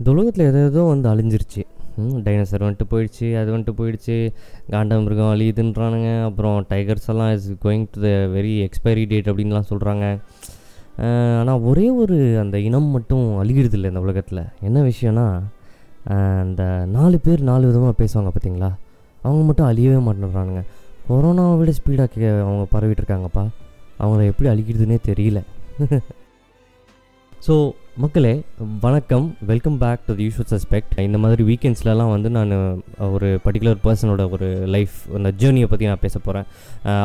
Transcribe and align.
இந்த 0.00 0.10
உலகத்தில் 0.12 0.46
எதோ 0.66 0.82
வந்து 0.82 1.08
அழிஞ்சிருச்சு. 1.12 1.62
டைனோசர் 2.26 2.62
வந்துட்டு 2.66 2.84
போயிடுச்சு 2.92 3.26
அது 3.40 3.48
வந்துட்டு 3.56 3.72
போயிடுச்சு. 3.80 4.16
காண்டாமிருகம் 4.74 5.32
அழியுதுன்றானுங்க. 5.32 6.10
அப்புறம் 6.28 6.56
டைகர்ஸ் 6.70 7.08
எல்லாம் 7.12 7.32
is 7.36 7.48
going 7.64 7.84
to 7.94 7.98
the 8.04 8.10
very 8.36 8.52
expiry 8.66 9.02
date 9.10 9.28
அப்படின்லாம் 9.32 9.68
சொல்கிறாங்க 9.72 10.04
ஆனால் 11.40 11.60
ஒரே 11.70 11.86
ஒரு 12.02 12.16
அந்த 12.42 12.56
இனம் 12.68 12.88
மட்டும் 12.96 13.26
அழிகிறது 13.42 13.76
இல்லை 13.78 13.90
இந்த 13.92 14.02
உலகத்தில். 14.06 14.42
என்ன 14.68 14.78
விஷயம்னா 14.90 15.26
அந்த 16.42 16.62
நாலு 16.96 17.18
பேர் 17.26 17.42
நாலு 17.50 17.66
விதமாக 17.70 17.94
பேசுவாங்க 18.02 18.30
பார்த்தீங்களா 18.34 18.70
அவங்க 19.22 19.42
மட்டும் 19.48 19.68
அழியவே 19.70 19.98
மாட்டேன்றானுங்க. 20.06 20.62
கொரோனாவை 21.08 21.54
விட 21.60 21.72
ஸ்பீடாக 21.78 22.24
அவங்க 22.44 22.64
பரவிட்டு 22.74 23.02
இருக்காங்கப்பா. 23.02 23.44
அவங்கள 24.02 24.24
எப்படி 24.32 24.50
அழிக்கிறதுனே 24.54 24.98
தெரியல. 25.10 25.40
ஸோ 27.44 27.54
மக்களே 28.02 28.32
வணக்கம். 28.84 29.26
Welcome 29.50 29.76
back 29.82 30.02
to 30.06 30.14
the 30.18 30.24
usual 30.26 30.48
suspect 30.52 30.90
இந்த 31.06 31.18
மாதிரி 31.22 31.42
வீக்கெண்ட்ஸ்லலாம் 31.50 32.10
வந்து 32.14 32.28
நான் 32.34 32.50
ஒரு 33.14 33.28
பர்டிகுலர் 33.44 33.78
பர்சனோட 33.84 34.24
ஒரு 34.34 34.48
லைஃப் 34.74 34.96
அந்த 35.18 35.30
ஜேர்னியை 35.42 35.68
பற்றி 35.70 35.86
நான் 35.90 36.02
பேச 36.04 36.18
போகிறேன் 36.26 36.46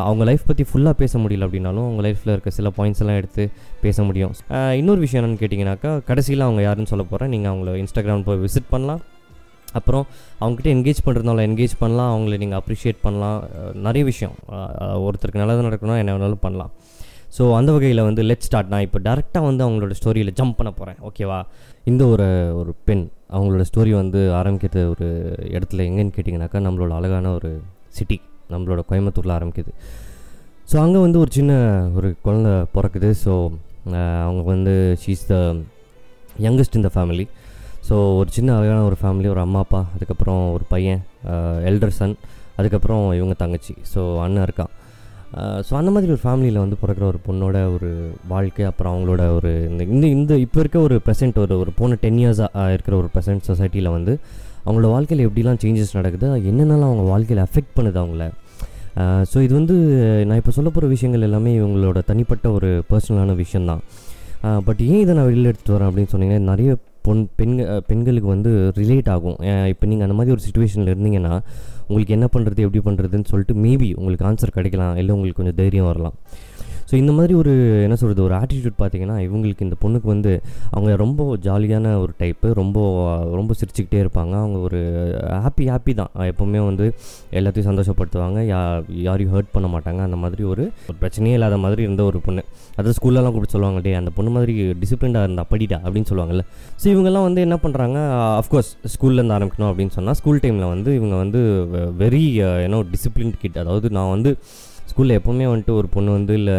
அவங்க 0.07 0.23
லைஃப் 0.29 0.43
பற்றி 0.49 0.63
ஃபுல்லாக 0.71 0.95
பேச 1.01 1.19
முடியல 1.23 1.47
அப்படின்னாலும் 1.47 1.85
அவங்க 1.87 2.03
லைஃப்பில் 2.07 2.33
இருக்க 2.33 2.51
சில 2.57 2.71
பாயிண்ட்ஸ் 2.79 3.01
எல்லாம் 3.03 3.19
எடுத்து 3.21 3.45
பேச 3.85 4.03
முடியும். 4.07 4.33
இன்னொரு 4.79 5.01
விஷயம் 5.05 5.21
என்னென்னு 5.21 5.41
கேட்டிங்கனாக்கா 5.43 5.91
கடைசியில் 6.09 6.47
அவங்க 6.47 6.63
யாருன்னு 6.67 6.91
சொல்ல 6.93 7.05
போகிறேன் 7.11 7.31
நீங்கள் 7.35 7.51
அவங்கள 7.53 7.77
இன்ஸ்டாகிராம் 7.83 8.27
போய் 8.29 8.43
விசிட் 8.45 8.71
பண்ணலாம். 8.75 9.03
அப்புறம் 9.79 10.05
அவங்ககிட்ட 10.41 10.69
என்கேஜ் 10.75 11.05
பண்ணுறதுனால 11.05 11.45
என்கேஜ் 11.49 11.81
பண்ணலாம். 11.83 12.11
அவங்கள 12.15 12.37
நீங்கள் 12.43 12.61
அப்ரிஷியேட் 12.61 12.99
பண்ணலாம். 13.07 13.39
நிறைய 13.87 14.03
விஷயம். 14.11 14.35
ஒருத்தருக்கு 15.05 15.43
நல்லது 15.43 15.67
நடக்கணும் 15.69 16.01
என்ன 16.03 16.11
வேணாலும் 16.17 16.45
பண்ணலாம். 16.47 16.73
ஸோ 17.37 17.43
அந்த 17.59 17.69
வகையில் 17.75 18.01
வந்து 18.07 18.21
லெட் 18.29 18.45
ஸ்டார்ட் 18.47 18.71
நான் 18.73 18.85
இப்போ 18.87 18.99
டேரெக்டாக 19.07 19.47
வந்து 19.49 19.63
அவங்களோட 19.65 19.93
ஸ்டோரியில் 19.99 20.35
ஜம்ப் 20.39 20.57
பண்ண 20.59 20.71
போகிறேன் 20.79 20.99
ஓகேவா 21.07 21.39
இந்த 21.91 22.03
ஒரு 22.13 22.27
ஒரு 22.59 22.71
பெண் 22.87 23.05
அவங்களோட 23.35 23.63
ஸ்டோரி 23.69 23.91
வந்து 24.01 24.19
ஆரம்பிக்கிறது 24.39 24.81
ஒரு 24.93 25.07
இடத்துல 25.55 25.85
எங்கேன்னு 25.89 26.15
கேட்டிங்கனாக்கா 26.17 26.59
நம்மளோட 26.67 26.91
அழகான 26.99 27.31
ஒரு 27.37 27.51
சிட்டி 27.97 28.17
நம்மளோட 28.53 28.81
கோயம்புத்தூரில் 28.89 29.35
ஆரம்பிக்குது. 29.37 29.71
ஸோ 30.71 30.75
அங்கே 30.83 30.99
வந்து 31.05 31.17
ஒரு 31.23 31.31
சின்ன 31.37 31.51
ஒரு 31.97 32.09
குழந்த 32.25 32.49
பிறக்குது. 32.75 33.09
ஸோ 33.23 33.33
அவங்க 34.27 34.41
வந்து 34.53 34.75
ஷீஸ் 35.03 35.25
த 35.31 35.35
யங்கஸ்ட் 36.45 36.79
இந்த 36.79 36.89
ஃபேமிலி 36.95 37.25
ஸோ 37.87 37.95
ஒரு 38.19 38.29
சின்ன 38.37 38.49
அழகான 38.59 38.79
ஒரு 38.89 38.97
ஃபேமிலி 39.01 39.27
ஒரு 39.33 39.41
அம்மா 39.45 39.59
அப்பா 39.65 39.81
அதுக்கப்புறம் 39.95 40.41
ஒரு 40.55 40.65
பையன் 40.73 41.01
எல்டர் 41.71 41.95
சன் 41.99 42.15
அதுக்கப்புறம் 42.59 43.03
இவங்க 43.19 43.35
தங்கச்சி. 43.43 43.73
ஸோ 43.93 44.01
அண்ணன் 44.23 44.45
இருக்கான். 44.47 44.71
ஸோ 45.67 45.73
அந்த 45.73 45.91
மாதிரி 45.91 46.11
ஒரு 46.11 46.21
ஃபேமிலியில் 46.23 46.59
வந்து 46.63 46.77
பிறக்கிற 46.81 47.03
ஒரு 47.03 47.19
பொண்ணோட 47.27 47.57
ஒரு 47.73 47.89
வாழ்க்கை 48.27 48.65
அப்புறம் 48.65 48.93
அவங்களோட 48.93 49.23
ஒரு 49.35 49.51
இந்த 49.69 49.83
இந்த 49.83 50.07
இந்த 50.07 50.33
இப்போ 50.37 50.59
இருக்க 50.59 50.79
ஒரு 50.79 50.97
ப்ரெசென்ட் 51.05 51.37
ஒரு 51.39 51.59
ஒரு 51.59 51.71
போன 51.75 51.97
டென் 52.03 52.19
இயர்ஸாக 52.23 52.71
இருக்கிற 52.73 52.95
ஒரு 52.97 53.09
ப்ரெசென்ட் 53.15 53.43
சொசைட்டியில் 53.49 53.89
வந்து 53.89 54.13
அவங்களோட 54.65 54.89
வாழ்க்கையில் 54.95 55.27
எப்படிலாம் 55.27 55.59
சேஞ்சஸ் 55.63 55.93
நடக்குது 55.93 56.27
என்னென்னலாம் 56.51 56.89
அவங்க 56.91 57.05
வாழ்க்கையில் 57.13 57.45
அஃபெக்ட் 57.45 57.75
பண்ணுது 57.75 57.99
அவங்கள. 58.03 58.25
ஸோ 59.31 59.37
இது 59.41 59.53
வந்து 59.53 59.75
நான் 60.27 60.39
இப்போ 60.41 60.51
சொல்ல 60.51 60.69
போகிற 60.69 60.87
விஷயங்கள் 60.95 61.21
எல்லாமே 61.21 61.51
இவங்களோட 61.59 62.01
தனிப்பட்ட 62.05 62.51
ஒரு 62.51 62.69
பர்சனலான 62.91 63.35
விஷயந்தான் 63.35 63.81
பட் 64.67 64.81
ஏன் 64.91 64.99
இதை 64.99 65.11
நான் 65.15 65.27
வெளியில் 65.29 65.49
எடுத்துகிட்டு 65.51 65.75
வரேன் 65.77 65.89
அப்படின்னு 65.89 66.13
சொன்னீங்கன்னா 66.13 66.49
நிறைய 66.53 66.71
பொன் 67.05 67.23
பெண்கள் 67.39 67.81
பெண்களுக்கு 67.87 68.29
வந்து 68.35 68.51
ரிலேட் 68.77 69.09
ஆகும். 69.15 69.35
இப்போ 69.71 69.85
நீங்கள் 69.89 70.05
அந்த 70.07 70.15
மாதிரி 70.19 70.33
ஒரு 70.35 70.41
சுச்சுவேஷனில் 70.45 70.91
இருந்தீங்கன்னா 70.93 71.33
உங்களுக்கு 71.87 72.15
என்ன 72.17 72.27
பண்ணுறது 72.33 72.65
எப்படி 72.67 72.81
பண்ணுறதுன்னு 72.87 73.29
சொல்லிட்டு 73.31 73.55
மேபி 73.65 73.89
உங்களுக்கு 74.01 74.27
ஆன்சர் 74.29 74.55
கிடைக்கலாம் 74.57 74.95
இல்லை 75.01 75.13
உங்களுக்கு 75.15 75.39
கொஞ்சம் 75.41 75.59
தைரியம் 75.61 75.89
வரலாம். 75.91 76.15
ஸோ 76.89 76.93
இந்த 77.01 77.11
மாதிரி 77.17 77.33
ஒரு 77.41 77.53
என்ன 77.85 77.95
சொல்கிறது 78.01 78.21
ஒரு 78.27 78.35
ஆட்டிடியூட் 78.39 78.77
பார்த்தீங்கன்னா 78.81 79.17
இவங்களுக்கு 79.27 79.65
இந்த 79.67 79.77
பொண்ணுக்கு 79.83 80.07
வந்து 80.13 80.31
அவங்க 80.73 80.91
ரொம்ப 81.03 81.21
ஜாலியான 81.45 81.93
ஒரு 82.03 82.13
டைப்பு 82.21 82.47
ரொம்ப 82.61 82.77
ரொம்ப 83.39 83.51
சிரிச்சுக்கிட்டே 83.59 83.99
இருப்பாங்க. 84.03 84.33
அவங்க 84.43 84.57
ஒரு 84.67 84.79
ஹாப்பி 85.45 85.65
ஹாப்பி 85.73 85.93
தான். 86.01 86.11
எப்போவுமே 86.31 86.61
வந்து 86.69 86.87
எல்லாத்தையும் 87.39 87.69
சந்தோஷப்படுத்துவாங்க. 87.69 88.39
யா 88.51 88.59
யாரையும் 89.07 89.33
ஹர்ட் 89.35 89.51
பண்ண 89.55 89.69
மாட்டாங்க. 89.75 90.01
அந்த 90.07 90.19
மாதிரி 90.23 90.43
ஒரு 90.53 90.65
பிரச்சனையே 91.01 91.37
இல்லாத 91.39 91.57
மாதிரி 91.65 91.83
இருந்த 91.87 92.03
ஒரு 92.11 92.21
பொண்ணு. 92.27 92.43
அதாவது 92.77 92.95
ஸ்கூல்லலாம் 92.99 93.33
கூப்பிட்டு 93.33 93.55
சொல்லுவாங்க 93.55 93.81
டே 93.87 93.93
அந்த 94.01 94.13
பொண்ணு 94.17 94.31
மாதிரி 94.37 94.53
டிசிப்ளின்டாக 94.83 95.27
இருந்தா 95.27 95.45
படிடா 95.53 95.79
அப்படின்னு 95.85 96.09
சொல்லுவாங்கல்ல. 96.11 96.45
ஸோ 96.81 96.85
இவங்கெல்லாம் 96.93 97.27
வந்து 97.29 97.41
என்ன 97.47 97.57
பண்ணுறாங்க 97.65 97.97
அஃப்கோர்ஸ் 98.41 98.71
ஸ்கூல்லேருந்து 98.95 99.37
ஆரம்பிக்கணும் 99.39 99.71
அப்படின்னு 99.71 99.95
சொன்னால் 99.97 100.17
ஸ்கூல் 100.21 100.43
டைமில் 100.45 100.71
வந்து 100.75 100.91
இவங்க 100.99 101.15
வந்து 101.23 101.41
வெரி 102.03 102.23
ஏன்னோ 102.67 102.79
டிசிப்ளின் 102.93 103.35
கிட் 103.43 103.61
அதாவது 103.63 103.89
நான் 103.97 104.13
வந்து 104.15 104.31
ஸ்கூலில் 104.89 105.17
எப்போவுமே 105.19 105.45
வந்துட்டு 105.51 105.73
ஒரு 105.79 105.87
பொண்ணு 105.95 106.11
வந்து 106.11 106.33
இல்லை 106.33 106.57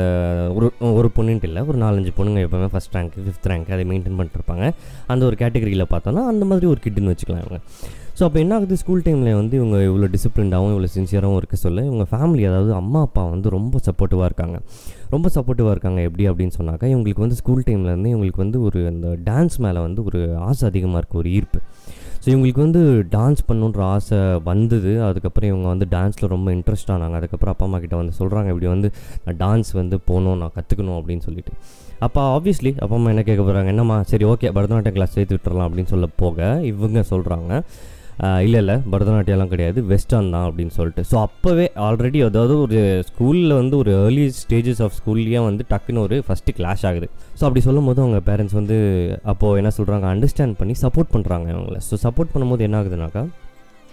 ஒரு 0.56 0.66
ஒரு 0.98 1.10
பொண்ணுன்ட்டு 1.16 1.48
இல்லை 1.50 1.60
ஒரு 1.70 1.78
நாலஞ்சு 1.78 2.12
பொண்ணுங்க 2.16 2.40
எப்போவுமே 2.46 2.68
ஃபஸ்ட் 2.72 2.94
ரேங்க் 2.96 3.14
ஃபிஃப்த் 3.26 3.48
ரேங்க் 3.50 3.70
அதை 3.74 3.84
மெயின்டைன் 3.90 4.16
பண்ணிட்டுருப்பாங்க. 4.18 4.66
அந்த 5.06 5.22
ஒரு 5.26 5.36
கேட்டகரியில் 5.42 5.84
பார்த்தோன்னா 5.94 6.24
அந்த 6.32 6.44
மாதிரி 6.44 6.66
ஒரு 6.66 6.80
கிட்டுன்னு 6.84 7.12
வச்சுக்கலாம் 7.12 7.44
இவங்க. 7.44 7.60
ஸோ 8.18 8.22
அப்போ 8.24 8.38
என்ன 8.38 8.54
ஆகுது? 8.54 8.76
ஸ்கூல் 8.76 9.02
டைமில் 9.06 9.34
வந்து 9.34 9.54
இவங்க 9.56 9.76
இவ்வளோ 9.88 10.06
டிசிப்ளின்டாகவும் 10.14 10.72
இவ்வளோ 10.74 10.88
சின்சியராகவும் 10.94 11.36
இருக்க 11.36 11.56
சொல்ல 11.56 11.82
இவங்க 11.84 12.04
ஃபேமிலி 12.12 12.44
அதாவது 12.50 12.72
அம்மா 12.74 13.00
அப்பா 13.00 13.22
வந்து 13.24 13.48
ரொம்ப 13.56 13.78
சப்போர்ட்டிவாக 13.88 14.28
இருக்காங்க. 14.30 14.58
ரொம்ப 15.10 15.30
சப்போர்ட்டிவாக 15.34 15.74
இருக்காங்க 15.76 16.00
எப்படி 16.00 16.24
அப்படின்னு 16.30 16.56
சொன்னாக்கா 16.60 16.86
இவங்களுக்கு 16.94 17.24
வந்து 17.26 17.38
ஸ்கூல் 17.42 17.62
டைம்லேருந்து 17.66 18.12
இவங்களுக்கு 18.14 18.42
வந்து 18.44 18.60
ஒரு 18.62 18.80
அந்த 18.86 19.08
டான்ஸ் 19.30 19.58
மேலே 19.66 19.78
வந்து 19.78 20.04
ஒரு 20.04 20.20
ஆசை 20.48 20.68
அதிகமாக 20.68 21.00
இருக்குது 21.00 21.22
ஒரு 21.24 21.30
ஈர்ப்பு. 21.30 21.60
ஸோ 22.26 22.30
இவங்களுக்கு 22.30 22.62
வந்து 22.64 22.80
டான்ஸ் 23.12 23.42
பண்ணுன்ற 23.48 23.80
ஆசை 23.94 24.16
வந்தது. 24.46 24.92
அதுக்கப்புறம் 25.08 25.50
இவங்க 25.50 25.66
வந்து 25.72 25.86
டான்ஸில் 25.92 26.30
ரொம்ப 26.32 26.48
இன்ட்ரெஸ்ட் 26.54 26.90
ஆனாங்க. 26.94 27.16
அதுக்கப்புறம் 27.20 27.52
அப்பா 27.54 27.64
அம்மா 27.66 27.78
கிட்ட 27.84 27.96
வந்து 28.00 28.14
சொல்கிறாங்க 28.20 28.48
இப்படி 28.52 28.66
வந்து 28.72 28.88
நான் 29.24 29.38
டான்ஸ் 29.42 29.70
வந்து 29.80 29.96
போகணும் 30.08 30.40
நான் 30.42 30.54
கற்றுக்கணும் 30.56 30.96
அப்படின்னு 31.00 31.24
சொல்லிட்டு. 31.28 31.52
அப்போ 32.06 32.22
ஆப்வியஸ்லி 32.38 32.72
அப்பா 32.82 32.96
அம்மா 32.98 33.12
என்ன 33.14 33.24
கேட்க 33.28 33.42
போகிறாங்க 33.42 33.70
என்னம்மா 33.74 33.98
சரி 34.12 34.26
ஓகே 34.32 34.50
பரதநாட்டியம் 34.56 34.96
கிளாஸ் 34.96 35.14
சேர்த்து 35.18 35.36
விட்டுறலாம் 35.36 35.68
அப்படின்னு 35.68 35.92
சொல்ல 35.94 36.08
போக 36.22 36.48
இவங்க 36.72 37.04
சொல்கிறாங்க 37.12 37.52
இல்லை 38.44 38.58
இல்லை 38.62 38.76
பரதநாட்டியம்லாம் 38.92 39.50
கிடையாது. 39.52 39.78
வெஸ்டர்ன் 39.90 40.30
தான் 40.34 40.46
அப்படின்னு 40.48 40.74
சொல்லிட்டு. 40.76 41.02
ஸோ 41.10 41.16
அப்போவே 41.26 41.66
ஆல்ரெடி 41.86 42.20
அதாவது 42.28 42.54
ஒரு 42.64 42.78
ஸ்கூலில் 43.08 43.54
வந்து 43.60 43.74
ஒரு 43.82 43.90
ஏர்லி 44.02 44.24
ஸ்டேஜஸ் 44.42 44.82
ஆஃப் 44.86 44.94
ஸ்கூல்லேயே 44.98 45.42
வந்து 45.48 45.64
டக்குன்னு 45.72 46.04
ஒரு 46.06 46.18
ஃபஸ்ட்டு 46.28 46.56
கிளாஷ் 46.58 46.84
ஆகுது. 46.90 47.08
ஸோ 47.38 47.42
அப்படி 47.48 47.62
சொல்லும் 47.68 47.88
போது 47.90 48.00
அவங்க 48.04 48.20
பேரண்ட்ஸ் 48.30 48.56
வந்து 48.60 48.78
அப்போது 49.32 49.58
என்ன 49.62 49.72
சொல்கிறாங்க 49.78 50.06
அண்டர்ஸ்டாண்ட் 50.14 50.58
பண்ணி 50.60 50.76
சப்போர்ட் 50.84 51.12
பண்ணுறாங்க 51.16 51.48
அவங்கள 51.56 51.80
ஸோ 51.90 51.98
சப்போர்ட் 52.06 52.32
பண்ணும்போது 52.34 52.66
என்ன 52.68 52.78
ஆகுதுனாக்கா 52.82 53.24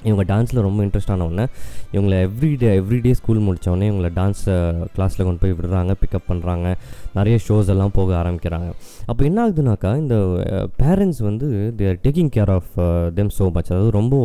இவங்க 0.09 0.23
டான்ஸில் 0.31 0.61
ரொம்ப 0.67 0.79
இன்ட்ரெஸ்ட் 0.85 1.11
ஆனவுடனே 1.15 1.45
இவங்களை 1.93 2.17
எவ்ரிடே 2.27 2.69
எவ்ரிடே 2.79 3.13
ஸ்கூல் 3.19 3.41
முடித்தோடனே 3.47 3.87
இவங்களை 3.91 4.11
டான்ஸ் 4.19 4.43
கிளாஸில் 4.95 5.25
கொண்டு 5.27 5.41
போய் 5.43 5.55
விடுறாங்க 5.59 5.93
பிக்கப் 6.01 6.27
பண்ணுறாங்க 6.31 6.67
நிறைய 7.17 7.35
ஷோஸ் 7.47 7.71
எல்லாம் 7.73 7.93
போக 7.99 8.15
ஆரம்பிக்கிறாங்க. 8.21 8.69
அப்போ 9.05 9.21
என்ன 9.29 9.39
ஆகுதுனாக்கா 9.45 9.91
இந்த 10.03 10.15
பேரண்ட்ஸ் 10.81 11.21
வந்து 11.29 11.47
they're 11.81 11.99
taking 12.05 12.31
care 12.37 12.53
of 12.57 12.71
them 13.19 13.33
so 13.39 13.47
much 13.57 13.71
அதாவது 13.71 13.91
ரொம்ப 13.99 14.15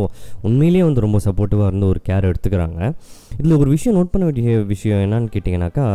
உண்மையிலேயே 0.49 0.85
வந்து 0.89 1.05
ரொம்ப 1.07 1.21
சப்போர்ட்டிவாக 1.27 1.71
இருந்து 1.73 1.91
ஒரு 1.93 2.01
கேர் 2.09 2.29
எடுத்துக்கிறாங்க. 2.31 2.81
இதில் 3.39 3.59
ஒரு 3.63 3.71
விஷயம் 3.77 3.97
நோட் 3.99 4.13
பண்ண 4.13 4.25
வேண்டிய 4.29 4.59
விஷயம் 4.75 5.03
என்னன்னு 5.05 5.33
கேட்டிங்கனாக்கா 5.35 5.87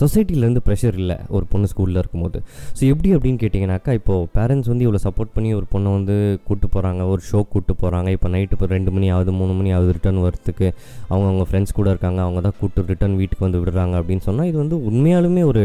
சொசைட்டிலேருந்து 0.00 0.62
ப்ரெஷர் 0.66 0.96
இல்லை 1.02 1.16
ஒரு 1.36 1.44
பொண்ணு 1.52 1.66
ஸ்கூலில் 1.72 2.00
இருக்கும்போது. 2.02 2.38
ஸோ 2.78 2.82
எப்படி 2.92 3.08
அப்படின்னு 3.16 3.40
கேட்டிங்கனாக்கா 3.42 3.92
இப்போது 4.00 4.26
பேரண்ட்ஸ் 4.36 4.70
வந்து 4.72 4.84
இவ்வளோ 4.86 5.00
சப்போர்ட் 5.06 5.32
பண்ணி 5.36 5.50
ஒரு 5.58 5.66
பொண்ணை 5.72 5.92
வந்து 5.98 6.16
கூப்பிட்டு 6.46 6.68
போகிறாங்க 6.74 7.02
ஒரு 7.12 7.22
ஷோ 7.30 7.38
கூப்பிட்டு 7.52 7.74
போகிறாங்க 7.82 8.08
இப்போ 8.16 8.28
நைட்டு 8.34 8.56
இப்போ 8.56 8.68
ரெண்டு 8.76 8.92
மணி 8.96 9.08
ஆகுது 9.16 9.32
மூணு 9.40 9.54
மணி 9.58 9.72
ஆகுது 9.78 9.94
ரிட்டர்ன் 9.98 10.22
வரத்துக்கு 10.26 10.66
அவங்க 11.10 11.26
அவங்க 11.30 11.46
ஃப்ரெண்ட்ஸ் 11.50 11.76
கூட 11.78 11.88
இருக்காங்க 11.94 12.20
அவங்க 12.26 12.42
தான் 12.46 12.56
கூப்பிட்டு 12.60 12.90
ரிட்டர்ன் 12.92 13.16
வீட்டுக்கு 13.22 13.46
வந்து 13.48 13.62
விடுறாங்க 13.62 13.94
அப்படின்னு 14.02 14.26
சொன்னால் 14.28 14.48
இது 14.50 14.58
வந்து 14.64 14.78
உண்மையாலுமே 14.90 15.44
ஒரு 15.52 15.64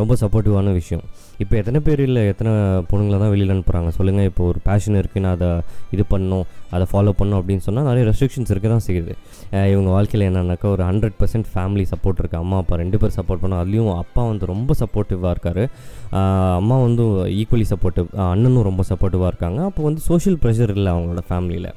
ரொம்ப 0.00 0.16
சப்போர்ட்டிவான 0.22 0.72
விஷயம். 0.72 1.04
இப்போ 1.42 1.54
எத்தனை 1.60 1.78
பேர் 1.86 2.00
இல்லை? 2.06 2.22
எத்தனை 2.32 2.52
பொண்ணுங்களை 2.90 3.18
தான் 3.22 3.32
வெளியில் 3.34 3.52
அனுப்புகிறாங்க 3.54 3.90
சொல்லுங்கள் 3.98 4.28
இப்போ 4.30 4.42
ஒரு 4.50 4.60
பேஷன் 4.66 4.98
இருக்குது 5.00 5.22
நான் 5.24 5.36
அதை 5.36 5.50
இது 5.94 6.04
பண்ணணும் 6.12 6.44
அதை 6.76 6.84
ஃபாலோ 6.90 7.12
பண்ணணும் 7.20 7.38
அப்படின்னு 7.40 7.64
சொன்னால் 7.66 7.86
நிறைய 7.88 8.04
ரெஸ்ட்ரிக்ஷன்ஸ் 8.08 8.52
இருக்க 8.52 8.68
தான் 8.74 8.84
செய்யுது. 8.88 9.12
இவங்க 9.72 9.88
வாழ்க்கையில் 9.96 10.26
என்னன்னாக்கா 10.28 10.68
ஒரு 10.74 10.84
ஹண்ட்ரட் 10.90 11.16
பர்சன்ட் 11.20 11.48
ஃபேமிலி 11.54 11.84
சப்போர்ட் 11.92 12.20
இருக்குது 12.22 12.42
அம்மா 12.44 12.58
அப்பா 12.62 12.76
ரெண்டு 12.82 13.00
பேர் 13.02 13.16
சப்போர்ட் 13.18 13.42
பண்ணோம் 13.42 13.62
அதுலேயும் 13.62 13.90
அப்பா 14.02 14.24
வந்து 14.30 14.46
ரொம்ப 14.52 14.74
சப்போர்ட்டிவாக 14.82 15.34
இருக்கார். 15.36 15.62
அம்மா 16.60 16.78
வந்து 16.86 17.04
ஈக்குவலி 17.40 17.68
சப்போர்ட்டிவ் 17.74 18.08
அண்ணனும் 18.32 18.66
ரொம்ப 18.70 18.84
சப்போர்ட்டிவாக 18.92 19.32
இருக்காங்க. 19.32 19.60
அப்போ 19.70 19.82
வந்து 19.88 20.02
சோஷியல் 20.10 20.40
ப்ரெஷர் 20.44 20.74
இல்லை 20.78 20.90
அவங்களோட 20.96 21.24
ஃபேமிலியில் 21.30 21.70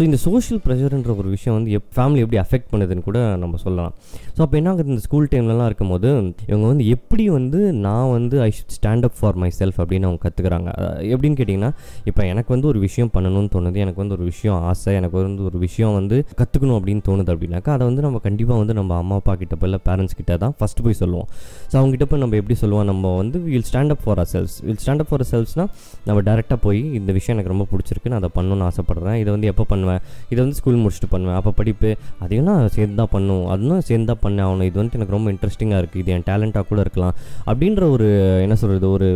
ஸோ 0.00 0.04
இந்த 0.08 0.18
சோஷியல் 0.24 0.60
ப்ரெஷர்ன்ற 0.64 1.12
ஒரு 1.20 1.30
விஷயம் 1.32 1.54
வந்து 1.56 1.70
எப் 1.78 1.88
ஃபேமிலி 1.96 2.20
எப்படி 2.24 2.38
அஃபெக்ட் 2.42 2.68
பண்ணுதுன்னு 2.72 3.02
கூட 3.08 3.18
நம்ம 3.40 3.56
சொல்லலாம். 3.64 3.90
ஸோ 4.36 4.40
அப்போ 4.44 4.56
என்ன 4.60 4.68
ஆகுது? 4.70 4.86
இந்த 4.92 5.02
ஸ்கூல் 5.06 5.26
டைம்லலாம் 5.32 5.66
இருக்கும்போது 5.70 6.08
இவங்க 6.50 6.66
வந்து 6.70 6.84
எப்படி 6.94 7.24
வந்து 7.34 7.58
நான் 7.86 8.08
வந்து 8.14 8.36
I 8.44 8.46
should 8.58 8.72
stand 8.76 9.06
up 9.08 9.16
for 9.18 9.38
myself 9.58 9.78
அப்படின்னு 9.82 10.06
அவங்க 10.08 10.20
கற்றுக்குறாங்க 10.26 10.68
எப்படின்னு 11.14 11.36
கேட்டிங்கன்னா 11.40 11.70
இப்போ 12.10 12.22
எனக்கு 12.30 12.50
வந்து 12.54 12.68
ஒரு 12.70 12.78
விஷயம் 12.86 13.10
பண்ணணும்னு 13.16 13.50
தோணுது 13.56 13.82
எனக்கு 13.86 14.00
வந்து 14.02 14.16
ஒரு 14.18 14.24
விஷயம் 14.30 14.56
ஆசை 14.70 14.94
எனக்கு 15.00 15.16
வந்து 15.26 15.44
ஒரு 15.50 15.60
விஷயம் 15.66 15.92
வந்து 15.98 16.18
கற்றுக்கணும் 16.40 16.78
அப்படின்னு 16.78 17.04
தோணுது 17.10 17.34
அப்படின்னாக்கா 17.34 17.74
அதை 17.76 17.86
வந்து 17.90 18.04
நம்ம 18.06 18.22
கண்டிப்பாக 18.28 18.58
வந்து 18.62 18.76
நம்ம 18.80 18.96
அம்மா 19.02 19.18
அப்பா 19.22 19.34
கிட்ட 19.42 19.58
போய் 19.60 19.70
இல்லை 19.72 19.82
பேரண்ட்ஸ் 19.90 20.18
கிட்ட 20.22 20.38
தான் 20.46 20.56
ஃபஸ்ட்டு 20.60 20.86
போய் 20.88 20.98
சொல்லுவோம். 21.02 21.28
ஸோ 21.70 21.76
அவங்ககிட்ட 21.82 22.08
போய் 22.12 22.24
நம்ம 22.24 22.40
எப்படி 22.42 22.58
சொல்லுவோம்? 22.62 22.88
நம்ம 22.92 23.12
வந்து 23.20 23.38
will 23.50 23.68
stand 23.72 23.94
up 23.96 24.02
for 24.06 24.22
ourselves 24.34 24.56
will 24.70 24.82
stand 24.86 25.04
up 25.06 25.12
for 25.12 25.26
செல்ஸ்னால் 25.34 25.70
நம்ம 26.08 26.18
டேரெக்டாக 26.30 26.60
போய் 26.66 26.82
இந்த 27.02 27.10
விஷயம் 27.20 27.36
எனக்கு 27.38 27.54
ரொம்ப 27.56 27.68
பிடிச்சிருக்கு 27.74 28.14
நான் 28.14 28.22
அதை 28.24 28.32
பண்ணணும்னு 28.40 28.68
ஆசைப்பட்றேன். 28.70 29.20
இதை 29.24 29.30
வந்து 29.36 29.52
எப்போ 29.54 29.66
பண்ணுவேன்? 29.70 29.88
பண்ணுவேன் 29.90 30.02
இதை 30.32 30.38
வந்து 30.44 30.58
ஸ்கூல் 30.60 30.80
முடிச்சுட்டு 30.82 31.10
பண்ணுவேன். 31.14 31.36
அப்போ 31.40 31.50
படிப்பு 31.60 31.90
அதையும் 32.24 32.48
நான் 32.50 32.68
சேர்ந்து 32.76 32.96
தான் 33.00 33.12
பண்ணும். 33.14 33.44
அதுவும் 33.54 33.84
சேர்ந்து 33.90 34.08
தான் 34.12 34.22
பண்ண 34.24 34.46
ஆகணும். 34.46 34.66
இது 34.70 34.76
வந்து 34.82 34.96
எனக்கு 34.98 35.16
ரொம்ப 35.16 35.28
இன்ட்ரெஸ்டிங்காக 35.34 35.80
இருக்குது 35.82 36.02
இது 36.04 36.12
என் 36.16 36.26
டேலண்ட்டாக 36.30 36.64
கூட 36.70 36.80
இருக்கலாம். 36.86 37.14
அப்படின்ற 37.50 37.84
ஒரு 37.96 38.08
என்ன 38.44 38.56
சொல்கிறது 38.62 38.88
ஒரு 38.96 39.08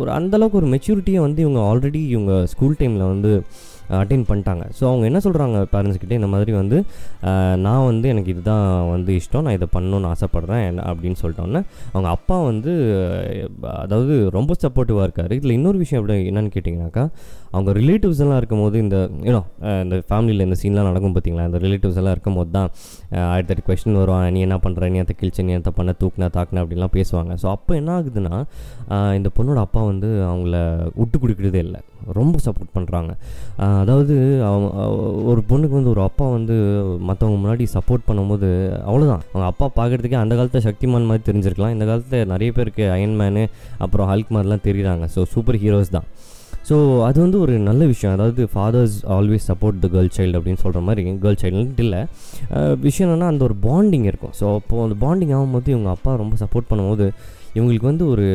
ஒரு 0.00 0.10
அந்தளவுக்கு 0.18 0.60
ஒரு 0.62 0.70
மெச்சூரிட்டியை 0.74 1.20
வந்து 1.26 1.40
இவங்க 1.46 1.60
ஆல்ரெடி 1.70 2.02
இவங்க 2.14 2.34
ஸ்கூல் 2.54 2.78
டைமில் 2.80 3.10
வந்து 3.12 3.32
அட்டைன் 4.00 4.24
பண்ணிட்டாங்க. 4.28 4.64
ஸோ 4.78 4.82
அவங்க 4.90 5.04
என்ன 5.10 5.20
சொல்கிறாங்க 5.24 5.58
பேரண்ட்ஸ்கிட்ட 5.72 6.18
இந்த 6.20 6.30
மாதிரி 6.34 6.52
வந்து 6.52 6.78
நான் 7.66 7.84
வந்து 7.84 8.06
எனக்கு 8.08 8.30
இதுதான் 8.34 8.64
வந்து 8.94 9.12
இஷ்டம். 9.20 9.44
நான் 9.46 9.56
இதை 9.58 9.68
பண்ணணும்னு 9.76 10.10
ஆசைப்பட்றேன் 10.12 10.62
என்ன- 10.68 10.86
அப்படின்னு 10.92 11.20
சொல்லிட்டோன்னே 11.22 11.62
அவங்க 11.92 12.08
அப்பா 12.16 12.38
வந்து 12.50 12.72
அதாவது 13.84 14.14
ரொம்ப 14.38 14.52
சப்போர்ட்டிவாக 14.64 15.06
இருக்கார். 15.08 15.32
இதில் 15.38 15.56
இன்னொரு 15.58 15.78
விஷயம் 15.84 16.00
எப்படி 16.02 16.18
என்னன்னு 16.30 16.52
கேட்டிங்கனாக்கா 16.56 17.04
அவங்க 17.50 17.70
ரிலேட்டிவ்ஸ் 17.78 18.20
எல்லாம் 18.24 18.40
இருக்கும்போது 18.40 18.76
இந்த 18.78 18.96
யூனோ 19.28 19.40
இந்த 19.84 19.96
ஃபேமிலியில் 20.08 20.46
இந்த 20.48 20.56
சீன்லாம் 20.62 20.88
நடக்கும் 20.90 21.14
பார்த்தீங்களா 21.16 21.46
இந்த 21.50 21.58
ரிலேட்டிவ்ஸ் 21.58 21.98
எல்லாம் 22.00 22.14
இருக்கும்போது 22.16 22.50
தான் 22.50 22.70
அடுத்தடுத்து 23.34 23.66
கொஸ்டின் 23.68 23.98
வரும் 24.02 24.22
நீ 24.36 24.40
என்ன 24.40 24.56
பண்ணுற 24.56 24.90
நீ 24.94 24.98
அதை 25.04 25.14
கிழிச்ச 25.20 25.44
நீ 25.48 25.52
அதை 25.52 25.72
பண்ண 25.78 25.94
தூக்குனா 26.02 26.28
தாக்குன 26.36 26.62
அப்படின்லாம் 26.64 26.94
பேசுவாங்க. 26.98 27.32
ஸோ 27.42 27.48
அப்போ 27.56 27.74
என்ன 27.74 27.90
ஆகுதுன்னா 27.98 28.36
இந்த 29.18 29.30
பொண்ணோட 29.36 29.60
அப்பா 29.66 29.82
வந்து 29.82 30.10
அவங்கள 30.32 30.56
விட்டு 30.94 31.18
கொடுக்குறதே 31.18 31.60
இல்லை. 31.66 31.80
ரொம்ப 32.18 32.38
சப்போர்ட் 32.44 32.72
பண்ணுறாங்க 32.76 33.12
அதாவது 33.80 34.14
அவங்க 34.48 34.68
ஒரு 35.30 35.40
பொண்ணுக்கு 35.50 35.76
வந்து 35.78 35.92
ஒரு 35.92 36.02
அப்பா 36.06 36.26
வந்து 36.36 36.54
மற்றவங்க 37.08 37.38
முன்னாடி 37.42 37.64
சப்போர்ட் 37.74 38.06
பண்ணும்போது 38.08 38.48
அவ்வளோதான் 38.88 39.22
அவங்க 39.32 39.46
அப்பா 39.52 39.66
பார்க்குறதுக்கே 39.78 40.18
அந்த 40.22 40.34
காலத்தில் 40.38 40.64
சக்திமான் 40.68 41.08
மாதிரி 41.10 41.24
தெரிஞ்சிருக்கலாம். 41.28 41.74
இந்த 41.76 41.86
காலத்தில் 41.90 42.30
நிறைய 42.32 42.52
பேருக்கு 42.58 42.84
அயன்மேனு 42.96 43.44
அப்புறம் 43.86 44.08
ஹல்க் 44.12 44.32
மாதிரிலாம் 44.36 44.66
தெரியுறாங்க. 44.68 45.06
ஸோ 45.14 45.22
சூப்பர் 45.34 45.60
ஹீரோஸ் 45.64 45.94
தான். 45.96 46.08
ஸோ 46.68 46.76
அது 47.08 47.18
வந்து 47.24 47.38
ஒரு 47.44 47.54
நல்ல 47.68 47.82
விஷயம். 47.92 48.14
அதாவது 48.16 48.42
fathers 48.54 48.96
always 49.16 49.48
support 49.50 49.78
the 49.84 49.88
girl 49.94 50.10
child 50.16 50.38
அப்படின்னு 50.38 50.62
சொல்கிற 50.64 50.82
மாதிரி 50.88 51.04
கேர்ள் 51.24 51.40
சைல்டுன்ட்டு 51.42 51.84
இல்லை. 51.86 52.02
விஷயம் 52.86 53.06
என்னென்னா 53.06 53.30
அந்த 53.32 53.44
ஒரு 53.48 53.56
பாண்டிங் 53.68 54.06
இருக்கும். 54.10 54.34
ஸோ 54.40 54.46
அப்போது 54.58 54.84
அந்த 54.86 54.96
பாண்டிங் 55.04 55.34
ஆகும்போது 55.36 55.68
இவங்க 55.74 55.90
அப்பா 55.96 56.12
ரொம்ப 56.22 56.36
சப்போர்ட் 56.44 56.70
பண்ணும்போது 56.72 57.08
இவங்களுக்கு 57.56 57.88
வந்து 57.90 58.04
ஒரு 58.12 58.26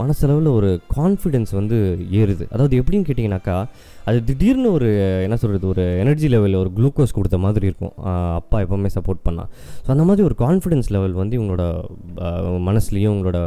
மனசளவில் 0.00 0.50
ஒரு 0.58 0.70
கான்ஃபிடென்ஸ் 0.98 1.52
வந்து 1.60 1.78
ஏறுது. 2.20 2.44
அதாவது 2.54 2.74
எப்படின்னு 2.80 3.08
கேட்டிங்கனாக்கா 3.08 3.56
அது 4.10 4.18
திடீர்னு 4.28 4.68
ஒரு 4.76 4.88
என்ன 5.24 5.36
சொல்கிறது 5.40 5.66
ஒரு 5.72 5.82
எனர்ஜி 6.02 6.28
லெவலில் 6.32 6.60
ஒரு 6.60 6.70
குளுக்கோஸ் 6.76 7.14
கொடுத்த 7.16 7.36
மாதிரி 7.44 7.66
இருக்கும். 7.70 7.92
அப்பா 8.38 8.56
எப்போவுமே 8.64 8.90
சப்போர்ட் 8.94 9.20
பண்ணால் 9.26 9.48
ஸோ 9.84 9.88
அந்த 9.94 10.04
மாதிரி 10.08 10.22
ஒரு 10.28 10.36
கான்ஃபிடென்ஸ் 10.44 10.88
லெவல் 10.94 11.14
வந்து 11.20 11.34
இவங்களோட 11.38 11.64
மனசுலேயும் 12.68 13.12
உங்களோட 13.16 13.38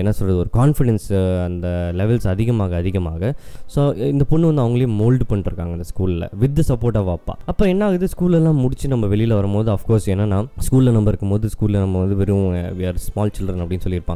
என்ன 0.00 0.12
சொல்கிறது 0.18 0.38
ஒரு 0.44 0.52
கான்ஃபிடென்ஸ் 0.58 1.08
அந்த 1.48 1.66
லெவல்ஸ் 2.00 2.28
அதிகமாக 2.34 2.76
அதிகமாக. 2.82 3.32
ஸோ 3.74 3.80
இந்த 4.14 4.26
பொண்ணு 4.30 4.48
வந்து 4.50 4.64
அவங்களையும் 4.64 4.96
மோல்டு 5.02 5.26
பண்ணிருக்காங்க 5.32 5.74
அந்த 5.78 5.88
ஸ்கூலில் 5.90 6.26
வித் 6.44 6.62
சப்போர்ட் 6.70 6.98
ஆஃப் 7.02 7.12
அப்பா. 7.16 7.36
அப்போ 7.52 7.66
என்ன 7.72 7.84
ஆகுது? 7.88 8.08
ஸ்கூலெல்லாம் 8.14 8.58
முடிச்சு 8.64 8.88
நம்ம 8.94 9.06
வெளியில் 9.14 9.36
வரும்போது 9.40 9.70
அஃப்கோர்ஸ் 9.76 10.08
என்னென்னா 10.14 10.40
ஸ்கூலில் 10.68 10.96
நம்ம 10.98 11.10
இருக்கும்போது 11.14 11.52
ஸ்கூலில் 11.56 11.82
நம்ம 11.84 11.98
வந்து 12.04 12.18
வெறும் 12.22 12.48
வி 12.80 12.86
ஆர் 12.90 13.04
ஸ்மால் 13.08 13.34
சில்ட்ரன் 13.36 13.62
அப்படின்னு 13.64 13.86
சொல்லியிருப்பாங்க. 13.86 14.08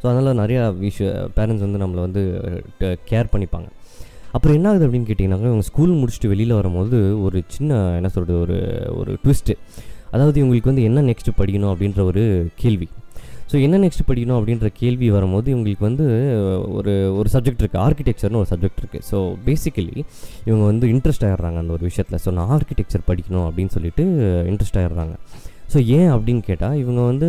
ஸோ 0.00 0.04
அதனால் 0.10 0.38
நிறையா 0.42 0.62
விஷய 0.86 1.10
பேரண்ட்ஸ் 1.36 1.64
வந்து 1.66 1.82
நம்மளை 1.84 2.02
வந்து 2.06 2.22
கேர் 3.10 3.32
பண்ணிப்பாங்க. 3.34 3.68
அப்புறம் 4.36 4.56
என்ன 4.58 4.68
ஆகுது 4.70 4.86
அப்படின்னு 4.86 5.08
கேட்டிங்கன்னாக்கா 5.08 5.50
இவங்க 5.52 5.66
ஸ்கூல் 5.70 5.98
முடிச்சுட்டு 6.00 6.32
வெளியில் 6.32 6.58
வரும்போது 6.60 6.98
ஒரு 7.24 7.38
சின்ன 7.56 7.80
என்ன 7.98 8.10
சொல்கிறது 8.16 8.38
ஒரு 8.44 8.58
ஒரு 9.00 9.12
ட்விஸ்ட்டு 9.24 9.56
அதாவது 10.14 10.36
இவங்களுக்கு 10.42 10.70
வந்து 10.72 10.88
என்ன 10.88 11.02
நெக்ஸ்ட்டு 11.10 11.38
படிக்கணும் 11.40 11.72
அப்படின்ற 11.72 12.00
ஒரு 12.10 12.22
கேள்வி. 12.62 12.88
ஸோ 13.50 13.58
என்ன 13.66 13.78
நெக்ஸ்ட் 13.84 14.06
படிக்கணும் 14.08 14.38
அப்படின்ற 14.38 14.68
கேள்வி 14.80 15.10
வரும்போது 15.16 15.48
இவங்களுக்கு 15.54 15.84
வந்து 15.88 16.04
ஒரு 16.78 16.92
ஒரு 17.18 17.28
சப்ஜெக்ட் 17.34 17.62
இருக்குது 17.62 17.82
ஆர்கிடெக்சர்னு 17.86 18.40
ஒரு 18.42 18.48
சப்ஜெக்ட் 18.52 18.80
இருக்குது 18.82 19.06
ஸோ 19.10 19.18
பேசிக்கலி 19.46 19.96
இவங்க 20.48 20.64
வந்து 20.70 20.86
இன்ட்ரெஸ்ட் 20.94 21.26
ஆகிடுறாங்க 21.28 21.58
அந்த 21.62 21.72
ஒரு 21.76 21.84
விஷயத்தில். 21.90 22.20
ஸோ 22.24 22.32
நான் 22.38 22.52
ஆர்கிடெக்சர் 22.56 23.04
படிக்கணும் 23.10 23.46
அப்படின்னு 23.48 23.74
சொல்லிட்டு 23.76 24.04
இன்ட்ரெஸ்ட் 24.52 24.78
ஆகிடுறாங்க 24.82 25.16
ஸோ 25.72 25.78
ஏன் 25.98 26.10
அப்படின்னு 26.14 26.42
கேட்டால் 26.48 26.76
இவங்க 26.82 27.00
வந்து 27.10 27.28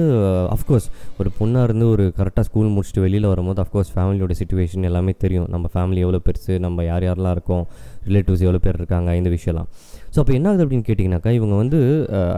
அஃப்கோர்ஸ் 0.55 0.87
ஒரு 1.19 1.29
பொண்ணாக 1.39 1.67
இருந்து 1.67 1.85
ஒரு 1.93 2.05
கரெக்டாக 2.19 2.45
ஸ்கூல் 2.47 2.71
முடிச்சுட்டு 2.75 3.03
வெளியில் 3.05 3.27
வரும்போது 3.31 3.61
அஃப்கோர்ஸ் 3.63 3.91
ஃபேமிலியோட 3.95 4.33
சுச்சுவேஷன் 4.39 4.87
எல்லாமே 4.89 5.13
தெரியும். 5.23 5.47
நம்ம 5.53 5.69
ஃபேமிலி 5.73 6.01
எவ்வளோ 6.05 6.19
பெருசு 6.27 6.55
நம்ம 6.65 6.83
யார் 6.91 7.05
யாரெல்லாம் 7.07 7.35
இருக்கோம் 7.37 7.63
ரிலேட்டிவ்ஸ் 8.09 8.45
எவ்வளோ 8.47 8.61
பேர் 8.65 8.79
இருக்காங்க 8.81 9.15
இந்த 9.19 9.31
விஷயம்லாம். 9.37 9.69
ஸோ 10.13 10.17
அப்போ 10.23 10.33
என்ன 10.39 10.49
ஆகுது 10.49 10.65
அப்படின்னு 10.65 10.87
கேட்டிங்கனாக்கா 10.89 11.31
இவங்க 11.39 11.55
வந்து 11.63 11.79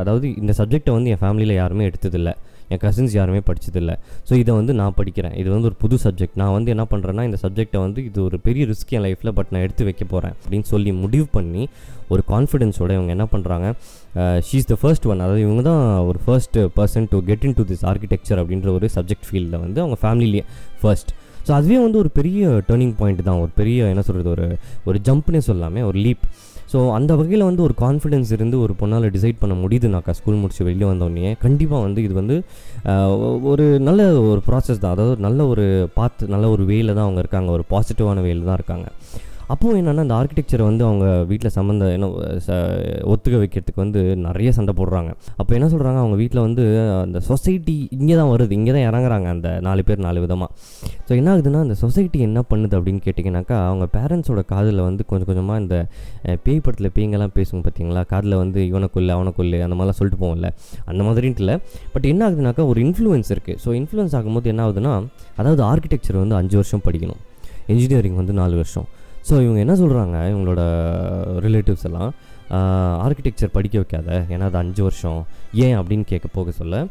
அதாவது 0.02 0.28
இந்த 0.42 0.56
சப்ஜெக்டை 0.60 0.94
வந்து 0.98 1.12
என் 1.16 1.24
ஃபேமிலியில் 1.24 1.60
யாருமே 1.62 1.88
எடுத்ததில்லை. 1.92 2.36
என் 2.74 2.82
கசின்ஸ் 2.86 3.14
யாருமே 3.18 3.42
படித்ததில்லை 3.50 3.96
ஸோ 4.30 4.34
இதை 4.42 4.52
வந்து 4.60 4.74
நான் 4.82 4.96
படிக்கிறேன். 5.00 5.36
இது 5.42 5.50
வந்து 5.56 5.68
ஒரு 5.72 5.78
புது 5.84 5.98
சப்ஜெக்ட் 6.06 6.38
நான் 6.42 6.54
வந்து 6.58 6.72
என்ன 6.76 6.86
பண்ணுறேன்னா 6.92 7.24
இந்த 7.30 7.40
சப்ஜெக்டை 7.44 7.80
வந்து 7.86 8.00
இது 8.10 8.20
ஒரு 8.28 8.40
பெரிய 8.48 8.66
ரிஸ்க் 8.72 8.94
என் 8.98 9.06
லைஃப்பில் 9.08 9.34
பட் 9.40 9.52
நான் 9.54 9.66
எடுத்து 9.68 9.84
வைக்க 9.90 10.06
போகிறேன் 10.14 10.36
அப்படின்னு 10.42 10.68
சொல்லி 10.74 10.94
முடிவு 11.04 11.28
பண்ணி 11.38 11.64
ஒரு 12.14 12.24
கான்ஃபிடென்ஸோட 12.34 12.92
இவங்க 12.98 13.12
என்ன 13.18 13.28
பண்ணுறாங்க 13.34 13.68
she 14.48 14.56
is 14.62 14.70
the 14.72 14.78
first 14.82 15.06
one 15.12 15.22
அதாவது 15.26 15.44
இவங்க 15.48 15.62
தான் 15.70 15.84
ஒரு 16.10 16.20
first 16.26 16.58
person 16.80 17.08
to 17.14 17.20
get 17.30 17.46
into 17.60 17.66
this 17.72 17.86
architecture 17.92 18.42
அப்படின்ற 18.44 18.72
ஒரு 18.78 18.90
சப்ஜெக்ட் 18.98 19.28
ஃபீல்டில் 19.30 19.62
வந்து 19.66 19.82
அவங்க 19.84 19.98
ஃபேமிலிலேயே 20.04 20.46
ஃபர்ஸ்ட் 20.82 21.12
ஸோ 21.48 21.52
அதுவே 21.52 21.78
வந்து 21.86 21.98
ஒரு 22.04 22.10
பெரிய 22.10 22.44
டேர்னிங் 22.68 22.94
பாயிண்ட் 23.00 23.20
தான். 23.28 23.40
ஒரு 23.44 23.52
பெரிய 23.60 23.90
என்ன 23.94 24.04
சொல்கிறது 24.08 24.30
ஒரு 24.36 24.46
ஒரு 24.90 24.98
ஜம்ப்னே 25.08 25.42
சொல்லாமே 25.50 25.82
ஒரு 25.90 25.98
லீப் 26.06 26.24
ஸோ 26.72 26.80
அந்த 26.98 27.12
வகையில் 27.20 27.46
வந்து 27.50 27.62
ஒரு 27.68 27.76
கான்ஃபிடென்ஸ் 27.84 28.32
இருந்து 28.38 28.56
ஒரு 28.66 28.74
பொண்ணால் 28.80 29.08
டிசைட் 29.16 29.42
பண்ண 29.42 29.54
முடியுதுனாக்கா 29.64 30.14
ஸ்கூல் 30.20 30.42
முடிச்சு 30.44 30.64
வெளியே 30.70 30.88
வந்தோடனே 30.92 31.32
கண்டிப்பாக 31.46 31.82
வந்து 31.88 32.02
இது 32.08 32.16
வந்து 32.22 32.38
ஒரு 33.52 33.66
நல்ல 33.88 34.02
ஒரு 34.32 34.42
ப்ராசஸ் 34.50 34.82
தான். 34.84 34.96
அதாவது 34.96 35.24
நல்ல 35.28 35.48
ஒரு 35.54 35.66
பாத் 36.00 36.24
நல்ல 36.34 36.46
ஒரு 36.56 36.66
வேல 36.72 36.96
தான் 36.98 37.08
அவங்க 37.08 37.22
இருக்காங்க. 37.26 37.50
ஒரு 37.58 37.66
பாசிட்டிவான 37.74 38.24
வேல 38.28 38.46
தான் 38.50 38.60
இருக்காங்க. 38.62 38.88
அப்போது 39.48 39.80
என்னென்னா 39.80 40.04
இந்த 40.04 40.16
ஆர்கிடெக்சரை 40.16 40.64
வந்து 40.64 40.84
அவங்க 40.86 41.06
வீட்டில் 41.24 41.54
சம்மந்த 41.56 41.86
என்ன 41.92 42.08
ச- 42.46 42.56
ஒத்துக்க 43.06 43.36
வைக்கிறதுக்கு 43.38 43.82
வந்து 43.84 44.02
நிறைய 44.24 44.50
சண்டை 44.52 44.74
போடுறாங்க. 44.74 45.10
அப்போ 45.38 45.52
என்ன 45.56 45.68
சொல்கிறாங்க 45.70 46.00
அவங்க 46.00 46.16
வீட்டில் 46.16 46.42
வந்து 46.42 46.64
அந்த 47.00 47.20
சொசைட்டி 47.22 47.76
இங்கே 47.98 48.16
தான் 48.16 48.32
வருது 48.32 48.52
இங்கே 48.52 48.72
தான் 48.72 48.86
இறங்குறாங்க 48.88 49.28
அந்த 49.30 49.50
நாலு 49.62 49.84
பேர் 49.84 50.06
நாலு 50.06 50.20
விதமாக 50.20 50.50
ஸோ 51.08 51.16
என்ன 51.16 51.30
ஆகுதுன்னா 51.34 51.62
அந்த 51.62 51.76
சொசைட்டி 51.76 52.20
என்ன 52.22 52.42
பண்ணுது 52.50 52.76
அப்படின்னு 52.78 53.04
கேட்டிங்கனாக்கா 53.06 53.58
அவங்க 53.68 53.88
பேரண்ட்ஸோட 53.96 54.42
காதில் 54.46 54.82
வந்து 54.82 55.06
கொஞ்சம் 55.06 55.26
கொஞ்சமாக 55.26 55.62
இந்த 55.62 55.78
பேய் 56.44 56.60
படத்தில் 56.60 56.94
பேய்ங்கெல்லாம் 56.96 57.36
பேசுங்க 57.36 57.62
பார்த்தீங்களா 57.66 58.04
காதில் 58.06 58.36
வந்து 58.36 58.60
இவனுக்குள்ள 58.70 59.10
அவனுக்குள்ள 59.12 59.34
அந்த 59.64 59.76
மாதிரிலாம் 59.76 60.00
சொல்லிட்டு 60.00 60.22
போவோம்ல. 60.24 60.50
அந்த 60.86 61.02
மாதிரின்ட்டு 61.04 61.40
இல்லை. 61.40 61.58
பட் 61.94 62.06
என்ன 62.06 62.22
ஆகுதுனாக்கா 62.28 62.66
ஒரு 62.68 62.82
இன்ஃப்ளூயன்ஸ் 62.82 63.32
இருக்குது 63.32 63.60
ஸோ 63.64 63.72
இன்ஃப்ளூயன்ஸ் 63.80 64.16
ஆகும்போது 64.16 64.46
என்ன 64.46 64.64
ஆகுதுன்னா 64.66 64.94
அதாவது 65.38 65.64
ஆர்கிடெக்சர் 65.64 66.18
வந்து 66.18 66.36
அஞ்சு 66.36 66.56
வருஷம் 66.56 66.86
படிக்கணும். 66.86 67.22
இன்ஜினியரிங் 67.68 68.16
வந்து 68.16 68.34
நாலு 68.34 68.56
வருஷம். 68.56 68.88
ஸோ 69.28 69.34
இவங்க 69.46 69.60
என்ன 69.66 69.76
சொல்கிறாங்க 69.82 70.18
இவங்களோட 70.32 70.64
ரிலேட்டிவ்ஸ் 71.46 71.88
எல்லாம் 71.90 72.12
ஆர்கிடெக்சர் 73.04 73.54
படிக்க 73.56 73.76
வைக்காத. 73.82 74.10
ஏன்னா 74.34 74.48
அது 74.50 74.58
அஞ்சு 74.62 74.82
வருஷம். 74.88 75.22
ஏன் 75.66 75.76
அப்படின்னு 75.80 76.06
கேட்க 76.12 76.28
போக 76.36 76.52
சொல்ல 76.60 76.82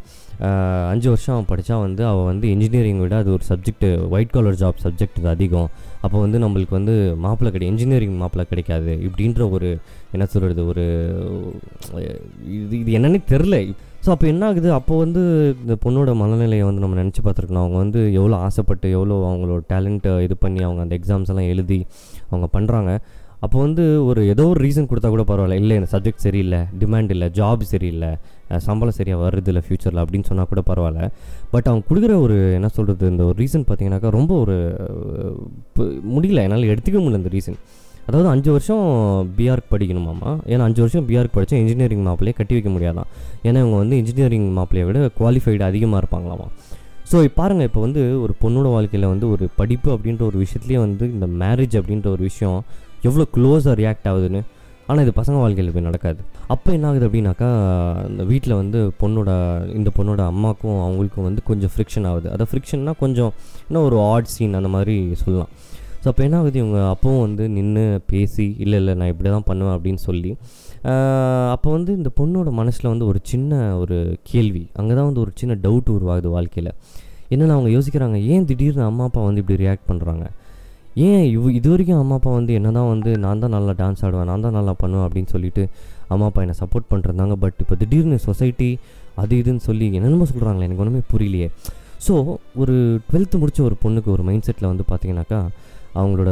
அஞ்சு 0.92 1.08
வருஷம் 1.12 1.34
அவன் 1.34 1.48
படித்தா 1.50 1.74
வந்து 1.84 2.02
அவள் 2.10 2.28
வந்து 2.30 2.46
இன்ஜினியரிங் 2.54 3.02
விட 3.02 3.14
அது 3.22 3.30
ஒரு 3.36 3.44
subject 3.50 3.86
white 4.14 4.34
collar 4.36 4.58
job 4.62 4.82
subject 4.86 5.18
இது 5.20 5.30
அதிகம். 5.34 5.68
அப்போ 6.04 6.16
வந்து 6.24 6.38
நம்மளுக்கு 6.44 6.74
வந்து 6.78 6.94
மாப்பிள்ளை 7.24 7.50
கிடை 7.56 7.66
இன்ஜினியரிங் 7.72 8.16
மாப்பிள்ளை 8.22 8.46
கிடைக்காது 8.52 8.94
இப்படின்ற 9.08 9.42
ஒரு 9.56 9.68
என்ன 10.16 10.26
சொல்கிறது 10.34 10.64
ஒரு 10.72 10.84
இது 12.58 12.74
இது 12.82 12.90
என்னன்னே 12.98 13.20
தெரில 13.34 13.58
ஸோ 14.04 14.10
அப்போ 14.14 14.26
என்ன 14.30 14.42
ஆகுது? 14.48 14.68
அப்போ 14.78 14.94
வந்து 15.02 15.20
இந்த 15.62 15.74
பொண்ணோட 15.84 16.10
மனநிலையை 16.22 16.64
வந்து 16.68 16.82
நம்ம 16.82 16.96
நினச்சி 17.00 17.20
பார்த்துருக்கணும். 17.26 17.62
அவங்க 17.64 17.78
வந்து 17.84 18.00
எவ்வளோ 18.18 18.36
ஆசைப்பட்டு 18.46 18.86
எவ்வளோ 18.96 19.16
அவங்களோட 19.28 19.62
டேலண்ட்டை 19.72 20.12
இது 20.26 20.34
பண்ணி 20.42 20.60
அவங்க 20.66 20.82
அந்த 20.84 20.94
எக்ஸாம்ஸ் 20.98 21.30
எல்லாம் 21.32 21.48
எழுதி 21.52 21.78
அவங்க 22.34 22.50
பண்ணுறாங்க 22.56 22.92
அப்போ 23.44 23.58
வந்து 23.64 23.84
ஒரு 24.08 24.20
ஏதோ 24.32 24.44
ஒரு 24.50 24.60
ரீசன் 24.64 24.86
கொடுத்தா 24.90 25.08
கூட 25.14 25.22
பரவாயில்ல. 25.30 25.56
இல்லை 25.62 25.74
எனக்கு 25.78 25.94
சப்ஜெக்ட் 25.96 26.24
சரியில்லை 26.26 26.60
டிமாண்ட் 26.80 27.10
இல்லை 27.14 27.26
ஜாப் 27.38 27.64
சரியில்லை 27.72 28.10
சம்பளம் 28.66 28.96
சரியாக 28.98 29.18
வருது 29.24 29.50
இல்லை 29.52 29.62
ஃப்யூச்சரில் 29.66 30.00
அப்படின்னு 30.02 30.28
சொன்னால் 30.28 30.48
கூட 30.52 30.62
பரவாயில்ல. 30.70 31.08
பட் 31.52 31.68
அவங்க 31.70 31.84
கொடுக்குற 31.90 32.14
ஒரு 32.26 32.36
என்ன 32.58 32.68
சொல்கிறது 32.76 33.10
இந்த 33.12 33.24
ஒரு 33.30 33.36
ரீசன் 33.42 33.66
பார்த்தீங்கன்னாக்கா 33.68 34.10
ரொம்ப 34.18 34.32
ஒரு 34.44 34.56
முடியல. 36.14 36.44
என்னால் 36.46 36.70
எடுத்துக்க 36.74 36.98
முடியல 37.02 37.20
இந்த 37.22 37.32
ரீசன் 37.36 37.58
அதாவது 38.08 38.28
அஞ்சு 38.34 38.50
வருஷம் 38.54 38.86
பிஆர்க் 39.36 39.70
படிக்கணுமாமா 39.74 40.30
ஏன்னா 40.52 40.64
அஞ்சு 40.68 40.80
வருஷம் 40.84 41.06
பிஆர்க் 41.10 41.36
படித்தா 41.36 41.60
இன்ஜினியரிங் 41.64 42.06
மாப்பிளையே 42.08 42.34
கட்டி 42.40 42.54
வைக்க 42.56 42.70
முடியாதான். 42.74 43.10
ஏன்னா 43.46 43.60
இவங்க 43.62 43.76
வந்து 43.82 43.98
இன்ஜினியரிங் 44.02 44.48
மாப்பிள்ளையை 44.58 44.86
விட 44.88 45.10
குவாலிஃபைடு 45.20 45.64
அதிகமாக 45.70 46.02
இருப்பாங்களாமா. 46.02 46.48
ஸோ 47.14 47.20
பாருங்கள் 47.36 47.66
இப்போ 47.68 47.80
வந்து 47.84 48.02
ஒரு 48.22 48.32
பொண்ணோட 48.40 48.68
வாழ்க்கையில் 48.74 49.10
வந்து 49.10 49.26
ஒரு 49.34 49.44
படிப்பு 49.58 49.88
அப்படின்ற 49.94 50.22
ஒரு 50.28 50.38
விஷயத்துலேயே 50.42 50.78
வந்து 50.84 51.04
இந்த 51.16 51.26
மேரேஜ் 51.42 51.74
அப்படின்ற 51.80 52.08
ஒரு 52.14 52.22
விஷயம் 52.28 52.56
எவ்வளோ 53.08 53.24
க்ளோஸாக 53.34 53.74
ரியாக்ட் 53.80 54.08
ஆகுதுன்னு 54.12 54.40
ஆனால் 54.88 55.02
இது 55.04 55.12
பசங்க 55.18 55.36
வாழ்க்கையில் 55.42 55.70
போய் 55.76 55.86
நடக்காது. 55.88 56.18
அப்போ 56.54 56.68
என்ன 56.76 56.88
ஆகுது 56.88 57.06
அப்படின்னாக்கா 57.08 57.50
இந்த 58.10 58.24
வீட்டில் 58.30 58.56
வந்து 58.62 58.80
பொண்ணோட 59.02 59.30
இந்த 59.78 59.92
பொண்ணோட 59.98 60.24
அம்மாக்கும் 60.32 60.80
அவங்களுக்கும் 60.86 61.28
வந்து 61.28 61.44
கொஞ்சம் 61.50 61.72
ஃப்ரிக்ஷன் 61.74 62.08
ஆகுது. 62.10 62.28
அதை 62.34 62.46
ஃப்ரிக்ஷன்னா 62.50 62.94
கொஞ்சம் 63.04 63.32
இன்னும் 63.68 63.86
ஒரு 63.90 63.98
ஆட் 64.10 64.32
சீன் 64.34 64.58
அந்த 64.60 64.72
மாதிரி 64.76 64.96
சொல்லலாம். 65.22 65.52
ஸோ 66.02 66.08
அப்போ 66.12 66.22
என்ன 66.26 66.36
ஆகுது? 66.42 66.56
இவங்க 66.62 66.80
அப்பவும் 66.94 67.24
வந்து 67.26 67.44
நின்று 67.56 67.86
பேசி 68.12 68.48
இல்லை 68.64 68.78
இல்லை 68.82 68.94
நான் 69.00 69.12
இப்படி 69.14 69.28
தான் 69.36 69.48
பண்ணுவேன் 69.50 69.76
அப்படின்னு 69.76 70.02
சொல்லி 70.08 70.32
அப்போ 71.54 71.68
வந்து 71.74 71.92
இந்த 71.98 72.10
பொண்ணோட 72.18 72.48
மனசில் 72.58 72.90
வந்து 72.92 73.06
ஒரு 73.10 73.20
சின்ன 73.30 73.60
ஒரு 73.82 73.98
கேள்வி 74.30 74.64
அங்கே 74.80 74.92
தான் 74.98 75.06
வந்து 75.08 75.22
ஒரு 75.22 75.32
சின்ன 75.40 75.54
டவுட் 75.62 75.88
உருவாகுது 75.94 76.28
வாழ்க்கையில். 76.34 76.70
என்னென்ன 77.34 77.54
அவங்க 77.58 77.70
யோசிக்கிறாங்க? 77.76 78.18
ஏன் 78.32 78.46
திடீர்னு 78.50 78.84
அம்மா 78.90 79.04
அப்பா 79.10 79.20
வந்து 79.28 79.42
இப்படி 79.44 79.58
ரியாக்ட் 79.64 79.86
பண்ணுறாங்க 79.90 80.24
ஏன் 81.06 81.22
இவ் 81.34 81.46
இது 81.58 81.68
வரைக்கும் 81.72 82.00
அம்மா 82.02 82.16
அப்பா 82.18 82.32
வந்து 82.38 82.52
என்ன 82.58 82.72
தான் 82.78 82.90
வந்து 82.94 83.10
நான் 83.22 83.40
தான் 83.44 83.54
நல்லா 83.56 83.72
டான்ஸ் 83.80 84.02
ஆடுவேன் 84.06 84.28
நான் 84.30 84.44
தான் 84.46 84.56
நல்லா 84.58 84.72
பண்ணுவேன் 84.82 85.06
அப்படின்னு 85.06 85.30
சொல்லிட்டு 85.34 85.62
அம்மா 86.14 86.26
அப்பா 86.30 86.42
என்னை 86.44 86.56
சப்போர்ட் 86.60 86.86
பண்ணிருந்தாங்க 86.90 87.36
பட் 87.44 87.58
இப்போ 87.64 87.76
திடீர்னு 87.80 88.18
சொசைட்டி 88.26 88.68
அது 89.22 89.34
இதுன்னு 89.42 89.62
சொல்லி 89.68 89.86
என்னென்னமோ 89.98 90.26
சொல்கிறாங்களே 90.32 90.66
எனக்கு 90.68 90.82
ஒன்றுமே 90.84 91.02
புரியலையே. 91.12 91.48
ஸோ 92.06 92.14
ஒரு 92.62 92.74
டுவெல்த்து 93.08 93.40
முடித்த 93.42 93.62
ஒரு 93.68 93.76
பொண்ணுக்கு 93.84 94.10
ஒரு 94.14 94.22
மைண்ட் 94.28 94.46
செட்டில் 94.48 94.70
வந்து 94.72 94.84
பார்த்தீங்கன்னாக்கா 94.90 95.40
அவங்களோட 96.00 96.30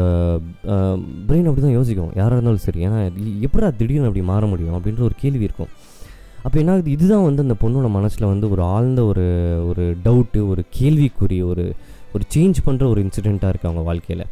பிரெயின் 1.28 1.49
அப்படி 1.49 1.62
தான் 1.66 1.76
யோசிக்கும். 1.78 2.12
யாராக 2.21 2.37
இருந்தாலும் 2.38 2.64
சரி. 2.66 2.80
ஏன்னா 2.87 2.99
எப்படா 3.47 3.68
திடீர்னு 3.80 4.09
அப்படி 4.09 4.25
மாற 4.32 4.47
முடியும் 4.52 4.76
அப்படின்ற 4.78 5.02
ஒரு 5.09 5.16
கேள்வி 5.23 5.44
இருக்கும். 5.49 5.71
அப்போ 6.44 6.56
என்ன 6.62 6.72
ஆகுது? 6.75 6.90
இதுதான் 6.96 7.26
வந்து 7.28 7.42
அந்த 7.46 7.56
பொண்ணோட 7.62 7.88
மனசில் 7.99 8.30
வந்து 8.32 8.46
ஒரு 8.54 8.62
ஆழ்ந்த 8.75 9.00
ஒரு 9.11 9.26
ஒரு 9.70 9.84
டவுட்டு 10.06 10.40
ஒரு 10.52 10.64
கேள்விக்குறி 10.78 11.38
ஒரு 11.50 11.64
ஒரு 12.16 12.25
சேஞ்ச் 12.34 12.58
பண்ணுற 12.64 12.84
ஒரு 12.92 13.00
இன்சிடெண்ட்டாக 13.04 13.50
இருக்குது 13.52 13.70
அவங்க 13.70 13.82
வாழ்க்கையில். 13.88 14.25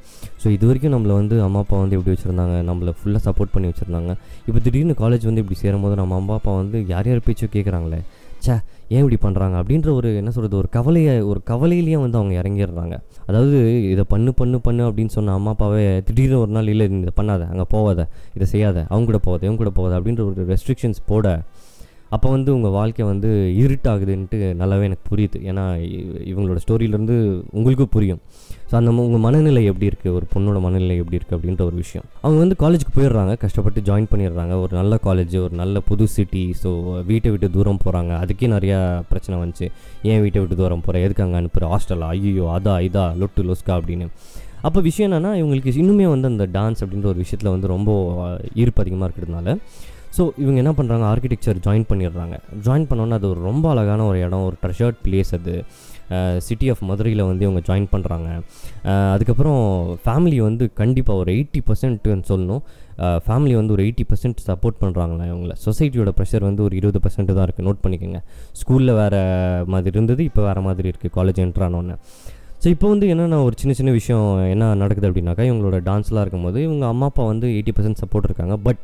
ஸோ 0.43 0.47
இது 0.57 0.65
வரைக்கும் 0.69 0.95
நம்மளை 0.95 1.15
வந்து 1.21 1.37
அம்மா 1.45 1.61
அப்பா 1.65 1.77
வந்து 1.83 1.97
எப்படி 1.99 2.13
வச்சுருந்தாங்க? 2.15 2.57
நம்மளை 2.71 2.93
ஃபுல்லாக 2.99 3.23
சப்போர்ட் 3.29 3.53
பண்ணி 3.55 3.69
வச்சுருந்தாங்க. 3.71 4.13
இப்போ 4.49 4.61
திடீர்னு 4.65 4.97
காலேஜ் 5.03 5.25
வந்து 5.29 5.43
இப்படி 5.45 5.59
சேரும்போது 5.63 5.95
நம்ம 6.01 6.17
அம்மா 6.21 6.35
அப்பா 6.41 6.55
வந்து 6.63 6.81
யார் 6.93 7.09
யார் 7.11 7.27
பேச்சும் 7.29 7.55
கேட்குறாங்களே 7.55 8.01
ச்சே 8.45 8.55
ஏன் 8.95 9.03
இப்படி 9.03 9.17
பண்ணுறாங்க 9.25 9.57
அப்படின்ற 9.61 9.89
ஒரு 9.97 10.09
என்ன 10.21 10.31
சொல்கிறது 10.35 10.57
ஒரு 10.61 10.69
கவலையை 10.77 11.15
ஒரு 11.31 11.41
கவலையிலேயே 11.51 11.99
வந்து 12.05 12.17
அவங்க 12.21 12.35
இறங்கிடுறாங்க. 12.41 12.95
அதாவது 13.29 13.59
இதை 13.95 14.05
பண்ணு 14.13 14.31
பண்ணு 14.41 14.59
பண்ணு 14.67 14.83
அப்படின்னு 14.89 15.13
சொன்ன 15.17 15.35
அம்மா 15.39 15.53
அப்பாவே 15.55 15.83
திடீர்னு 16.09 16.39
ஒரு 16.45 16.53
நாள் 16.57 16.71
இல்லை 16.75 16.87
இதை 17.03 17.15
பண்ணாத. 17.21 17.43
அங்கே 17.53 17.67
போகாத 17.75 18.09
இதை 18.37 18.47
செய்யாத. 18.55 18.79
அவங்க 18.93 19.07
கூட 19.11 19.21
போகாத 19.27 19.45
இவங்க 19.47 19.61
கூட 19.65 19.73
போகாத 19.79 19.95
அப்படின்ற 20.01 20.25
ஒரு 20.31 20.47
ரெஸ்ட்ரிக்ஷன்ஸ் 20.53 21.01
போட 21.11 21.27
அப்போ 22.15 22.29
வந்து 22.35 22.51
உங்கள் 22.57 22.75
வாழ்க்கை 22.77 23.05
வந்து 23.11 23.29
இருட்டாகுதுன்ட்டு 23.63 24.39
நல்லாவே 24.61 24.87
எனக்கு 24.89 25.05
புரியுது. 25.11 25.39
ஏன்னா 25.51 25.65
இவங்களோட 26.31 26.61
ஸ்டோரியிலேருந்து 26.65 27.17
உங்களுக்கும் 27.59 27.93
புரியும். 27.97 28.21
ஸோ 28.71 28.75
அந்த 28.79 28.91
உங்கள் 29.05 29.23
மனநிலை 29.27 29.63
எப்படி 29.71 29.87
இருக்குது 29.91 30.15
ஒரு 30.19 30.27
பொண்ணோட 30.33 30.59
மனநிலை 30.67 30.97
எப்படி 31.03 31.19
இருக்குது 31.19 31.37
அப்படின்ற 31.39 31.63
ஒரு 31.69 31.77
விஷயம். 31.83 32.07
அவங்க 32.25 32.39
வந்து 32.45 32.57
காலேஜுக்கு 32.63 32.95
போயிடுறாங்க. 32.99 33.35
கஷ்டப்பட்டு 33.45 33.81
ஜாயின் 33.89 34.11
பண்ணிடுறாங்க. 34.13 34.57
ஒரு 34.65 34.73
நல்ல 34.81 34.99
காலேஜ் 35.07 35.37
ஒரு 35.47 35.55
நல்ல 35.63 35.81
புது 35.91 36.07
சிட்டி 36.17 36.45
ஸோ 36.63 36.73
வீட்டை 37.11 37.31
விட்டு 37.35 37.51
தூரம் 37.57 37.83
போகிறாங்க 37.85 38.13
அதுக்கே 38.25 38.51
நிறையா 38.57 38.79
பிரச்சனை 39.13 39.39
வந்துச்சு. 39.43 39.69
ஏன் 40.11 40.23
வீட்டை 40.27 40.41
விட்டு 40.43 40.61
தூரம் 40.63 40.85
போகிறேன் 40.87 41.07
எதுக்கு 41.07 41.25
அங்கே 41.27 41.41
அனுப்புகிற 41.43 41.69
ஹாஸ்டலா 41.75 42.09
ஐயோ 42.17 42.47
அதா 42.59 42.77
இதா? 42.89 43.07
லொட்டு 43.23 43.45
லொஸ்கா? 43.51 43.75
அப்படின்னு. 43.81 44.09
அப்போ 44.67 44.79
விஷயம் 44.81 45.07
என்னென்னா 45.09 45.31
இவங்களுக்கு 45.41 45.71
இன்னுமே 45.83 46.07
வந்து 46.15 46.29
அந்த 46.33 46.45
டான்ஸ் 46.57 46.83
அப்படின்ற 46.85 47.07
ஒரு 47.13 47.21
விஷயத்தில் 47.25 47.51
வந்து 47.53 47.67
ரொம்ப 47.67 47.91
ஈர்ப்பு 48.55 48.83
அதிகமாக 48.83 49.07
இருக்கிறதுனால 49.09 49.55
ஸோ 50.17 50.23
இவங்க 50.43 50.59
என்ன 50.63 50.73
பண்ணுறாங்க 50.79 51.05
ஆர்கிடெக்சர் 51.13 51.59
ஜாயின் 51.67 51.87
பண்ணிடுறாங்க. 51.91 52.37
ஜாயின் 52.67 52.87
பண்ணோன்னே 52.91 53.17
அது 53.19 53.27
ஒரு 53.33 53.41
ரொம்ப 53.49 53.65
அழகான 53.73 54.07
ஒரு 54.11 54.19
இடம் 54.27 54.47
ஒரு 54.49 54.57
ட்ரெஷர்ட் 54.63 54.99
பிளேஸ் 55.07 55.33
அது. 55.39 55.55
சிட்டி 56.47 56.67
ஆஃப் 56.73 56.83
மதுரையில் 56.89 57.23
வந்து 57.29 57.45
இவங்க 57.47 57.61
ஜாயின் 57.69 57.87
பண்ணுறாங்க 57.93 58.29
அதுக்கப்புறம் 59.15 59.61
ஃபேமிலி 60.05 60.39
வந்து 60.47 60.65
கண்டிப்பாக 60.81 61.21
ஒரு 61.23 61.31
எயிட்டி 61.37 61.61
பர்சன்ட்னு 61.69 62.29
சொல்லணும். 62.31 62.63
ஃபேமிலி 63.27 63.55
வந்து 63.59 63.75
ஒரு 63.77 63.83
எயிட்டி 63.87 64.05
பர்சன்ட் 64.11 64.41
சப்போர்ட் 64.49 64.81
பண்ணுறாங்களே 64.83 65.29
இவங்கள. 65.33 65.55
சொசைட்டியோட 65.67 66.13
ப்ரெஷர் 66.19 66.49
வந்து 66.49 66.65
ஒரு 66.67 66.75
இருபது 66.81 67.01
பர்சன்ட் 67.05 67.33
தான் 67.39 67.47
இருக்குது 67.47 67.69
நோட் 67.69 67.83
பண்ணிக்கோங்க. 67.85 68.21
ஸ்கூலில் 68.61 68.99
வேறு 69.01 69.21
மாதிரி 69.75 69.97
இருந்தது 69.99 70.25
இப்போ 70.31 70.43
வேறு 70.49 70.67
மாதிரி 70.69 70.89
இருக்குது 70.93 71.15
காலேஜ் 71.19 71.41
என்ட்ரானோன்னு 71.47 71.97
ஸோ 72.63 72.69
இப்போ 72.73 72.87
வந்து 72.93 73.07
என்னென்ன 73.13 73.37
ஒரு 73.45 73.55
சின்ன 73.61 73.73
சின்ன 73.77 73.91
விஷயம் 73.99 74.27
என்ன 74.55 74.65
நடக்குது 74.81 75.07
அப்படின்னாக்கா 75.09 75.45
இவங்களோட 75.49 75.77
டான்ஸ்லாம் 75.87 76.25
இருக்கும்போது 76.25 76.59
இவங்க 76.67 76.85
அம்மா 76.93 77.07
அப்பா 77.11 77.23
வந்து 77.31 77.47
எயிட்டி 77.57 77.73
பர்சன்ட் 77.77 78.01
சப்போர்ட் 78.03 78.27
இருக்காங்க. 78.29 78.55
பட் 78.67 78.83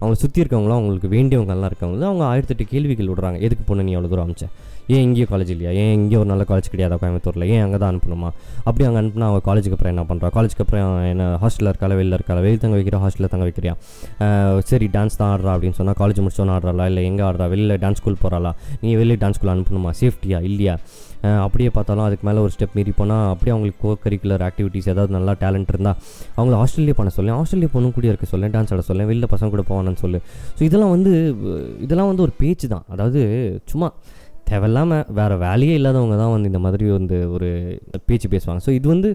அவங்க 0.00 0.14
சுற்றி 0.22 0.40
இருக்கவங்களாம் 0.42 0.78
அவங்களுக்கு 0.80 1.08
வேண்டியவங்கலாம் 1.14 1.70
இருக்கவங்க 1.70 2.04
அவங்க 2.08 2.24
ஆயிரத்தெட்டு 2.30 2.64
கேள்விகள் 2.72 3.10
விடுறாங்க. 3.10 3.38
எதுக்கு 3.46 3.64
பொண்ணு 3.68 3.84
நீ 3.88 3.92
அவ்வளோ 3.96 4.10
தூரம் 4.12 4.26
அமிச்ச? 4.26 4.46
ஏன் 4.94 5.04
இங்கேயோ 5.06 5.26
காலேஜ் 5.32 5.52
இல்லையா? 5.54 5.72
ஏன் 5.82 5.92
இங்கே 5.98 6.16
ஒரு 6.22 6.28
நல்ல 6.32 6.44
காலேஜ் 6.50 6.70
கிடையாதா 6.72 6.96
கோயம்புத்தூரில்? 7.02 7.44
ஏன் 7.54 7.62
அங்கே 7.66 7.78
தான் 7.82 7.90
அனுப்பணுமா? 7.92 8.30
அப்படி 8.68 8.86
அங்கே 8.88 9.00
அனுப்புனா 9.02 9.28
அவங்க 9.28 9.42
காலேஜுக்கு 9.50 9.76
அப்புறம் 9.76 9.92
என்ன 9.94 10.04
பண்ணுறா 10.10 10.30
காலேஜுக்கு 10.36 10.64
அப்புறம் 10.64 10.90
என்ன 11.12 11.28
ஹாஸ்டலில் 11.42 11.70
இருக்காளா 11.72 11.98
வெளில 12.00 12.18
இருக்காளா 12.18 12.42
வெளியில் 12.46 12.64
தங்க 12.64 12.76
வைக்கிற 12.80 13.00
ஹாஸ்டலில் 13.04 13.32
தங்க 13.34 13.46
வைக்கிறியா? 13.48 13.76
சரி 14.72 14.88
டான்ஸ் 14.96 15.20
தான் 15.22 15.30
ஆடுறா 15.34 15.54
அப்படின்னு 15.56 15.78
சொன்னால் 15.80 15.98
காலேஜ் 16.02 16.20
முடிச்சோன்னு 16.24 16.54
ஆடுறாளா? 16.56 16.86
இல்லை 16.92 17.04
எங்கே 17.12 17.24
ஆடுறா? 17.28 17.48
வெளியில் 17.54 17.76
டான்ஸ் 17.84 18.02
ஸ்கூல் 18.02 18.20
போகிறாளா 18.24 18.52
நீ 18.84 18.90
வெளியே 19.02 19.20
டான்ஸ் 19.24 19.40
ஸ்கூல் 19.40 19.54
அனுப்பணுமா? 19.56 19.92
சேஃப்டியா 20.02 20.40
இல்லையா? 20.50 20.76
அப்படியே 21.44 21.70
பார்த்தாலும் 21.76 22.06
அதுக்கு 22.06 22.26
மேலே 22.28 22.40
ஒரு 22.44 22.52
ஸ்டெப் 22.54 22.76
மீறி 22.78 22.94
போனால் 23.00 23.26
அப்படியே 23.32 23.54
அவங்களுக்கு 23.54 23.80
கோ 23.84 23.90
கரிக்குலர் 24.04 24.44
ஆக்டிவிட்டீஸ் 24.48 24.88
ஏதாவது 24.94 25.14
நல்லா 25.16 25.34
டேலண்ட் 25.42 25.70
இருந்தால் 25.74 25.98
அவங்கள 26.38 26.54
ஆஸ்திரேலியா 26.62 26.96
பண்ண 27.00 27.12
சொல்லேன் 27.18 27.36
ஆஸ்திரேலியா 27.40 27.72
பொண்ணு 27.74 27.92
கூட 27.98 28.06
இருக்க 28.12 28.28
சொல்லேன் 28.32 28.54
டான்ஸ் 28.56 28.72
ஆட 28.76 28.84
சொல்லேன் 28.90 29.08
வெளில 29.12 29.28
பசங்க 29.34 29.50
கூட 29.54 29.64
போவானு 29.70 30.02
சொல்லு. 30.04 30.20
ஸோ 30.56 30.62
இதெல்லாம் 30.70 30.94
வந்து 30.96 31.12
இதெல்லாம் 31.86 32.10
வந்து 32.12 32.26
ஒரு 32.26 32.34
பேச்சு 32.42 32.68
தான். 32.74 32.84
அதாவது 32.94 33.22
சும்மா 33.72 33.90
தேவையில்லாமல் 34.48 35.04
வேறு 35.18 35.34
வேலையே 35.44 35.74
இல்லாதவங்க 35.78 36.16
தான் 36.20 36.32
வந்து 36.34 36.48
இந்த 36.50 36.60
மாதிரி 36.64 36.84
வந்து 36.96 37.16
ஒரு 37.34 37.48
பேச்சு 38.08 38.28
பேசுவாங்க. 38.32 38.60
ஸோ 38.66 38.70
இது 38.78 38.86
வந்து 38.94 39.10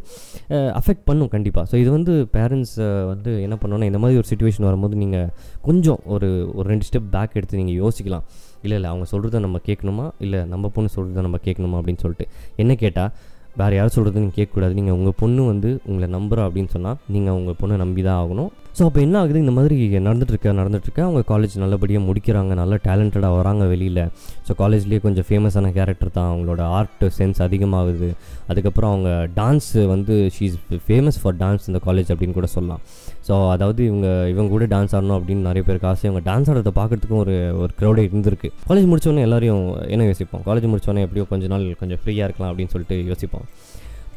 அஃபெக்ட் 0.80 1.04
பண்ணும் 1.10 1.32
கண்டிப்பாக 1.34 1.66
ஸோ 1.72 1.76
இது 1.84 1.90
வந்து 1.98 2.14
பேரண்ட்ஸ் 2.36 2.76
வந்து 3.12 3.32
என்ன 3.46 3.56
பண்ணோன்னா 3.62 3.90
இந்த 3.92 4.00
மாதிரி 4.04 4.20
ஒரு 4.22 4.30
சுச்சுவேஷன் 4.32 4.68
வரும்போது 4.70 4.96
நீங்கள் 5.04 5.30
கொஞ்சம் 5.68 6.00
ஒரு 6.16 6.30
ஒரு 6.58 6.68
ரெண்டு 6.74 6.88
ஸ்டெப் 6.90 7.10
பேக் 7.16 7.36
எடுத்து 7.40 7.62
நீங்கள் 7.62 7.80
யோசிக்கலாம். 7.84 8.26
இல்லை 8.66 8.76
இல்லை 8.80 8.92
அவங்க 8.94 9.08
சொல்கிறத 9.14 9.40
நம்ம 9.48 9.60
கேட்கணுமா? 9.70 10.06
இல்லை 10.26 10.42
நம்ம 10.54 10.72
பொண்ணு 10.76 10.96
சொல்கிறத 10.98 11.26
நம்ம 11.30 11.40
கேட்கணுமா? 11.48 11.80
அப்படின்னு 11.82 12.04
சொல்லிட்டு 12.06 12.28
என்ன 12.64 12.76
கேட்டால் 12.84 13.12
வேறு 13.60 13.76
யார் 13.78 13.94
சொல்கிறது 13.94 14.22
நீங்கள் 14.24 14.38
கேட்கக்கூடாது. 14.40 14.74
நீங்கள் 14.80 14.96
உங்கள் 14.98 15.16
பொண்ணு 15.20 15.42
வந்து 15.52 15.70
உங்களை 15.90 16.08
நம்புகிறோம் 16.16 16.48
அப்படின்னு 16.48 16.72
சொன்னால் 16.74 16.98
நீங்கள் 17.14 17.36
உங்கள் 17.38 17.56
பொண்ணை 17.62 17.76
நம்பி 17.82 18.02
தான் 18.08 18.18
ஆகணும். 18.24 18.50
ஸோ 18.78 18.84
அப்போ 18.88 19.00
என்ன 19.06 19.16
ஆகுது? 19.20 19.40
இந்த 19.44 19.54
மாதிரி 19.56 19.76
நடந்துட்டுருக்க 20.08 20.52
நடந்துட்டுருக்க 20.60 21.02
அவங்க 21.06 21.22
காலேஜ் 21.32 21.56
நல்லபடியாக 21.64 22.04
முடிக்கிறாங்க. 22.10 22.52
நல்ல 22.62 22.76
டேலண்டடாக 22.88 23.32
வராங்க 23.38 23.66
வெளியில். 23.72 24.04
ஸோ 24.48 24.54
காலேஜ்லேயே 24.62 25.02
கொஞ்சம் 25.06 25.28
ஃபேமஸான 25.30 25.72
கேரக்டர் 25.78 26.16
தான். 26.18 26.30
அவங்களோட 26.34 26.62
ஆர்ட் 26.80 27.06
சென்ஸ் 27.18 27.42
அதிகமாகுது. 27.48 28.10
அதுக்கப்புறம் 28.52 28.92
அவங்க 28.94 29.12
டான்ஸு 29.40 29.82
வந்து 29.94 30.16
ஷீஸ் 30.38 30.58
ஃபேமஸ் 30.88 31.20
ஃபார் 31.24 31.40
டான்ஸ் 31.44 31.68
இந்த 31.72 31.82
காலேஜ் 31.88 32.12
அப்படின்னு 32.16 32.38
கூட 32.40 32.50
சொல்லலாம். 32.58 32.84
ஸோ 33.28 33.36
அதாவது 33.50 33.82
இவங்க 33.86 34.08
இவங்க 34.30 34.50
கூட 34.56 34.66
டான்ஸ் 34.66 34.94
ஆடணும் 34.98 35.18
அப்படின்னு 35.20 35.48
நிறைய 35.50 35.64
பேருக்கு 35.68 35.88
ஆசை. 35.88 36.10
இவங்க 36.10 36.24
டான்ஸ் 36.30 36.50
ஆடுறத 36.52 36.72
பார்க்கறதுக்கும் 36.80 37.22
ஒரு 37.24 37.36
ஒரு 37.62 37.72
க்ரௌடே 37.80 38.04
இருந்திருக்கு. 38.10 38.50
காலேஜ் 38.70 38.90
முடிச்சோடனே 38.92 39.24
எல்லாரையும் 39.28 39.64
என்ன 39.88 40.04
யோசிப்போம்? 40.04 40.44
காலேஜ் 40.46 40.68
முடிச்சோடனே 40.74 41.06
எப்படியோ 41.08 41.26
கொஞ்ச 41.30 41.48
நாள் 41.48 41.66
கொஞ்சம் 41.80 42.02
ஃப்ரீயாக 42.04 42.28
இருக்கலாம் 42.30 42.52
அப்படின்னு 42.54 42.74
சொல்லிட்டு 42.76 42.98
யோசிப்போம். 43.06 43.48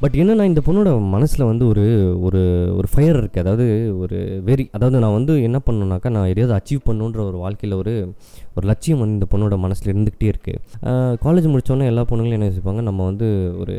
பட் 0.00 0.14
என்னென்னா 0.14 0.44
இந்த 0.44 0.60
பொண்ணோட 0.66 0.90
மனசில் 1.06 1.44
வந்து 1.44 1.66
ஒரு 1.66 1.82
ஒரு 2.22 2.40
ஒரு 2.76 2.88
ஃபயர் 2.92 3.16
இருக்குது 3.16 3.42
அதாவது 3.44 3.66
ஒரு 3.98 4.18
வெறி. 4.44 4.64
அதாவது 4.70 4.98
நான் 4.98 5.12
வந்து 5.12 5.42
என்ன 5.42 5.58
பண்ணணுன்னாக்கா 5.66 6.10
நான் 6.10 6.28
எதையாவது 6.28 6.54
அச்சீவ் 6.58 6.80
பண்ணுன்ற 6.86 7.20
ஒரு 7.24 7.36
வாழ்க்கையில் 7.36 7.76
ஒரு 7.76 7.92
ஒரு 8.56 8.66
லட்சியம் 8.66 8.98
வந்து 8.98 9.14
இந்த 9.14 9.26
பொண்ணோட 9.30 9.56
மனசில் 9.58 9.92
இருந்துக்கிட்டே 9.92 10.30
இருக்குது 10.32 10.60
காலேஜ் 11.24 11.48
முடித்தோன்னே 11.52 11.84
எல்லா 11.84 12.04
பொண்ணுங்களும் 12.10 12.38
என்ன 12.38 12.48
யோசிப்பாங்க 12.50 12.80
நம்ம 12.80 13.04
வந்து 13.04 13.28
ஒரு 13.58 13.76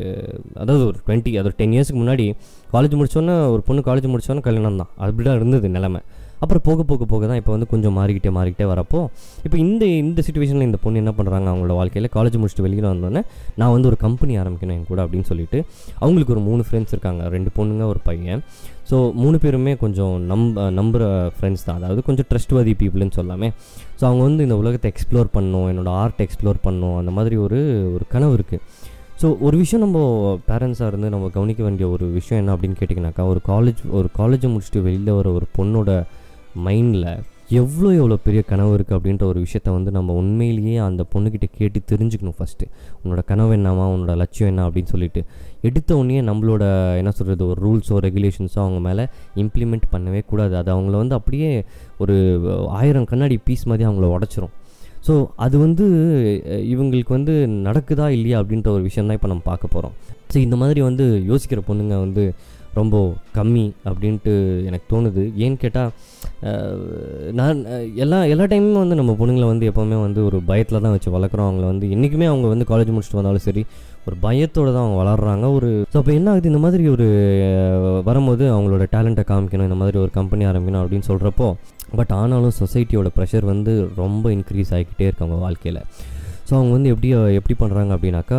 அதாவது 0.54 0.86
ஒரு 0.86 0.98
டுவெண்ட்டி 1.06 1.32
அதாவது 1.32 1.56
டென் 1.56 1.74
இயர்ஸ்க்கு 1.76 2.02
முன்னாடி 2.02 2.26
காலேஜ் 2.72 2.98
முடிச்சோன்னே 2.98 3.36
ஒரு 3.50 3.62
பொண்ணு 3.62 3.82
காலேஜ் 3.86 4.12
முடித்தோன்னே 4.14 4.40
கல்யாணம் 4.40 4.76
தான் 4.76 4.92
அப்படி 4.96 5.22
தான் 5.22 5.36
இருந்தது 5.36 5.68
நிலமை. 5.68 6.02
அப்புறம் 6.42 6.64
போக 6.68 6.82
போக 6.90 7.04
போக 7.12 7.22
தான் 7.30 7.38
இப்போ 7.40 7.52
வந்து 7.54 7.68
கொஞ்சம் 7.72 7.94
மாறிக்கிட்டே 7.98 8.30
மாறிக்கிட்டே 8.36 8.66
வரப்போ 8.72 9.00
இப்போ 9.46 9.56
இந்த 9.64 9.84
இந்த 10.02 10.20
சுச்சுவேஷனில் 10.26 10.66
இந்த 10.68 10.78
பொண்ணு 10.84 11.00
என்ன 11.02 11.12
பண்ணுறாங்க 11.18 11.46
அவங்களோட 11.52 11.74
வாழ்க்கையில் 11.80 12.08
காலேஜ் 12.16 12.38
முடிச்சுட்டு 12.40 12.64
வெளியில் 12.66 12.88
வந்தோடனே 12.92 13.22
நான் 13.60 13.72
வந்து 13.74 13.88
ஒரு 13.90 13.98
கம்பெனி 14.04 14.34
ஆரம்பிக்கணும் 14.42 14.76
என் 14.78 14.88
கூட 14.90 15.00
அப்படின்னு 15.04 15.28
சொல்லிட்டு 15.30 15.58
அவங்களுக்கு 16.02 16.34
ஒரு 16.36 16.42
மூணு 16.48 16.64
ஃப்ரெண்ட்ஸ் 16.68 16.94
இருக்காங்க. 16.94 17.22
ரெண்டு 17.34 17.50
பொண்ணுங்க 17.58 17.86
ஒரு 17.92 18.00
பையன். 18.08 18.42
ஸோ 18.90 18.96
மூணு 19.22 19.36
பேருமே 19.42 19.72
கொஞ்சம் 19.82 20.14
நம்ப 20.32 20.64
நம்புகிற 20.78 21.04
ஃப்ரெண்ட்ஸ் 21.36 21.66
தான். 21.66 21.78
அதாவது 21.80 22.00
கொஞ்சம் 22.08 22.26
ட்ரஸ்ட்வதி 22.30 22.72
பீப்புள்னு 22.80 23.16
சொல்லாமே. 23.18 23.48
ஸோ 23.98 24.02
அவங்க 24.08 24.22
வந்து 24.28 24.46
இந்த 24.46 24.56
உலகத்தை 24.62 24.88
எக்ஸ்ப்ளோர் 24.92 25.30
பண்ணணும் 25.36 25.68
என்னோடய 25.72 26.00
ஆர்ட் 26.02 26.22
எக்ஸ்ப்ளோர் 26.26 26.58
பண்ணணும் 26.66 26.96
அந்த 27.02 27.12
மாதிரி 27.18 27.36
ஒரு 27.46 27.60
ஒரு 27.96 28.06
கனவு 28.14 28.34
இருக்குது 28.38 28.64
ஸோ 29.22 29.28
ஒரு 29.46 29.56
விஷயம் 29.62 29.84
நம்ம 29.84 29.98
பேரண்ட்ஸாக 30.48 30.90
இருந்து 30.90 31.08
நம்ம 31.14 31.26
கவனிக்க 31.34 31.60
வேண்டிய 31.62 31.86
ஒரு 31.94 32.04
விஷயம் 32.16 32.40
என்ன 32.42 32.52
அப்படின்னு 32.54 32.78
கேட்டிங்கனாக்கா 32.80 33.24
ஒரு 33.32 33.40
காலேஜ் 33.50 33.80
ஒரு 33.98 34.08
காலேஜை 34.18 34.48
முடிச்சுட்டு 34.52 34.82
வெளியில் 34.86 35.16
வர 35.18 35.28
ஒரு 35.38 35.46
பொண்ணோட 35.58 35.90
மைண்டில் 36.66 37.06
எவ்வளோ 37.60 37.88
எவ்வளோ 38.00 38.16
பெரிய 38.26 38.40
கனவு 38.50 38.70
இருக்குது 38.76 38.96
அப்படின்ற 38.98 39.24
ஒரு 39.30 39.38
விஷயத்த 39.44 39.70
வந்து 39.76 39.90
நம்ம 39.96 40.14
உண்மையிலேயே 40.20 40.76
அந்த 40.86 41.02
பொண்ணுக்கிட்ட 41.12 41.46
கேட்டு 41.58 41.78
தெரிஞ்சுக்கணும் 41.90 42.36
ஃபஸ்ட்டு 42.38 42.66
உன்னோட 43.02 43.22
கனவு 43.30 43.52
என்னமா 43.56 43.86
உன்னோட 43.94 44.14
லட்சியம் 44.22 44.50
என்ன 44.52 44.62
அப்படின்னு 44.68 44.92
சொல்லிட்டு. 44.94 45.20
எடுத்த 45.68 45.90
உடனே 45.96 46.22
நம்மளோட 46.30 46.62
என்ன 47.00 47.10
சொல்கிறது 47.18 47.44
ஒரு 47.46 47.58
ரூல்ஸோ 47.66 47.98
ரெகுலேஷன்ஸோ 48.06 48.60
அவங்க 48.64 48.80
மேலே 48.88 49.04
இம்ப்ளிமெண்ட் 49.42 49.86
பண்ணவே 49.94 50.22
கூடாது. 50.30 50.56
அது 50.60 50.70
அவங்கள 50.76 50.96
வந்து 51.02 51.14
அப்படியே 51.18 51.50
ஒரு 52.04 52.16
ஆயிரம் 52.80 53.08
கண்ணாடி 53.12 53.38
பீஸ் 53.48 53.68
மாதிரி 53.72 53.86
அவங்கள 53.88 54.08
உடச்சிரும். 54.16 54.54
ஸோ 55.06 55.14
அது 55.44 55.56
வந்து 55.58 55.84
இவங்களுக்கு 56.72 57.12
வந்து 57.18 57.34
நடக்குதா 57.68 58.08
இல்லையா 58.16 58.40
அப்படின்ற 58.42 58.68
ஒரு 58.76 58.82
விஷயம் 58.88 59.08
தான் 59.08 59.18
இப்போ 59.18 59.30
நம்ம 59.32 59.44
பார்க்க 59.52 59.74
போகிறோம் 59.74 59.94
ஸோ 60.32 60.36
இந்த 60.46 60.56
மாதிரி 60.56 60.80
வந்து 60.80 61.06
யோசிக்கிற 61.30 61.60
பொண்ணுங்க 61.68 61.96
வந்து 62.06 62.24
ரொம்ப 62.78 62.96
கம்மி 63.36 63.64
அப்படின்ட்டு 63.88 64.32
எனக்கு 64.68 64.86
தோணுது. 64.92 65.22
ஏன்னு 65.44 65.58
கேட்டால் 65.64 65.90
நான் 67.38 67.58
எல்லா 68.02 68.18
எல்லா 68.32 68.44
டைமும் 68.52 68.80
வந்து 68.82 68.98
நம்ம 69.00 69.12
பொண்ணுங்களை 69.20 69.46
வந்து 69.50 69.68
எப்போவுமே 69.70 69.98
வந்து 70.04 70.20
ஒரு 70.28 70.38
பயத்தில் 70.50 70.82
தான் 70.84 70.94
வச்சு 70.94 71.10
வளர்க்குறோம். 71.16 71.48
அவங்கள 71.48 71.66
வந்து 71.72 71.90
என்றைக்குமே 71.94 72.26
அவங்க 72.30 72.46
வந்து 72.52 72.66
காலேஜ் 72.70 72.92
முடிச்சுட்டு 72.94 73.20
வந்தாலும் 73.20 73.46
சரி 73.48 73.62
ஒரு 74.06 74.16
பயத்தோடு 74.24 74.70
தான் 74.74 74.84
அவங்க 74.84 74.98
வளர்கிறாங்க 75.02 75.48
ஒரு 75.58 75.68
ஸோ 75.92 75.98
அப்போ 76.00 76.12
என்ன 76.18 76.30
ஆகுது? 76.32 76.50
இந்த 76.52 76.62
மாதிரி 76.64 76.86
ஒரு 76.94 77.06
வரும்போது 78.08 78.44
அவங்களோட 78.54 78.86
டேலண்ட்டை 78.94 79.24
காமிக்கணும் 79.30 79.68
இந்த 79.70 79.78
மாதிரி 79.82 79.98
ஒரு 80.04 80.12
கம்பெனி 80.18 80.44
ஆரம்பிக்கணும் 80.50 80.82
அப்படின்னு 80.84 81.08
சொல்கிறப்போ 81.10 81.48
பட் 81.98 82.14
ஆனாலும் 82.20 82.56
சொசைட்டியோட 82.60 83.08
ப்ரெஷர் 83.18 83.46
வந்து 83.52 83.72
ரொம்ப 84.02 84.24
இன்க்ரீஸ் 84.36 84.72
ஆகிக்கிட்டே 84.76 85.06
இருக்காங்க 85.08 85.32
அவங்க 85.32 85.46
வாழ்க்கையில். 85.46 85.80
ஸோ 86.52 86.56
அவங்க 86.56 86.74
வந்து 86.76 86.90
எப்படி 86.92 87.10
எப்படி 87.38 87.54
பண்ணுறாங்க 87.60 87.90
அப்படின்னாக்கா 87.96 88.38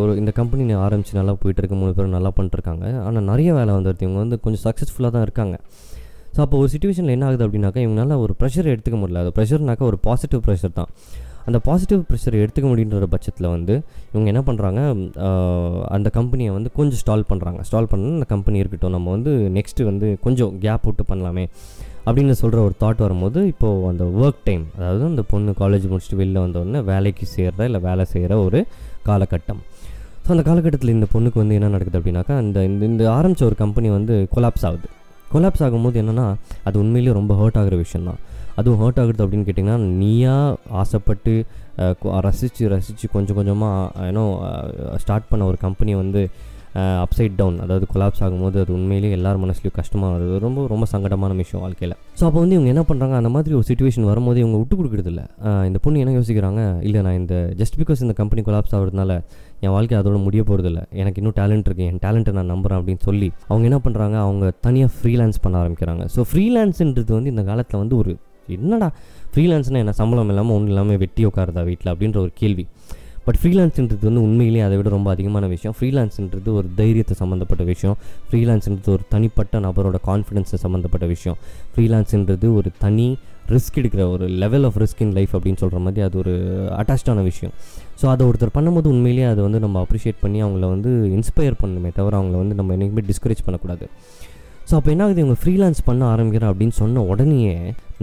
ஒரு 0.00 0.12
இந்த 0.20 0.30
கம்பெனி 0.38 0.74
ஆரம்பித்து 0.84 1.16
நல்லா 1.18 1.32
போயிட்டுருக்கு 1.40 1.76
மூணு 1.80 1.90
பேரும் 1.96 2.14
நல்லா 2.16 2.30
பண்ணிட்டுருக்காங்க 2.36 2.84
ஆனால் 3.06 3.24
நிறைய 3.30 3.48
வேலை 3.56 3.72
வந்துடுது 3.78 4.04
இவங்க 4.06 4.20
வந்து 4.22 4.36
கொஞ்சம் 4.44 4.62
சக்ஸஸ்ஃபுல்லாக 4.66 5.12
தான் 5.16 5.24
இருக்காங்க. 5.26 5.56
ஸோ 6.34 6.38
அப்போ 6.44 6.56
ஒரு 6.62 6.68
சுச்சுவேஷனில் 6.74 7.14
என்ன 7.16 7.26
ஆகுது 7.28 7.44
அப்படின்னாக்கா 7.46 7.80
இவங்களால 7.86 8.16
ஒரு 8.24 8.34
ப்ரெஷர் 8.40 8.70
எடுத்துக்க 8.74 8.98
முடியல. 9.02 9.22
அது 9.24 9.32
ப்ரெஷர்னாக்கா 9.38 9.84
ஒரு 9.90 9.98
பாசிட்டிவ் 10.06 10.40
ப்ரெஷர் 10.46 10.72
தான். 10.78 10.90
அந்த 11.48 11.58
பாசிட்டிவ் 11.66 12.00
ப்ரெஷர் 12.10 12.36
எடுத்துக்க 12.42 12.70
முடியுன்ற 12.72 13.08
பட்சத்தில் 13.16 13.48
வந்து 13.56 13.76
இவங்க 14.12 14.26
என்ன 14.34 14.42
பண்ணுறாங்க 14.48 14.80
அந்த 15.96 16.10
கம்பெனியை 16.18 16.54
வந்து 16.56 16.72
கொஞ்சம் 16.78 17.02
ஸ்டால் 17.02 17.26
பண்ணுறாங்க 17.32 17.60
ஸ்டால் 17.70 17.90
பண்ணால் 17.92 18.16
அந்த 18.20 18.28
கம்பெனி 18.34 18.62
இருக்கட்டும். 18.64 18.96
நம்ம 18.96 19.10
வந்து 19.16 19.34
நெக்ஸ்ட்டு 19.58 19.88
வந்து 19.90 20.08
கொஞ்சம் 20.28 20.54
கேப் 20.64 20.88
விட்டு 20.90 21.06
பண்ணலாமே. 21.12 21.46
அப்படின்னு 22.06 22.34
சொல்கிற 22.40 22.58
ஒரு 22.66 22.74
தாட் 22.82 23.00
வரும்போது 23.04 23.38
இப்போது 23.52 23.86
அந்த 23.90 24.04
ஒர்க் 24.22 24.42
டைம் 24.48 24.64
அதாவது 24.78 25.04
அந்த 25.12 25.22
பொண்ணு 25.30 25.52
காலேஜ் 25.62 25.86
முடிச்சுட்டு 25.90 26.18
வெளில 26.22 26.44
வந்தோடனே 26.44 26.82
வேலைக்கு 26.90 27.26
சேர்கிற 27.36 27.64
இல்லை 27.70 27.80
வேலை 27.88 28.04
செய்கிற 28.12 28.36
ஒரு 28.46 28.60
காலகட்டம். 29.08 29.60
ஸோ 30.24 30.28
அந்த 30.34 30.44
காலகட்டத்தில் 30.48 30.94
இந்த 30.94 31.06
பொண்ணுக்கு 31.14 31.38
வந்து 31.42 31.56
என்ன 31.58 31.68
நடக்குது 31.74 31.98
அப்படின்னாக்கா 32.00 32.36
அந்த 32.42 32.64
இந்த 32.70 32.82
இந்த 32.92 33.04
ஆரம்பித்த 33.16 33.44
ஒரு 33.50 33.56
கம்பெனி 33.64 33.88
வந்து 33.98 34.14
கொலாப்ஸ் 34.34 34.66
ஆகுது. 34.68 34.88
கொலாப்ஸ் 35.32 35.62
ஆகும்போது 35.66 35.96
என்னென்னா 36.02 36.26
அது 36.68 36.76
உண்மையிலேயே 36.82 37.14
ரொம்ப 37.18 37.32
ஹர்ட் 37.40 37.58
ஆகிற 37.60 37.76
விஷயம் 37.84 38.08
தான் 38.08 38.20
அதுவும் 38.60 38.80
ஹர்ட் 38.82 39.00
ஆகுறது 39.02 39.22
அப்படின்னு 39.24 39.46
கேட்டிங்கன்னா 39.46 39.78
நீயா 40.00 40.34
ஆசைப்பட்டு 40.82 41.32
ரசித்து 42.26 42.68
ரசித்து 42.74 43.06
கொஞ்சம் 43.14 43.38
கொஞ்சமாக 43.38 44.06
ஏன்னோ 44.10 44.24
ஸ்டார்ட் 45.02 45.30
பண்ண 45.30 45.44
ஒரு 45.50 45.58
கம்பெனி 45.64 45.94
வந்து 46.02 46.22
அப்சைட் 47.04 47.34
டவுன் 47.40 47.58
அதாவது 47.64 47.84
கொலாப்ஸ் 47.92 48.22
ஆகும்போது 48.24 48.56
அது 48.62 48.70
உண்மையிலேயே 48.76 49.12
எல்லார் 49.18 49.38
மனசுலையும் 49.42 49.76
கஷ்டமாக 49.78 50.10
வருது. 50.14 50.34
ரொம்ப 50.44 50.66
ரொம்ப 50.72 50.86
சங்கடமான 50.92 51.36
விஷயம் 51.40 51.62
வாழ்க்கையில். 51.64 51.94
ஸோ 52.18 52.24
அப்போ 52.28 52.38
வந்து 52.42 52.56
இவங்க 52.56 52.70
என்ன 52.74 52.82
பண்ணுறாங்க 52.90 53.14
அந்த 53.20 53.30
மாதிரி 53.34 53.54
ஒரு 53.58 53.66
சுச்சுவேஷன் 53.70 54.08
வரும்போது 54.10 54.38
இவங்க 54.42 54.56
விட்டு 54.62 54.76
கொடுக்குறது 54.80 55.10
இல்லை. 55.12 55.24
இந்த 55.68 55.80
பொண்ணு 55.84 56.02
என்ன 56.04 56.14
யோசிக்கிறாங்க? 56.18 56.62
இல்லை 56.88 57.02
நான் 57.06 57.18
இந்த 57.22 57.34
ஜஸ்ட் 57.60 57.78
பிகாஸ் 57.82 58.02
இந்த 58.06 58.16
கம்பெனி 58.20 58.44
கொலாப்ஸ் 58.48 58.74
ஆகிறதுனால 58.78 59.18
என் 59.64 59.74
வாழ்க்கை 59.76 59.96
அதோட 60.00 60.18
முடிய 60.26 60.42
போகிறதில்ல 60.50 60.82
எனக்கு 61.02 61.20
இன்னும் 61.22 61.36
டேலண்ட் 61.40 61.68
இருக்குது 61.68 61.88
என் 61.92 62.02
டேலண்ட்டை 62.06 62.34
நான் 62.38 62.52
நம்புகிறேன் 62.54 62.80
அப்படின்னு 62.80 63.04
சொல்லி 63.08 63.30
அவங்க 63.50 63.64
என்ன 63.70 63.80
பண்ணுறாங்க 63.86 64.18
அவங்க 64.26 64.52
தனியாக 64.66 64.92
ஃப்ரீலான்ஸ் 64.98 65.40
பண்ண 65.46 65.56
ஆரம்பிக்கிறாங்க. 65.62 66.04
ஸோ 66.16 66.22
ஃப்ரீலான்ஸுன்றது 66.30 67.12
வந்து 67.18 67.32
இந்த 67.34 67.44
காலத்தில் 67.50 67.82
வந்து 67.82 67.96
ஒரு 68.02 68.12
என்னடா 68.56 68.88
ஃப்ரீலான்ஸ்னால் 69.32 69.82
என்ன? 69.84 69.94
சம்பளம் 70.00 70.28
இல்லாமல் 70.32 70.56
ஒன்றும் 70.56 70.72
இல்லாமல் 70.72 71.00
வெட்டி 71.04 71.22
உட்காருதா 71.28 71.62
வீட்டில் 71.68 71.90
அப்படின்ற 71.92 72.18
ஒரு 72.26 72.32
கேள்வி. 72.40 72.64
பட் 73.26 73.38
ஃப்ரீலான்ஸ்ன்றது 73.42 74.04
வந்து 74.08 74.22
உண்மையிலேயே 74.22 74.64
அதை 74.66 74.76
விட 74.76 74.88
ரொம்ப 74.88 75.10
அதிகமான 75.10 75.46
விஷயம். 75.46 75.74
ஃப்ரீலான்ஸுன்றது 75.78 76.50
ஒரு 76.58 76.68
தைரியத்தை 76.74 77.14
சம்மந்தப்பட்ட 77.22 77.64
விஷயம். 77.64 77.96
ஃப்ரீலான்ஸுன்றது 78.28 78.90
ஒரு 78.96 79.04
தனிப்பட்ட 79.08 79.60
நபரோட 79.60 79.98
கான்ஃபிடென்ஸை 80.06 80.58
சம்மந்தப்பட்ட 80.64 81.06
விஷயம். 81.06 81.38
ஃப்ரீலான்ஸுன்றது 81.74 82.54
ஒரு 82.54 82.70
தனி 82.78 83.08
ரிஸ்க் 83.48 83.76
எடுக்கிற 83.80 84.02
ஒரு 84.10 84.26
level 84.42 84.64
of 84.64 84.78
risk 84.82 85.02
in 85.06 85.12
life 85.12 85.32
அப்படின்னு 85.36 85.60
சொல்கிற 85.62 85.80
மாதிரி 85.80 86.02
அது 86.06 86.18
ஒரு 86.18 86.32
அட்டாச்சான 86.78 87.22
விஷயம். 87.22 87.52
ஸோ 88.02 88.06
அதை 88.06 88.22
ஒருத்தர் 88.26 88.54
பண்ணும்போது 88.54 88.88
உண்மையிலேயே 88.94 89.26
அதை 89.32 89.42
வந்து 89.44 89.60
நம்ம 89.60 89.86
அப்ரிஷியேட் 89.86 90.18
பண்ணி 90.20 90.38
அவங்கள 90.42 90.68
வந்து 90.74 90.92
இன்ஸ்பயர் 91.18 91.60
பண்ணணுமே 91.62 91.92
தவிர 91.94 92.18
அவங்கள 92.20 92.36
வந்து 92.42 92.54
நம்ம 92.54 92.72
என்றைக்குமே 92.72 93.04
டிஸ்கரேஜ் 93.10 93.44
பண்ணக்கூடாது. 93.44 93.86
ஸோ 94.68 94.74
அப்போ 94.78 94.90
என்ன 94.92 95.02
ஆகுது 95.04 95.20
இவங்க 95.24 95.36
ஃப்ரீலான்ஸ் 95.40 95.80
பண்ண 95.88 96.02
ஆரம்பிக்கிறா 96.14 96.46
அப்படின்னு 96.52 96.76
சொன்ன 96.80 97.02
உடனேயே 97.12 97.52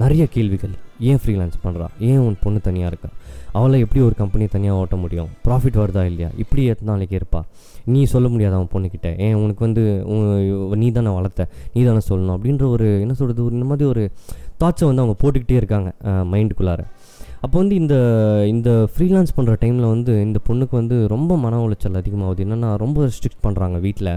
நிறைய 0.01 0.23
கேள்விகள். 0.35 0.73
ஏன் 1.09 1.19
ஃப்ரீலான்ஸ் 1.21 1.57
பண்ணுறா 1.63 1.87
ஏன் 2.09 2.21
உன் 2.25 2.37
பொண்ணு 2.43 2.59
தனியாக 2.67 2.91
இருக்கா? 2.91 3.09
அவளை 3.57 3.77
எப்படி 3.85 4.01
ஒரு 4.05 4.15
கம்பெனி 4.21 4.45
தனியாக 4.53 4.81
ஓட்ட 4.81 4.95
முடியும்? 4.95 5.29
ப்ராஃபிட் 5.45 5.79
வருதா 5.81 6.03
இல்லையா? 6.11 6.29
இப்படி 6.43 6.61
எத்தனை 6.73 6.89
நாளைக்கு 6.93 7.15
இருப்பா? 7.19 7.41
நீ 7.93 8.01
சொல்ல 8.13 8.27
முடியாது 8.33 8.55
அவன் 8.57 8.71
பொண்ணுக்கிட்ட 8.73 9.09
ஏன் 9.25 9.37
உனக்கு 9.43 9.61
வந்து 9.67 9.83
உன் 10.13 10.79
நீ 10.83 10.89
தானே 10.97 11.13
வளர்த்த 11.17 11.47
நீ 11.73 11.81
தானே 11.83 12.01
சொல்லணும் 12.09 12.35
அப்படின்ற 12.37 12.65
ஒரு 12.75 12.87
என்ன 13.03 13.13
சொல்கிறது 13.13 13.43
ஒரு 13.45 13.55
இந்த 13.57 13.67
மாதிரி 13.71 13.89
ஒரு 13.93 14.03
தாட்ஸை 14.61 14.85
வந்து 14.89 15.03
அவங்க 15.03 15.17
போட்டுக்கிட்டே 15.23 15.59
இருக்காங்க 15.61 15.91
மைண்டுக்குள்ளார 16.33 16.83
அப்போ 17.45 17.55
வந்து 17.61 17.75
இந்த 17.81 17.95
இந்த 18.51 18.69
ஃப்ரீலான்ஸ் 18.91 19.33
பண்ணுற 19.37 19.53
டைமில் 19.63 19.87
வந்து 19.93 20.13
இந்த 20.25 20.39
பொண்ணுக்கு 20.47 20.75
வந்து 20.79 20.97
ரொம்ப 21.13 21.37
மன 21.45 21.59
உளைச்சல் 21.63 21.99
அதிகமாகுது. 22.01 22.43
என்னென்னா 22.45 22.69
ரொம்ப 22.83 22.97
ரெஸ்ட்ரிக்ட் 23.05 23.41
பண்ணுறாங்க 23.45 23.77
வீட்டில் 23.85 24.11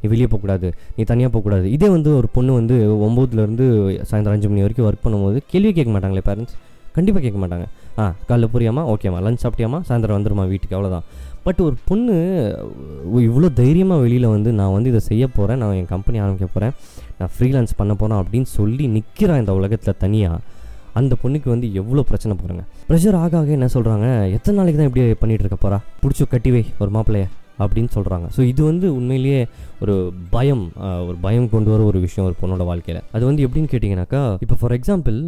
நீ 0.00 0.08
வெளியே 0.12 0.28
போகக்கூடாது. 0.32 0.68
நீ 0.96 1.04
தனியாக 1.12 1.30
போகக்கூடாது. 1.34 1.66
இதே 1.76 1.88
வந்து 1.96 2.10
ஒரு 2.20 2.28
பொண்ணு 2.36 2.52
வந்து 2.60 2.76
ஒம்போதுலேருந்து 3.06 3.66
சாயந்தரம் 4.10 4.36
அஞ்சு 4.36 4.50
மணி 4.52 4.64
வரைக்கும் 4.66 4.88
ஒர்க் 4.90 5.04
பண்ணும்போது 5.06 5.40
கேள்வி 5.52 5.72
கேட்க 5.78 5.92
மாட்டாங்களே 5.94 6.24
பேரண்ட்ஸ் 6.28 6.56
கண்டிப்பாக 6.96 7.22
கேட்க 7.24 7.38
மாட்டாங்க. 7.42 7.66
ஆ 8.02 8.04
காலைல 8.28 8.46
புரியாமா? 8.52 8.82
ஓகேம்மா 8.92 9.18
லஞ்ச் 9.26 9.42
சாப்பிட்டியாமா? 9.44 9.80
சாயந்தரம் 9.88 10.18
வந்துருமா 10.18 10.44
வீட்டுக்கு? 10.52 10.76
அவ்வளோதான் 10.78 11.06
பட் 11.46 11.60
ஒரு 11.66 11.76
பொண்ணு 11.88 12.14
இவ்வளோ 13.28 13.48
தைரியமாக 13.62 14.02
வெளியில் 14.04 14.26
வந்து 14.34 14.50
நான் 14.60 14.72
வந்து 14.76 14.90
இதை 14.92 15.02
செய்ய 15.10 15.24
போகிறேன் 15.36 15.60
நான் 15.62 15.76
என் 15.80 15.90
கம்பெனி 15.94 16.18
ஆரம்பிக்க 16.24 16.48
போகிறேன் 16.54 16.74
நான் 17.18 17.32
ஃப்ரீலான்ஸ் 17.34 17.74
பண்ண 17.80 17.92
போகிறேன் 18.00 18.20
அப்படின்னு 18.22 18.48
சொல்லி 18.58 18.86
நிற்கிறான் 18.96 19.42
இந்த 19.42 19.54
உலகத்தில் 19.60 20.00
தனியாக 20.04 20.38
அந்த 20.98 21.16
பொண்ணுக்கு 21.22 21.48
வந்து 21.48 21.74
எவ்வளோ 21.74 22.02
பிரச்சனை 22.02 22.36
போகிறாங்க 22.36 22.64
ப்ரெஷர் 22.88 23.16
ஆக 23.16 23.38
ஆக 23.38 23.50
என்ன 23.50 23.68
சொல்கிறாங்க 23.74 24.06
எத்தனை 24.32 24.56
நாளைக்கு 24.58 24.80
தான் 24.80 24.88
இப்படி 24.88 25.04
பண்ணிகிட்டு 25.14 25.46
இருக்க 25.46 25.58
போகிறா 25.60 25.78
பிடிச்சி 26.02 26.26
கட்டி 26.28 26.50
வை 26.50 26.64
ஒரு 26.78 26.90
மாப்பிள்ளைய 26.90 27.26
அப்படின்னு 27.58 27.90
சொல்கிறாங்க 27.94 28.26
ஸோ 28.36 28.40
இது 28.42 28.64
வந்து 28.64 28.94
உண்மையிலேயே 28.94 29.38
ஒரு 29.80 29.94
பயம் 30.30 30.62
ஒரு 31.06 31.16
பயம் 31.20 31.50
கொண்டு 31.50 31.70
வர 31.70 31.82
ஒரு 31.84 32.00
விஷயம் 32.00 32.26
ஒரு 32.28 32.36
பொண்ணோட 32.42 32.64
வாழ்க்கையில். 32.64 33.04
அது 33.10 33.24
வந்து 33.24 33.46
எப்படின்னு 33.46 33.70
கேட்டிங்கனாக்கா 33.70 34.20
இப்போ 34.40 34.56
ஃபார் 34.60 34.72
எக்ஸாம்பிள் 34.72 35.18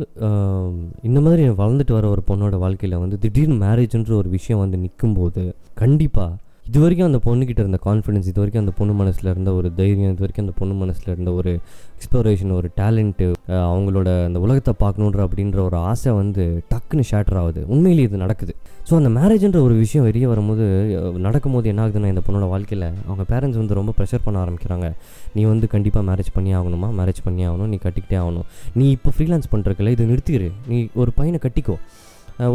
இந்த 1.03 1.21
மாதிரி 1.21 1.49
வளர்ந்துட்டு 1.49 1.93
வர 1.93 2.09
ஒரு 2.09 2.23
பொண்ணோட 2.27 2.59
வாழ்க்கையில் 2.59 2.99
வந்து 2.99 3.19
திடீர்னு 3.19 3.67
மேரேஜ்ன்ற 3.67 4.13
ஒரு 4.13 4.29
விஷயம் 4.29 4.61
வந்து 4.61 4.79
நிற்கும்போது 4.79 5.43
கண்டிப்பாக 5.75 6.31
இது 6.69 6.81
வரைக்கும் 6.83 7.09
அந்த 7.09 7.19
பொண்ணுக்கிட்ட 7.25 7.61
இருந்த 7.65 7.79
கான்ஃபிடன்ஸ் 7.87 8.27
இது 8.31 8.39
வரைக்கும் 8.41 8.63
அந்த 8.63 8.73
பொண்ணு 8.79 8.93
மனசில் 9.01 9.31
இருந்த 9.33 9.51
ஒரு 9.59 9.69
தைரியம் 9.79 10.13
இது 10.15 10.23
வரைக்கும் 10.25 10.45
அந்த 10.45 10.55
பொண்ணு 10.59 10.75
மனசில் 10.83 11.09
இருந்த 11.13 11.31
ஒரு 11.39 11.53
எக்ஸ்ப்ளோரேஷன் 11.97 12.53
ஒரு 12.59 12.69
டேலண்ட்டு 12.81 13.27
அவங்களோட 13.71 14.09
அந்த 14.27 14.39
உலகத்தை 14.45 14.73
பார்க்கணுன்ற 14.83 15.21
அப்படின்ற 15.27 15.59
ஒரு 15.69 15.77
ஆசை 15.91 16.13
வந்து 16.21 16.45
டக்குன்னு 16.73 17.05
ஷேட்டர் 17.11 17.39
ஆகுது. 17.41 17.63
உண்மையிலேயே 17.75 18.09
இது 18.09 18.21
நடக்குது. 18.25 18.53
ஸோ 18.89 18.95
அந்த 19.01 19.11
மேரேஜ்ன்ற 19.17 19.61
ஒரு 19.69 19.75
விஷயம் 19.85 20.07
வெளியே 20.09 20.29
வரும்போது 20.33 20.67
நடக்கும்போது 21.27 21.69
என்ன 21.73 21.83
ஆகுதுன்னா 21.87 22.13
இந்த 22.15 22.23
பொண்ணோட 22.27 22.49
வாழ்க்கையில் 22.55 22.87
அவங்க 23.09 23.25
பேரண்ட்ஸ் 23.33 23.61
வந்து 23.63 23.79
ரொம்ப 23.81 23.95
ப்ரெஷர் 23.99 24.25
பண்ண 24.27 24.39
ஆரம்பிக்கிறாங்க. 24.45 24.89
நீ 25.39 25.45
வந்து 25.53 25.69
கண்டிப்பாக 25.75 26.05
மேரேஜ் 26.11 26.31
பண்ணி 26.37 26.53
ஆகணுமா? 26.61 26.91
மேரேஜ் 27.01 27.23
பண்ணி 27.27 27.45
ஆகணும். 27.49 27.73
நீ 27.73 27.79
கட்டிக்கிட்டே 27.87 28.19
ஆகணும். 28.23 28.47
நீ 28.79 28.87
இப்போ 28.99 29.13
ஃப்ரீலான்ஸ் 29.17 29.51
பண்ணுறக்கில்ல 29.55 29.95
இது 29.97 30.07
நிறுத்திடு 30.13 30.51
நீ 30.73 30.79
ஒரு 31.03 31.13
பையனை 31.19 31.41
கட்டிக்கோ. 31.47 31.77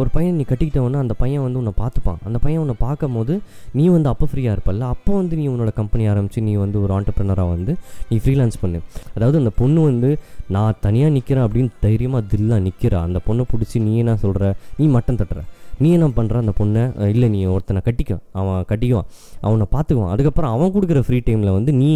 ஒரு 0.02 0.10
பையன் 0.14 0.36
நீ 0.40 0.44
கட்டிக்கிட்டவொன்னே 0.50 1.00
அந்த 1.04 1.14
பையன் 1.22 1.44
வந்து 1.46 1.60
உன்னை 1.62 1.74
பார்த்துப்பான். 1.82 2.20
அந்த 2.28 2.38
பையன் 2.44 2.62
உன்னை 2.64 2.76
பார்க்கும் 2.86 3.16
போது 3.18 3.34
நீ 3.78 3.84
வந்து 3.96 4.10
அப்போ 4.12 4.28
ஃப்ரீயாக 4.32 4.56
இருப்பல்ல. 4.56 4.88
அப்போ 4.96 5.12
வந்து 5.14 5.36
நீ 5.42 5.46
உன்னோட 5.48 5.72
கம்பெனி 5.80 6.04
ஆரம்பித்து 6.14 6.42
நீ 6.48 6.54
வந்து 6.64 6.78
ஒரு 6.84 6.94
ஆண்டர்பிரினராக 6.98 7.50
வந்து 7.56 7.76
நீ 8.10 8.18
ஃப்ரீலான்ஸ் 8.24 8.62
பண்ணு. 8.64 8.82
அதாவது 9.16 9.38
அந்த 9.38 9.54
பொண்ணு 9.62 9.82
வந்து 9.92 10.12
நான் 10.56 10.80
தனியாக 10.86 11.16
நிற்கிறேன் 11.18 11.46
அப்படின்னு 11.48 11.74
தைரியமாக 11.88 12.24
தில்லாக 12.34 12.62
நிற்கிறா 12.68 13.02
அந்த 13.10 13.22
பொண்ணை 13.28 13.46
பிடிச்சி 13.54 13.80
நீ 13.88 13.94
என்ன 13.98 14.16
சொல்கிற 14.26 14.56
நீ 14.78 14.88
மட்டம் 14.88 15.20
தட்டுற. 15.22 15.42
நீ 15.84 15.90
என்ன 15.98 16.08
பண்ணுற 16.18 16.36
அந்த 16.44 16.54
பொண்ணை 16.60 16.84
இல்லை 17.14 17.28
நீ 17.36 17.40
ஒருத்தனை 17.56 17.82
கட்டிக்க. 17.88 18.14
அவன் 18.40 18.60
கட்டிக்குவான். 18.72 19.08
அவனை 19.46 19.68
பார்த்துக்குவான். 19.76 20.12
அதுக்கப்புறம் 20.16 20.52
அவன் 20.56 20.72
கொடுக்குற 20.76 21.00
ஃப்ரீ 21.08 21.20
டைமில் 21.28 21.52
வந்து 21.58 21.72
நீ 21.82 21.90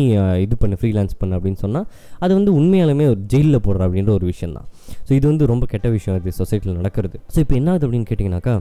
இது 0.45 0.55
பண்ணு 0.63 0.77
ஃப்ரீலான்ஸ் 0.81 1.15
பண்ணு 1.21 1.35
அப்படின்னு 1.37 1.59
சொன்னால் 1.65 1.87
அது 2.23 2.31
வந்து 2.39 2.51
உண்மையாலுமே 2.59 3.07
ஒரு 3.13 3.21
ஜெயிலில் 3.33 3.61
போடுற 3.67 3.81
அப்படின்ற 3.87 4.11
ஒரு 4.17 4.25
விஷயம் 4.31 4.55
தான். 4.57 4.67
ஸோ 5.07 5.11
இது 5.19 5.25
வந்து 5.31 5.45
ரொம்ப 5.53 5.65
கெட்ட 5.73 5.87
விஷயம் 5.97 6.17
இது 6.21 6.35
சொசைட்டியில் 6.41 6.77
நடக்கிறது. 6.81 7.17
ஸோ 7.33 7.37
இப்போ 7.43 7.55
என்ன 7.59 7.69
ஆகுது 7.73 7.85
அப்படின்னு 7.87 8.07
கேட்டிங்கனாக்கா 8.11 8.55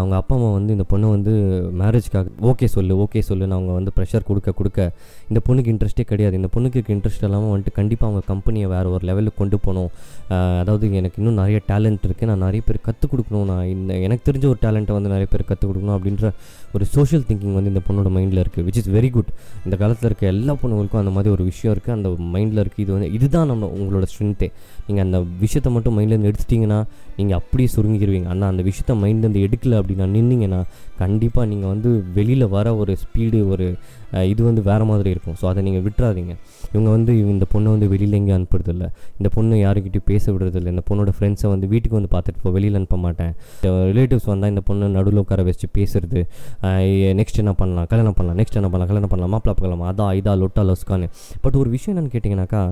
அவங்க 0.00 0.14
அப்பா 0.20 0.34
அம்மா 0.38 0.50
வந்து 0.58 0.72
இந்த 0.76 0.84
பொண்ணை 0.92 1.08
வந்து 1.16 1.32
மேரேஜ்க்காக 1.82 2.26
ஓகே 2.50 2.66
சொல்லு 2.76 2.94
ஓகே 3.04 3.20
சொல்லுன்னு 3.28 3.56
அவங்க 3.58 3.72
வந்து 3.78 3.92
ப்ரெஷர் 3.96 4.26
கொடுக்க 4.30 4.50
கொடுக்க. 4.60 4.78
இந்த 5.30 5.40
பொண்ணுக்கு 5.46 5.70
இன்ட்ரெஸ்ட்டே 5.74 6.04
கிடையாது. 6.12 6.34
இந்த 6.40 6.50
பொண்ணுக்கு 6.54 6.76
இருக்க 6.78 6.92
இன்ட்ரெஸ்ட் 6.96 7.24
இல்லாமல் 7.28 7.52
வந்துட்டு 7.54 7.74
கண்டிப்பாக 7.78 8.08
அவங்க 8.10 8.22
கம்பெனியை 8.32 8.66
வேறு 8.74 8.88
ஒரு 8.96 9.04
லெவலுக்கு 9.10 9.38
கொண்டு 9.42 9.56
போகணும். 9.66 9.90
அதாவது 10.62 10.84
எனக்கு 11.00 11.18
இன்னும் 11.22 11.38
நிறைய 11.42 11.58
டேலண்ட் 11.70 12.04
இருக்குது 12.08 12.30
நான் 12.30 12.44
நிறைய 12.46 12.62
பேர் 12.68 12.78
கற்றுக் 12.88 13.12
கொடுக்கணும். 13.12 13.46
நான் 13.52 13.66
இந்த 13.74 13.92
எனக்கு 14.06 14.24
தெரிஞ்ச 14.28 14.37
ஒரு 14.46 14.58
டேலண்ட்டை 14.62 14.92
வந்து 14.92 15.08
நிறைய 15.08 15.26
பேர் 15.30 15.44
கற்றுக் 15.44 15.70
கொடுக்கணும் 15.70 15.96
அப்படின்ற 15.98 16.32
ஒரு 16.76 16.84
சோஷியல் 16.94 17.24
திங்கிங் 17.28 17.56
வந்து 17.58 17.70
இந்த 17.72 17.82
பொண்ணோட 17.86 18.08
மைண்டில் 18.16 18.40
இருக்குது 18.44 18.64
விச் 18.66 18.78
இஸ் 18.80 18.90
வெரி 18.96 19.10
குட் 19.16 19.30
இந்த 19.66 19.74
காலத்தில் 19.82 20.08
இருக்க 20.10 20.26
எல்லா 20.34 20.54
பொண்ணுங்களுக்கும் 20.62 21.02
அந்த 21.02 21.12
மாதிரி 21.16 21.32
ஒரு 21.36 21.44
விஷயம் 21.50 21.72
இருக்குது 21.74 21.96
அந்த 21.98 22.08
மைண்டில் 22.34 22.62
இருக்குது 22.64 22.84
இது 22.86 22.92
வந்து 22.96 23.10
இதுதான் 23.18 23.48
நம்ம 23.52 23.70
உங்களோட 23.78 24.06
ஸ்ட்ரென்த்தே 24.12 24.48
நீங்கள் 24.88 25.04
அந்த 25.06 25.20
விஷயத்தை 25.44 25.72
மட்டும் 25.76 25.96
மைண்ட்லேருந்து 25.98 26.30
எடுத்துட்டிங்கன்னா 26.32 26.80
நீங்கள் 27.18 27.38
அப்படியே 27.40 27.68
சுருங்கிடுவீங்க 27.76 28.28
ஆனால் 28.34 28.50
அந்த 28.52 28.64
விஷயத்த 28.70 28.96
மைண்ட்லேருந்து 29.04 29.44
எடுக்கல 29.46 29.78
அப்படின்னா 29.82 30.08
நின்னீங்கன்னா 30.16 30.60
கண்டிப்பாக 31.02 31.46
நீங்கள் 31.52 31.72
வந்து 31.74 31.90
வெளியில் 32.18 32.46
வர 32.56 32.76
ஒரு 32.82 32.92
ஸ்பீடு 33.04 33.40
ஒரு 33.54 33.66
இது 34.32 34.40
வந்து 34.46 34.62
வேறு 34.68 34.84
மாதிரி 34.90 35.08
இருக்கும். 35.14 35.34
ஸோ 35.40 35.44
அதை 35.48 35.60
நீங்கள் 35.64 35.82
விட்டுறாதீங்க. 35.86 36.34
இவங்க 36.74 36.88
வந்து 36.94 37.12
இந்த 37.32 37.46
பொண்ணை 37.52 37.68
வந்து 37.74 37.86
வெளியில் 37.92 38.16
எங்கேயும் 38.18 38.38
அனுப்புறதில்ல. 38.38 38.84
இந்த 39.18 39.28
பொண்ணு 39.34 39.56
யாருக்கிட்டையும் 39.64 40.06
பேச 40.12 40.24
விடுறதில்ல. 40.34 40.68
இந்த 40.74 40.82
பொண்ணோட 40.88 41.10
ஃப்ரெண்ட்ஸை 41.16 41.48
வந்து 41.54 41.66
வீட்டுக்கு 41.72 41.96
வந்து 41.98 42.10
பார்த்துட்டு 42.14 42.40
போ 42.44 42.50
வெளியில் 42.56 42.78
அனுப்ப 42.80 42.98
மாட்டேன். 43.04 43.32
ரிலேட்டிவ்ஸ் 43.90 44.28
வந்தால் 44.32 44.52
இந்த 44.54 44.62
பொண்ணை 44.68 44.88
நடுவில் 44.96 45.20
உட்கார 45.24 45.42
வச்சு 45.50 45.68
பேசுறது. 45.78 46.22
நெக்ஸ்ட் 47.18 47.40
என்ன 47.42 47.52
பண்ணலாம்? 47.58 47.86
கல்யாணம் 47.90 48.16
பண்ணலாம். 48.18 48.38
நெக்ஸ்ட் 48.40 48.56
என்ன 48.60 48.68
பண்ணலாம்? 48.70 48.90
கல்யாணம் 48.90 49.12
பண்ணலாம். 49.12 49.32
மாப்பிளா 49.34 49.52
பார்க்கலாமா. 49.58 49.86
அதா 49.92 50.06
இதா 50.20 50.32
லொட்டா 50.42 50.62
லொஸ்கான்னு. 50.68 51.08
பட் 51.44 51.56
ஒரு 51.60 51.68
விஷயம் 51.74 51.92
என்னன்னு 51.94 52.12
கேட்டிங்கனாக்கா 52.14 52.62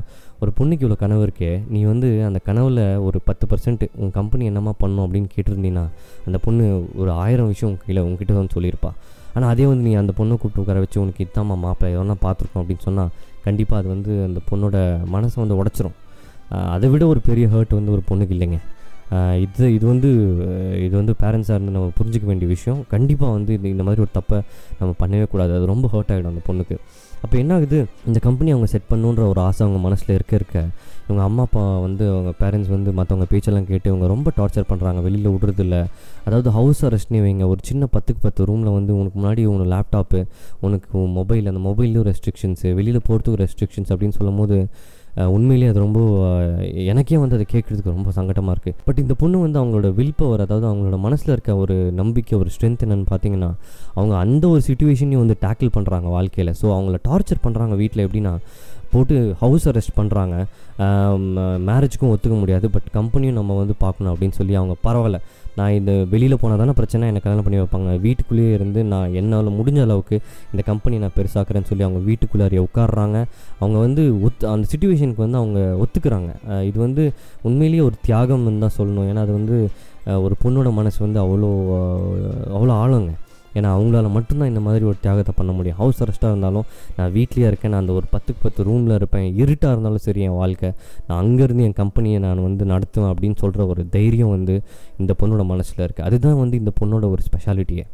ஒரு 0.42 0.50
பொண்ணுக்கு 0.58 0.84
இவ்வளோ 0.84 0.98
கனவு 1.02 1.22
இருக்கே 1.26 1.50
நீ 1.74 1.80
வந்து 1.92 2.08
அந்த 2.28 2.38
கனவில் 2.48 2.82
ஒரு 3.06 3.20
பத்து 3.28 3.46
பர்சன்ட் 3.50 3.84
உன் 4.02 4.12
கம்பெனி 4.18 4.44
என்னமா 4.50 4.72
பண்ணும் 4.82 5.04
அப்படின்னு 5.06 5.28
கேட்டிருந்தீங்கன்னா 5.36 5.86
அந்த 6.28 6.40
பொண்ணு 6.46 6.64
ஒரு 7.02 7.12
ஆயிரம் 7.24 7.50
விஷயம் 7.52 7.76
கீழே 7.84 8.02
உங்ககிட்ட 8.06 8.40
வந்து 8.40 8.56
சொல்லியிருப்பா. 8.58 8.92
ஆனால் 9.36 9.50
அதே 9.54 9.64
வந்து 9.70 9.84
நீ 9.88 9.92
அந்த 10.02 10.12
பொண்ணை 10.18 10.34
கூப்பிட்டு 10.42 10.62
உட்கார 10.64 10.80
வச்சு 10.84 10.98
உனக்கு 11.04 11.24
இதாம்மா 11.26 11.56
மாப்பிள்ளை 11.64 11.90
எதனா 11.96 12.16
பார்த்துருக்கோம் 12.26 12.62
அப்படின்னு 12.62 12.86
சொன்னால் 12.88 13.10
கண்டிப்பாக 13.46 13.80
அது 13.82 13.88
வந்து 13.94 14.12
அந்த 14.28 14.40
பொண்ணோட 14.50 14.76
மனசை 15.14 15.38
வந்து 15.42 15.58
உடச்சிரும். 15.62 15.96
அதை 16.74 16.86
விட 16.92 17.04
ஒரு 17.12 17.20
பெரிய 17.28 17.46
ஹர்ட் 17.54 17.78
வந்து 17.78 17.92
ஒரு 17.96 18.02
பொண்ணுக்கு 18.08 18.34
இல்லைங்க. 18.36 18.58
இது 19.44 19.74
இது 19.74 19.86
வந்து 19.86 20.10
இது 20.86 20.94
வந்து 20.96 21.14
பேரண்ட்ஸாக 21.22 21.56
இருந்து 21.56 21.74
நம்ம 21.76 21.90
புரிஞ்சிக்க 21.98 22.26
வேண்டிய 22.26 22.48
விஷயம். 22.48 22.86
கண்டிப்பாக 22.88 23.32
வந்து 23.32 23.52
இந்த 23.54 23.68
இந்த 23.68 23.82
மாதிரி 23.82 24.00
ஒரு 24.00 24.12
தப்பை 24.18 24.38
நம்ம 24.80 24.94
பண்ணவே 25.02 25.26
கூடாது. 25.32 25.52
அது 25.56 25.66
ரொம்ப 25.66 25.88
ஹர்ட் 25.92 26.12
ஆகிடும் 26.14 26.32
அந்த 26.34 26.42
பொண்ணுக்கு. 26.48 26.76
அப்போ 27.24 27.38
என்ன 27.38 27.54
ஆகுது? 27.54 27.78
இந்த 28.06 28.18
கம்பெனி 28.18 28.50
அவங்க 28.50 28.66
செட் 28.72 28.88
பண்ணுன்ற 28.90 29.22
ஒரு 29.28 29.40
ஆசை 29.40 29.60
அவங்க 29.66 29.78
மனசில் 29.86 30.14
இருக்க 30.14 30.34
இருக்க 30.36 30.56
இவங்க 31.06 31.22
அம்மா 31.22 31.42
அப்பா 31.42 31.62
வந்து 31.86 32.04
அவங்க 32.12 32.32
பேரண்ட்ஸ் 32.40 32.70
வந்து 32.74 32.90
மற்றவங்க 32.98 33.26
பேச்செல்லாம் 33.32 33.66
கேட்டு 33.70 33.90
இவங்க 33.92 34.06
ரொம்ப 34.06 34.32
டார்ச்சர் 34.36 34.68
பண்ணுறாங்க 34.70 35.00
வெளியில் 35.02 35.32
விடுறதில்ல. 35.34 35.76
அதாவது 36.24 36.50
ஹவுஸ் 36.50 36.84
அரெஸ்ட்னே 36.86 37.20
வைங்க. 37.26 37.46
ஒரு 37.52 37.60
சின்ன 37.62 37.88
பத்துக்கு 37.94 38.20
பத்து 38.22 38.44
ரூமில் 38.44 38.72
வந்து 38.78 38.92
உனக்கு 38.98 39.18
முன்னாடி 39.20 39.44
உனக்கு 39.44 39.70
லேப்டாப்பு 39.74 40.20
உனக்கு 40.60 40.98
மொபைல் 41.18 41.46
அந்த 41.52 41.62
மொபைல்லையும் 41.68 42.08
ரெஸ்ட்ரிக்ஷன்ஸு 42.10 42.74
வெளியில் 42.80 43.00
போகிறதுக்கு 43.08 43.42
ரெஸ்ட்ரிக்ஷன்ஸ் 43.44 43.92
அப்படின்னு 43.94 44.18
சொல்லும் 44.20 44.36
போது 44.42 44.58
உண்மையிலேயே 45.16 45.70
அது 45.70 45.80
ரொம்ப 45.80 46.00
எனக்கே 46.84 47.16
வந்து 47.16 47.34
அதை 47.34 47.46
கேட்குறதுக்கு 47.52 47.90
ரொம்ப 47.90 48.10
சங்கடமாக 48.10 48.54
இருக்குது 48.54 48.74
பட் 48.84 48.98
இந்த 48.98 49.14
பொண்ணு 49.14 49.38
வந்து 49.38 49.58
அவங்களோட 49.58 49.94
வில் 49.94 50.16
பவர் 50.16 50.40
அதாவது 50.40 50.66
அவங்களோட 50.66 50.98
மனசில் 50.98 51.32
இருக்க 51.32 51.56
ஒரு 51.56 51.76
நம்பிக்கை 51.92 52.38
ஒரு 52.38 52.50
ஸ்ட்ரென்த் 52.50 52.84
என்னென்னு 52.86 53.06
பார்த்தீங்கன்னா 53.10 53.50
அவங்க 53.94 54.16
அந்த 54.16 54.48
ஒரு 54.48 54.62
சுச்சுவேஷனையும் 54.68 55.22
வந்து 55.24 55.36
டேக்கிள் 55.40 55.74
பண்ணுறாங்க 55.76 56.08
வாழ்க்கையில். 56.08 56.52
ஸோ 56.62 56.66
அவங்கள 56.76 56.98
டார்ச்சர் 57.08 57.44
பண்ணுறாங்க 57.44 57.76
வீட்டில் 57.76 58.04
எப்படின்னா 58.06 58.34
போட்டு 58.92 59.16
ஹவுஸ் 59.42 59.66
அரெஸ்ட் 59.70 59.96
பண்ணுறாங்க 59.98 60.34
மேரேஜுக்கும் 61.68 62.12
ஒத்துக்க 62.12 62.36
முடியாது 62.42 62.66
பட் 62.74 62.88
கம்பெனியும் 62.98 63.38
நம்ம 63.40 63.56
வந்து 63.62 63.74
பார்க்கணும் 63.84 64.12
அப்படின்னு 64.12 64.36
சொல்லி 64.38 64.54
அவங்க 64.60 64.74
பரவாயில்ல 64.86 65.18
நான் 65.58 65.76
இந்த 65.78 65.92
வெளியில் 66.12 66.40
போனால் 66.40 66.60
தானே 66.60 66.72
பிரச்சனை 66.78 67.08
என்ன 67.10 67.20
கல்யாணம் 67.24 67.46
பண்ணி 67.46 67.58
வைப்பாங்க. 67.60 67.90
வீட்டுக்குள்ளேயே 68.04 68.50
இருந்து 68.56 68.80
நான் 68.92 69.14
என்னால் 69.20 69.48
முடிஞ்ச 69.58 69.80
அளவுக்கு 69.86 70.16
இந்த 70.52 70.62
கம்பெனி 70.70 70.96
நான் 71.04 71.14
பெருசாக்குறேன்னு 71.18 71.70
சொல்லி 71.70 71.86
அவங்க 71.86 72.00
வீட்டுக்குள்ளாரியே 72.08 72.62
உட்காடுறாங்க 72.66 73.18
அவங்க 73.62 73.76
வந்து 73.86 74.02
ஒத்து 74.28 74.50
அந்த 74.54 74.66
சுச்சுவேஷனுக்கு 74.72 75.24
வந்து 75.26 75.40
அவங்க 75.42 75.60
ஒத்துக்கிறாங்க. 75.84 76.32
இது 76.70 76.78
வந்து 76.86 77.04
உண்மையிலேயே 77.50 77.84
ஒரு 77.88 77.96
தியாகம்னு 78.08 78.64
தான் 78.66 78.76
சொல்லணும். 78.80 79.08
ஏன்னா 79.12 79.22
அது 79.26 79.34
வந்து 79.40 79.58
ஒரு 80.26 80.34
பொண்ணோட 80.42 80.68
மனசு 80.80 80.98
வந்து 81.06 81.20
அவ்வளோ 81.22 81.52
அவ்வளோ 82.56 82.74
ஆழங்க. 82.82 83.12
ஏன்னா 83.56 83.68
அவங்களால 83.76 84.10
மட்டும்தான் 84.10 84.48
இந்த 84.48 84.60
மாதிரி 84.60 84.84
ஒரு 84.84 84.94
தியாகத்தை 85.00 85.34
பண்ண 85.36 85.52
முடியும். 85.52 85.76
ஹவுஸ் 85.76 86.02
அரெஸ்ட்டாக 86.02 86.28
இருந்தாலும் 86.28 86.62
நான் 86.96 87.12
வீட்லேயே 87.12 87.46
இருக்கேன் 87.46 87.70
நான் 87.70 87.80
அந்த 87.80 87.92
ஒரு 87.92 88.04
பத்துக்கு 88.12 88.36
பத்து 88.42 88.62
ரூமில் 88.62 88.94
இருப்பேன். 88.94 89.36
இருட்டாக 89.36 89.72
இருந்தாலும் 89.72 89.98
சரி 89.98 90.20
என் 90.20 90.36
வாழ்க்கை. 90.36 90.72
நான் 91.08 91.24
அங்கேருந்து 91.24 91.62
என் 91.62 91.72
கம்பெனியை 91.72 92.18
நான் 92.18 92.42
வந்து 92.42 92.64
நடத்துவேன் 92.64 93.12
அப்படின்னு 93.12 93.36
சொல்கிற 93.36 93.66
ஒரு 93.66 93.88
தைரியம் 93.88 94.28
வந்து 94.28 94.62
இந்த 94.98 95.14
பொண்ணோட 95.22 95.44
மனசில் 95.44 95.86
இருக்குது 95.86 96.00
அதுதான் 96.00 96.38
வந்து 96.38 96.56
இந்த 96.56 96.70
பொண்ணோட 96.80 96.94
ஒரு 96.94 97.18
ஸ்பெஷாலிட்டியே 97.18 97.84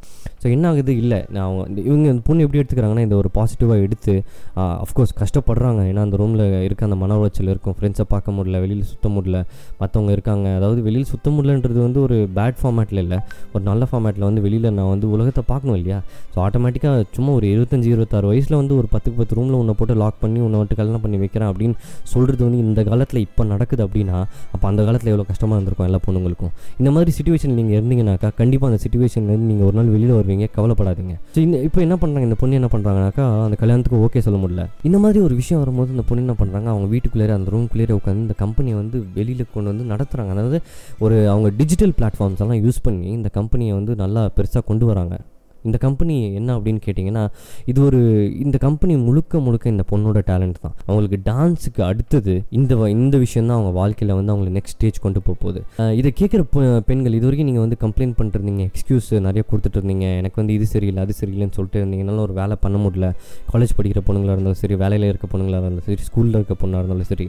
ஸோ 0.42 0.51
என்ன 0.51 0.68
ஆகுது? 0.68 0.96
இல்லை 0.96 1.25
நான் 1.29 1.44
அவங்க 1.44 1.68
இந்த- 1.68 1.81
இவங்க 1.81 2.09
இந்த 2.09 2.22
பொண்ணு 2.25 2.42
எப்படி 2.42 2.64
எடுத்துக்கிறாங்கன்னா 2.64 2.98
இந்த 2.98 3.16
ஒரு 3.16 3.31
பாசிட்டிவாக 3.35 3.81
எடுத்து 3.81 4.22
அஃப்கோர்ஸ் 4.57 5.20
கஷ்டப்படுறாங்க. 5.20 5.83
ஏன்னா 5.90 5.98
அந்த 5.98 6.16
ரூமில் 6.16 6.62
இருக்க 6.62 6.85
அந்த 6.85 6.96
மன 6.96 7.16
உளைச்சல் 7.16 7.48
இருக்கும். 7.48 7.75
ஃப்ரெண்ட்ஸை 7.81 8.01
பார்க்க 8.09 8.33
முடியல 8.33 8.61
வெளியில் 8.61 8.83
சுத்த 8.83 9.09
முடியல. 9.09 9.44
மற்றவங்க 9.81 10.11
இருக்காங்க. 10.11 10.57
அதாவது 10.57 10.83
வெளியில் 10.83 11.05
சுத்த 11.05 11.31
முடியலன்றது 11.31 11.83
வந்து 11.83 12.03
ஒரு 12.03 12.29
பேட் 12.37 12.55
ஃபார்மேட்டில் 12.62 12.98
இல்லை. 12.98 13.18
ஒரு 13.53 13.64
நல்ல 13.64 13.87
ஃபார்மேட்டில் 13.92 14.18
வந்து 14.18 14.40
வெளியில் 14.40 14.72
நான் 14.72 14.88
வந்து 14.88 15.11
உலகத்தை 15.11 15.42
பார்க்கணும் 15.53 15.79
இல்லையா? 15.81 15.99
ஸோ 16.35 16.38
ஆட்டோமேட்டிக்காக 16.47 17.05
சும்மா 17.17 17.31
ஒரு 17.38 17.47
இருபத்தஞ்சி 17.55 17.88
இருபத்தாறு 17.95 18.27
வயசில் 18.33 18.59
வந்து 18.61 18.75
ஒரு 18.81 18.88
பத்துக்கு 18.95 19.19
பத்து 19.21 19.37
ரூமில் 19.38 19.59
உன்னை 19.61 19.75
போட்டு 19.81 19.97
லாக் 20.03 20.19
பண்ணி 20.25 20.41
உன்னை 20.47 20.59
வந்து 20.62 20.77
கல்யாணம் 20.81 21.05
பண்ணி 21.05 21.19
வைக்கிறேன் 21.23 21.51
அப்படின்னு 21.53 21.77
சொல்கிறது 22.12 22.43
வந்து 22.47 22.61
இந்த 22.67 22.83
காலத்தில் 22.91 23.21
இப்போ 23.27 23.43
நடக்குது 23.53 23.85
அப்படின்னா 23.87 24.19
அப்போ 24.55 24.65
அந்த 24.71 24.81
காலத்தில் 24.88 25.11
எவ்வளோ 25.12 25.27
கஷ்டமாக 25.31 25.57
இருந்திருக்கும் 25.59 25.88
எல்லா 25.88 26.01
பொண்ணுங்களுக்கும்? 26.07 26.53
இந்த 26.81 26.91
மாதிரி 26.97 27.11
சுச்சுவேஷன் 27.19 27.57
நீங்கள் 27.59 27.77
இருந்தீங்கனாக்கா 27.79 28.31
கண்டிப்பாக 28.41 28.71
அந்த 28.73 28.81
சுச்சுவேஷன்லேருந்து 28.85 29.49
நீங்கள் 29.53 29.69
ஒரு 29.69 29.77
நாள் 29.79 29.91
வெளியில் 29.97 30.15
வருவீங்க 30.19 30.49
கவலைப்படாதீங்க. 30.57 31.15
ஸோ 31.35 31.41
இந்த 31.47 31.57
இப்போ 31.69 31.81
என்ன 31.87 31.97
பண்ணுறாங்க 32.03 32.29
இந்த 32.31 32.38
பொண்ணு 32.43 32.61
என்ன 32.61 32.71
பண்ணுறாங்கனாக்கா 32.75 33.27
அந்த 33.47 33.59
கல்யாணத்துக்கு 33.62 34.03
ஓகே 34.07 34.23
சொல்ல 34.29 34.38
முடியல. 34.45 34.65
இந்த 34.91 35.01
மாதிரி 35.05 35.21
ஒரு 35.27 35.35
விஷயம் 35.43 35.61
வரும்போது 35.62 35.93
இந்த 35.97 36.07
பொண்ணு 36.09 36.25
என்ன 36.27 36.37
பண்ணுறாங்க 36.43 36.69
அவங்க 36.75 36.88
வீட்டுக்குள்ளேயே 36.95 37.37
அந்த 37.38 37.51
ரூம்குள்ளேயே 37.57 37.97
உட்காந்து 38.01 38.25
இந்த 38.27 38.37
கம்பெனியை 38.45 38.77
வந்து 38.83 38.99
வெளியில் 39.19 39.45
கொண்டு 39.55 39.71
வந்து 39.73 39.87
நடத்துகிறாங்க 39.93 40.33
அதாவது 40.37 40.59
ஒரு 41.05 41.17
அவங்க 41.35 41.49
டிஜிட்டல் 41.61 41.95
பிளாட்ஃபார்ம்ஸ் 41.99 42.43
எல்லாம் 42.47 42.62
யூஸ் 42.67 42.81
பண்ணி 42.88 43.09
இந்த 43.19 43.31
கம்பெனியை 43.38 43.75
வந்து 43.79 43.95
நல்லா 44.03 44.25
பெருசாக 44.38 44.65
கொண்டு 44.71 44.85
வராங்க. 44.91 45.15
இந்த 45.62 45.79
கம்பெனி 45.79 46.16
என்ன 46.33 46.59
அப்படின்னு 46.59 46.81
கேட்டிங்கன்னா 46.87 47.25
இது 47.64 47.85
ஒரு 47.85 48.01
இந்த 48.38 48.59
கம்பெனி 48.59 48.96
முழுக்க 48.98 49.40
முழுக்க 49.40 49.68
இந்த 49.68 49.85
பொண்ணோட 49.90 50.18
டேலண்ட் 50.27 50.61
தான். 50.61 50.75
அவங்களுக்கு 50.87 51.18
டான்ஸுக்கு 51.25 51.83
அடுத்தது 51.83 52.35
இந்த 52.51 52.77
வ- 52.77 52.88
இந்த 52.88 53.16
விஷயம் 53.18 53.46
தான் 53.46 53.57
அவங்க 53.57 53.72
வாழ்க்கையில் 53.79 54.16
வந்து 54.16 54.33
அவங்களை 54.33 54.53
நெக்ஸ்ட் 54.53 54.77
ஸ்டேஜ் 54.77 54.98
கொண்டு 54.98 55.22
போக 55.22 55.37
போகுது. 55.40 55.61
இதை 55.96 56.12
கேட்குற 56.20 56.42
பெண்கள் 56.83 57.12
இது 57.12 57.25
வரைக்கும் 57.25 57.51
நீங்கள் 57.51 57.64
வந்து 57.66 57.79
கம்ப்ளைண்ட் 57.81 58.16
பண்ணிருந்தீங்க 58.18 58.64
எக்ஸ்கியூஸ் 58.70 59.11
நிறைய 59.20 59.44
கொடுத்துட்டு 59.51 59.81
இருந்தீங்க 59.81 60.07
எனக்கு 60.16 60.35
வந்து 60.37 60.55
இது 60.55 60.66
சரியில்லை 60.66 61.03
அது 61.03 61.14
சரியில்லைன்னு 61.20 61.57
சொல்லிட்டு 61.59 61.81
இருந்தீங்கனால 61.81 62.20
ஒரு 62.20 62.33
வேலை 62.33 62.57
பண்ண 62.61 62.79
முடியல. 62.79 63.09
காலேஜ் 63.53 63.77
படிக்கிற 63.77 64.01
பொண்ணுங்களாக 64.07 64.37
இருந்தாலும் 64.37 64.62
சரி 64.62 64.75
வேலையில் 64.77 65.09
இருக்க 65.09 65.27
பொண்ணுங்களாக 65.27 65.61
இருந்தாலும் 65.61 65.88
சரி 65.88 66.03
ஸ்கூலில் 66.09 66.38
இருக்க 66.40 66.57
பொண்ணாக 66.57 66.79
இருந்தாலும் 66.79 67.05
சரி 67.05 67.27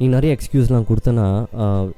நீ 0.00 0.06
நிறைய 0.14 0.30
எக்ஸ்கியூஸ்லாம் 0.36 0.86
கொடுத்தனா 0.90 1.26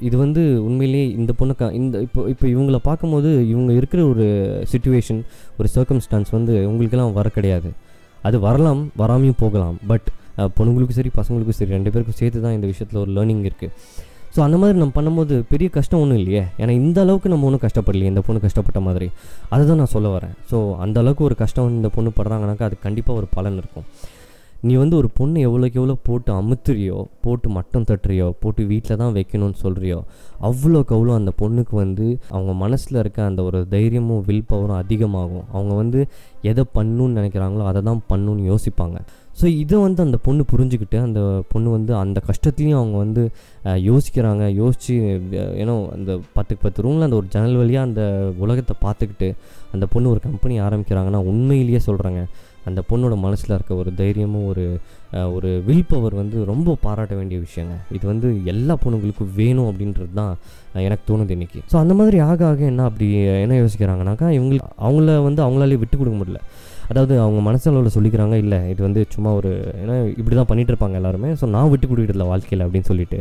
இது 0.09 0.17
வந்து 0.25 0.43
உண்மையிலேயே 0.69 1.07
இந்த 1.21 1.33
பொண்ணுக்கா 1.41 1.69
இந்த 1.81 2.03
இப்போ 2.07 2.23
இப்போ 2.33 2.47
இவங்கள 2.55 2.79
பார்க்கும்போது 2.89 3.31
இவங்க 3.53 3.73
இருக்கிற 3.81 4.03
ஒரு 4.13 4.27
சுச்சுவேஷன் 4.73 5.21
ஒரு 5.59 5.71
சர்க்கம்ஸ்டான்ஸ் 5.77 6.33
வந்து 6.37 6.55
உங்களுக்கெல்லாம் 6.71 7.17
வர 7.21 7.29
கிடையாது. 7.37 7.71
அது 8.29 8.37
வரலாம் 8.47 8.83
வராமையும் 9.03 9.41
போகலாம் 9.45 9.77
பட் 9.93 10.09
பொண்ணுங்களுக்கும் 10.59 10.99
சரி 10.99 11.11
பசங்களுக்கும் 11.19 11.59
சரி 11.61 11.75
ரெண்டு 11.77 11.91
பேருக்கும் 11.93 12.19
சேர்த்து 12.21 12.45
தான் 12.45 12.57
இந்த 12.57 12.67
விஷயத்தில் 12.73 13.01
ஒரு 13.05 13.13
லேர்னிங் 13.17 13.45
இருக்குது 13.49 13.73
ஸோ 14.35 14.41
அந்த 14.47 14.57
மாதிரி 14.61 14.77
நம்ம 14.81 14.95
பண்ணும்போது 14.97 15.35
பெரிய 15.51 15.69
கஷ்டம் 15.77 16.01
ஒன்றும் 16.05 16.19
இல்லையே? 16.21 16.43
ஏன்னா 16.63 16.73
இந்த 16.81 16.99
அளவுக்கு 17.05 17.29
நம்ம 17.33 17.47
ஒன்றும் 17.49 17.63
கஷ்டப்படலையே 17.63 18.09
இந்த 18.13 18.23
பொண்ணு 18.27 18.41
கஷ்டப்பட்ட 18.47 18.81
மாதிரி. 18.87 19.07
அதை 19.53 19.63
தான் 19.71 19.81
நான் 19.83 19.93
சொல்ல 19.95 20.09
வரேன். 20.17 20.35
ஸோ 20.51 20.57
அந்த 20.85 20.97
அளவுக்கு 21.03 21.25
ஒரு 21.29 21.37
கஷ்டம் 21.43 21.71
இந்த 21.79 21.89
பொண்ணு 21.95 22.11
படுறாங்கனாக்கா 22.19 22.67
அது 22.69 22.77
கண்டிப்பாக 22.87 23.21
ஒரு 23.21 23.29
பலன் 23.37 23.57
இருக்கும். 23.63 23.87
நீ 24.67 24.75
வந்து 24.83 24.97
ஒரு 25.01 25.09
பொண்ணு 25.19 25.39
எவ்வளோக்கு 25.47 25.79
எவ்வளோ 25.81 25.95
போட்டு 26.09 26.31
அமுத்துறியோ 26.41 26.99
போட்டு 27.25 27.49
மட்டம் 27.57 27.87
தட்டுறியோ 27.89 28.27
போட்டு 28.43 28.63
வீட்டில் 28.71 29.01
தான் 29.03 29.15
வைக்கணும்னு 29.17 29.59
சொல்கிறியோ 29.65 29.99
அவ்வளோக்கு 30.49 30.93
அவ்வளோ 30.97 31.13
அந்த 31.21 31.33
பொண்ணுக்கு 31.41 31.75
வந்து 31.83 32.07
அவங்க 32.35 32.53
மனசில் 32.63 33.01
இருக்க 33.03 33.21
அந்த 33.31 33.43
ஒரு 33.49 33.61
தைரியமும் 33.75 34.25
வில் 34.29 34.49
பவரும் 34.51 34.81
அதிகமாகும். 34.83 35.45
அவங்க 35.55 35.75
வந்து 35.83 36.01
எதை 36.51 36.65
பண்ணணுன்னு 36.77 37.19
நினைக்கிறாங்களோ 37.21 37.67
அதை 37.71 37.83
தான் 37.91 38.03
பண்ணணுன்னு 38.11 38.45
யோசிப்பாங்க. 38.53 38.97
ஸோ 39.39 39.47
இதை 39.63 39.77
வந்து 39.85 40.01
அந்த 40.07 40.19
பொண்ணு 40.27 40.43
புரிஞ்சுக்கிட்டு 40.53 40.99
அந்த 41.07 41.21
பொண்ணு 41.53 41.69
வந்து 41.77 41.93
அந்த 42.03 42.19
கஷ்டத்துலேயும் 42.29 42.81
அவங்க 42.81 42.97
வந்து 43.05 43.23
யோசிக்கிறாங்க. 43.89 44.45
யோசித்து 44.63 44.95
ஏன்னோ 45.63 45.75
அந்த 45.97 46.13
பத்துக்கு 46.37 46.65
பத்து 46.67 46.85
ரூமில் 46.87 47.07
அந்த 47.09 47.19
ஒரு 47.21 47.29
ஜன்னல் 47.35 47.61
வழியாக 47.63 47.89
அந்த 47.89 48.03
உலகத்தை 48.45 48.77
பார்த்துக்கிட்டு 48.85 49.29
அந்த 49.77 49.87
பொண்ணு 49.95 50.13
ஒரு 50.15 50.23
கம்பெனி 50.29 50.55
ஆரம்பிக்கிறாங்கன்னா 50.69 51.23
உண்மையிலேயே 51.33 51.83
சொல்கிறாங்க 51.89 52.21
அந்த 52.69 52.81
பொண்ணோட 52.91 53.15
மனசில் 53.25 53.55
இருக்க 53.57 53.73
ஒரு 53.83 53.91
தைரியமும் 54.01 54.47
ஒரு 54.51 54.65
ஒரு 55.37 55.51
வில் 55.67 55.89
பவர் 55.89 56.15
வந்து 56.21 56.39
ரொம்ப 56.51 56.77
பாராட்ட 56.85 57.15
வேண்டிய 57.15 57.39
விஷயங்க. 57.47 57.75
இது 57.97 58.05
வந்து 58.13 58.29
எல்லா 58.53 58.75
பொண்ணுங்களுக்கும் 58.85 59.35
வேணும் 59.41 59.69
அப்படின்றது 59.71 60.13
தான் 60.21 60.33
எனக்கு 60.87 61.05
தோணுது 61.11 61.35
இன்னைக்கு. 61.37 61.61
ஸோ 61.73 61.77
அந்த 61.83 61.95
மாதிரி 62.01 62.19
ஆக 62.31 62.41
ஆக 62.51 62.65
என்ன 62.73 62.87
அப்படி 62.91 63.09
என்ன 63.45 63.59
யோசிக்கிறாங்கனாக்கா 63.63 64.29
இவங்களுக்கு 64.39 64.73
அவங்கள 64.87 65.19
வந்து 65.29 65.43
அவங்களாலே 65.47 65.79
விட்டு 65.83 65.99
கொடுக்க 65.99 66.17
முடியல. 66.21 66.43
அதாவது 66.91 67.15
அவங்க 67.25 67.41
மனசளவில் 67.49 67.95
சொல்லிக்கிறாங்க 67.97 68.35
இல்லை 68.45 68.59
இது 68.73 68.81
வந்து 68.87 69.01
சும்மா 69.15 69.31
ஒரு 69.39 69.51
ஏன்னா 69.83 69.97
இப்படி 70.21 70.35
தான் 70.39 70.49
பண்ணிட்டு 70.51 70.73
இருப்பாங்க 70.73 70.97
எல்லாருமே. 71.01 71.31
ஸோ 71.41 71.45
நான் 71.55 71.71
விட்டு 71.73 71.87
கொடுக்கறதில்ல 71.91 72.27
வாழ்க்கையில் 72.33 72.65
அப்படின்னு 72.67 72.89
சொல்லிட்டு. 72.91 73.19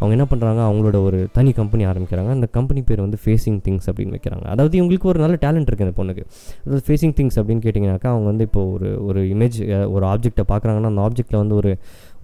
அவங்க 0.00 0.12
என்ன 0.16 0.26
பண்ணுறாங்க 0.32 0.60
அவங்களோட 0.68 0.98
ஒரு 1.08 1.20
தனி 1.36 1.52
கம்பெனி 1.60 1.84
ஆரம்பிக்கிறாங்க. 1.92 2.30
அந்த 2.38 2.48
கம்பெனி 2.58 2.82
பேர் 2.90 3.04
வந்து 3.06 3.20
ஃபேஸிங் 3.24 3.58
திங்ஸ் 3.66 3.88
அப்படின்னு 3.90 4.16
வைக்கிறாங்க. 4.16 4.44
அதாவது 4.54 4.76
இவங்களுக்கு 4.80 5.10
ஒரு 5.12 5.20
நல்ல 5.24 5.38
டேலண்ட் 5.46 5.70
இருக்குது 5.70 5.88
அந்த 5.88 5.96
பொண்ணுக்கு. 6.00 6.24
அதாவது 6.64 6.82
ஃபேஸிங் 6.88 7.14
திங்ஸ் 7.20 7.38
அப்படின்னு 7.40 7.64
கேட்டிங்கனாக்கா 7.66 8.10
அவங்க 8.14 8.28
வந்து 8.32 8.46
இப்போ 8.50 8.62
ஒரு 8.76 8.90
ஒரு 9.08 9.22
இமேஜ் 9.34 9.58
ஒரு 9.96 10.06
ஆப்ஜெக்ட்டை 10.12 10.46
பார்க்குறாங்கன்னா 10.52 10.92
அந்த 10.92 11.02
ஆப்ஜெக்ட்டில் 11.08 11.42
வந்து 11.42 11.56
ஒரு 11.62 11.72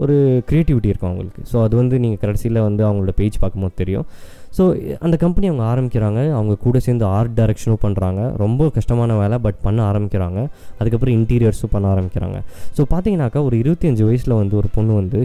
ஒரு 0.05 0.15
க்ரியேட்டிவிட்டி 0.49 0.89
இருக்கும் 0.93 1.11
அவங்களுக்கு. 1.11 1.43
ஸோ 1.51 1.57
அது 1.67 1.75
வந்து 1.81 1.97
நீங்கள் 2.05 2.23
கடைசியில் 2.23 2.65
வந்து 2.69 2.83
அவங்களோட 2.87 3.13
பேஜ் 3.21 3.37
பார்க்கும்போது 3.43 3.77
தெரியும். 3.83 4.07
ஸோ 4.57 4.65
அந்த 5.05 5.17
கம்பெனி 5.25 5.47
அவங்க 5.51 5.65
ஆரம்பிக்கிறாங்க. 5.73 6.21
அவங்க 6.39 6.55
கூட 6.65 6.79
சேர்ந்து 6.87 7.05
ஆர்ட் 7.17 7.35
டைரக்ஷனும் 7.41 7.81
பண்ணுறாங்க 7.85 8.21
ரொம்ப 8.43 8.69
கஷ்டமான 8.77 9.17
வேலை 9.21 9.39
பட் 9.47 9.61
பண்ண 9.67 9.81
ஆரம்பிக்கிறாங்க. 9.91 10.41
அதுக்கப்புறம் 10.81 11.15
இன்டீரியர்ஸும் 11.19 11.73
பண்ண 11.75 11.87
ஆரம்பிக்கிறாங்க. 11.95 12.39
ஸோ 12.77 12.85
பார்த்தீங்கன்னாக்கா 12.93 13.43
ஒரு 13.49 13.57
இருபத்தஞ்சு 13.63 14.05
வயசில் 14.09 14.35
வந்து 14.43 14.57
ஒரு 14.63 14.71
பொண்ணு 14.77 14.95
வந்து 15.01 15.21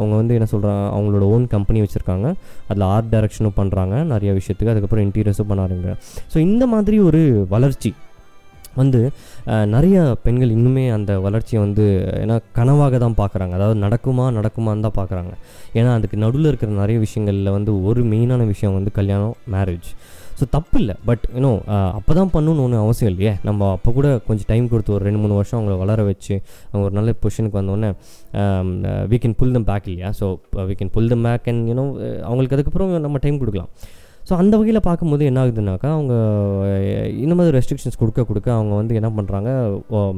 அவங்க 0.00 0.14
வந்து 0.20 0.36
என்ன 0.38 0.48
சொல்கிறாங்க 0.54 0.84
அவங்களோட 0.96 1.24
ஓன் 1.34 1.46
கம்பெனி 1.56 1.80
வச்சுருக்காங்க. 1.86 2.28
அதில் 2.70 2.86
ஆர்ட் 2.94 3.10
டைரக்ஷனும் 3.14 3.58
பண்ணுறாங்க 3.60 4.04
நிறைய 4.12 4.32
விஷயத்துக்கு. 4.40 4.72
அதுக்கப்புறம் 4.74 5.06
இன்டீரியர்ஸும் 5.08 5.50
பண்ண 5.50 5.66
ஆரம்பிக்கிறாங்க. 5.66 6.00
ஸோ 6.34 6.38
இந்த 6.50 6.66
மாதிரி 6.74 6.98
ஒரு 7.08 7.22
வளர்ச்சி 7.54 7.92
வந்து 8.80 9.00
நிறைய 9.74 9.96
பெண்கள் 10.24 10.54
இன்னுமே 10.56 10.84
அந்த 10.96 11.12
வளர்ச்சியை 11.26 11.60
வந்து 11.66 11.84
ஏன்னா 12.22 12.36
கனவாக 12.58 12.98
தான் 13.04 13.18
பார்க்குறாங்க. 13.20 13.52
அதாவது 13.58 13.78
நடக்குமா 13.86 14.26
நடக்குமான்னு 14.38 14.86
தான் 14.86 14.98
பார்க்குறாங்க. 15.00 15.32
ஏன்னா 15.78 15.92
அதுக்கு 15.98 16.16
நடுவில் 16.24 16.50
இருக்கிற 16.52 16.70
நிறைய 16.82 16.98
விஷயங்களில் 17.06 17.54
வந்து 17.58 17.72
ஒரு 17.90 18.02
மெயினான 18.14 18.46
விஷயம் 18.54 18.78
வந்து 18.78 18.92
கல்யாணம் 19.00 19.36
மேரேஜ் 19.56 19.90
ஸோ 20.40 20.46
தப்பு 20.54 20.76
இல்லை. 20.80 20.94
பட் 21.08 21.24
யூனோ 21.36 21.50
அப்போ 21.96 22.12
தான் 22.18 22.30
பண்ணணும்னு 22.34 22.62
ஒன்றும் 22.66 22.82
அவசியம் 22.84 23.10
இல்லையே. 23.12 23.32
நம்ம 23.48 23.66
அப்போ 23.76 23.90
கூட 23.96 24.08
கொஞ்சம் 24.28 24.48
டைம் 24.52 24.70
கொடுத்து 24.72 24.94
ஒரு 24.96 25.04
ரெண்டு 25.08 25.20
மூணு 25.22 25.34
வருஷம் 25.38 25.58
அவங்கள 25.58 25.74
வளர 25.82 26.04
வச்சு 26.10 26.34
அவங்க 26.70 26.84
ஒரு 26.88 26.96
நல்ல 26.98 27.14
பொசிஷனுக்கு 27.22 27.58
வந்தோடனே 27.60 27.90
we 29.10 29.18
can 29.24 29.36
pull 29.40 29.54
them 29.56 29.68
back 29.70 29.88
இல்லையா? 29.90 30.10
So 30.20 30.26
we 30.68 30.76
can 30.82 30.92
pull 30.94 31.10
them 31.14 31.26
back 31.28 31.48
and 31.52 31.68
you know 31.72 31.84
அவங்களுக்கு 32.28 32.56
அதுக்கப்புறம் 32.58 32.94
நம்ம 33.06 33.20
டைம் 33.26 33.40
கொடுக்கலாம். 33.42 33.70
ஸோ 34.30 34.36
அந்த 34.42 34.54
வகையில் 34.58 34.80
பார்க்கும்போது 34.88 35.22
என்ன 35.28 35.38
ஆகுதுனாக்கா 35.44 35.88
அவங்க 35.94 36.14
இந்த 37.22 37.34
மாதிரி 37.38 37.52
ரெஸ்ட்ரிக்ஷன்ஸ் 37.56 37.98
கொடுக்க 38.00 38.24
கொடுக்க 38.28 38.48
அவங்க 38.56 38.74
வந்து 38.80 38.92
என்ன 38.98 39.08
பண்ணுறாங்க 39.16 39.48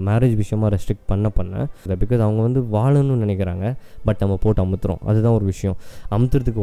மேரேஜ் 0.08 0.34
விஷயமா 0.40 0.66
ரெஸ்ட்ரிக்ட் 0.74 1.06
பண்ண 1.12 1.28
பண்ண 1.38 1.62
பிகாஸ் 2.02 2.24
அவங்க 2.26 2.40
வந்து 2.42 2.62
வாழணும்னு 2.74 3.16
நினைக்கிறாங்க 3.24 3.64
பட் 4.08 4.20
நம்ம 4.20 4.36
போட்டு 4.42 4.62
அமுத்துறோம். 4.64 5.00
அதுதான் 5.10 5.36
ஒரு 5.38 5.46
விஷயம். 5.52 5.76
அமுத்துறதுக்கு 6.16 6.60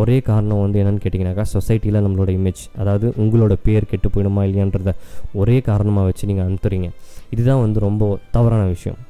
ஒரே 0.00 0.18
காரணம் 0.30 0.64
வந்து 0.64 0.80
என்னன்னு 0.82 1.04
கேட்டிங்கனாக்கா 1.04 1.46
சொசைட்டியில் 1.54 2.02
நம்மளோட 2.06 2.32
இமேஜ் 2.38 2.64
அதாவது 2.80 3.08
உங்களோட 3.24 3.56
பேர் 3.68 3.90
கெட்டு 3.92 4.10
போயிடுமா 4.16 4.44
இல்லையான்றத 4.48 4.92
ஒரே 5.42 5.60
காரணமாக 5.70 6.10
வச்சு 6.10 6.30
நீங்கள் 6.32 6.48
அனுப்புறீங்க 6.48 6.90
இதுதான் 7.30 7.64
வந்து 7.64 7.80
ரொம்ப 7.88 8.12
தவறான 8.36 8.64
விஷயம். 8.66 9.00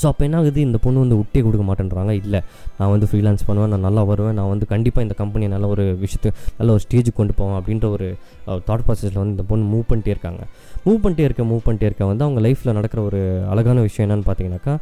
ஸோ 0.00 0.04
அப்போ 0.10 0.22
என்ன 0.26 0.36
ஆகுது 0.40 0.60
இந்த 0.68 0.78
பொண்ணு 0.84 1.02
வந்து 1.04 1.18
விட்டே 1.20 1.40
கொடுக்க 1.46 1.64
மாட்டேன்றாங்க. 1.68 2.12
இல்லை 2.22 2.40
நான் 2.78 2.92
வந்து 2.94 3.08
ஃப்ரீலான்ஸ் 3.10 3.44
பண்ணுவேன் 3.48 3.72
நான் 3.74 3.86
நல்லா 3.88 4.02
வருவேன் 4.10 4.36
நான் 4.38 4.50
வந்து 4.52 4.66
கண்டிப்பாக 4.72 5.06
இந்த 5.06 5.16
கம்பெனியை 5.22 5.50
நல்ல 5.54 5.68
ஒரு 5.74 5.84
விஷயத்தை 6.04 6.30
நல்ல 6.58 6.70
ஒரு 6.76 6.82
ஸ்டேஜுக்கு 6.86 7.18
கொண்டு 7.20 7.34
போவேன் 7.40 7.58
அப்படின்ற 7.60 7.88
ஒரு 7.96 8.08
uh, 8.48 8.58
தாட் 8.68 8.84
ப்ராசஸில் 8.86 9.20
வந்து 9.22 9.34
இந்த 9.36 9.46
பொண்ணு 9.50 9.70
மூவ் 9.74 9.86
பண்ணிட்டே 9.90 10.14
இருக்காங்க. 10.14 10.42
மூவ் 10.86 10.98
பண்ணிட்டே 11.04 11.26
இருக்க 11.28 11.42
மூவ் 11.50 11.62
பண்ணிட்டே 11.66 11.88
இருக்க 11.88 12.04
வந்து 12.10 12.24
அவங்க 12.26 12.40
லைஃப்பில் 12.46 12.76
நடக்கிற 12.78 13.02
ஒரு 13.02 13.20
அழகான 13.52 13.80
விஷயம் 13.86 14.06
என்னன்னு 14.06 14.26
பார்த்தீங்கன்னாக்கா 14.28 14.74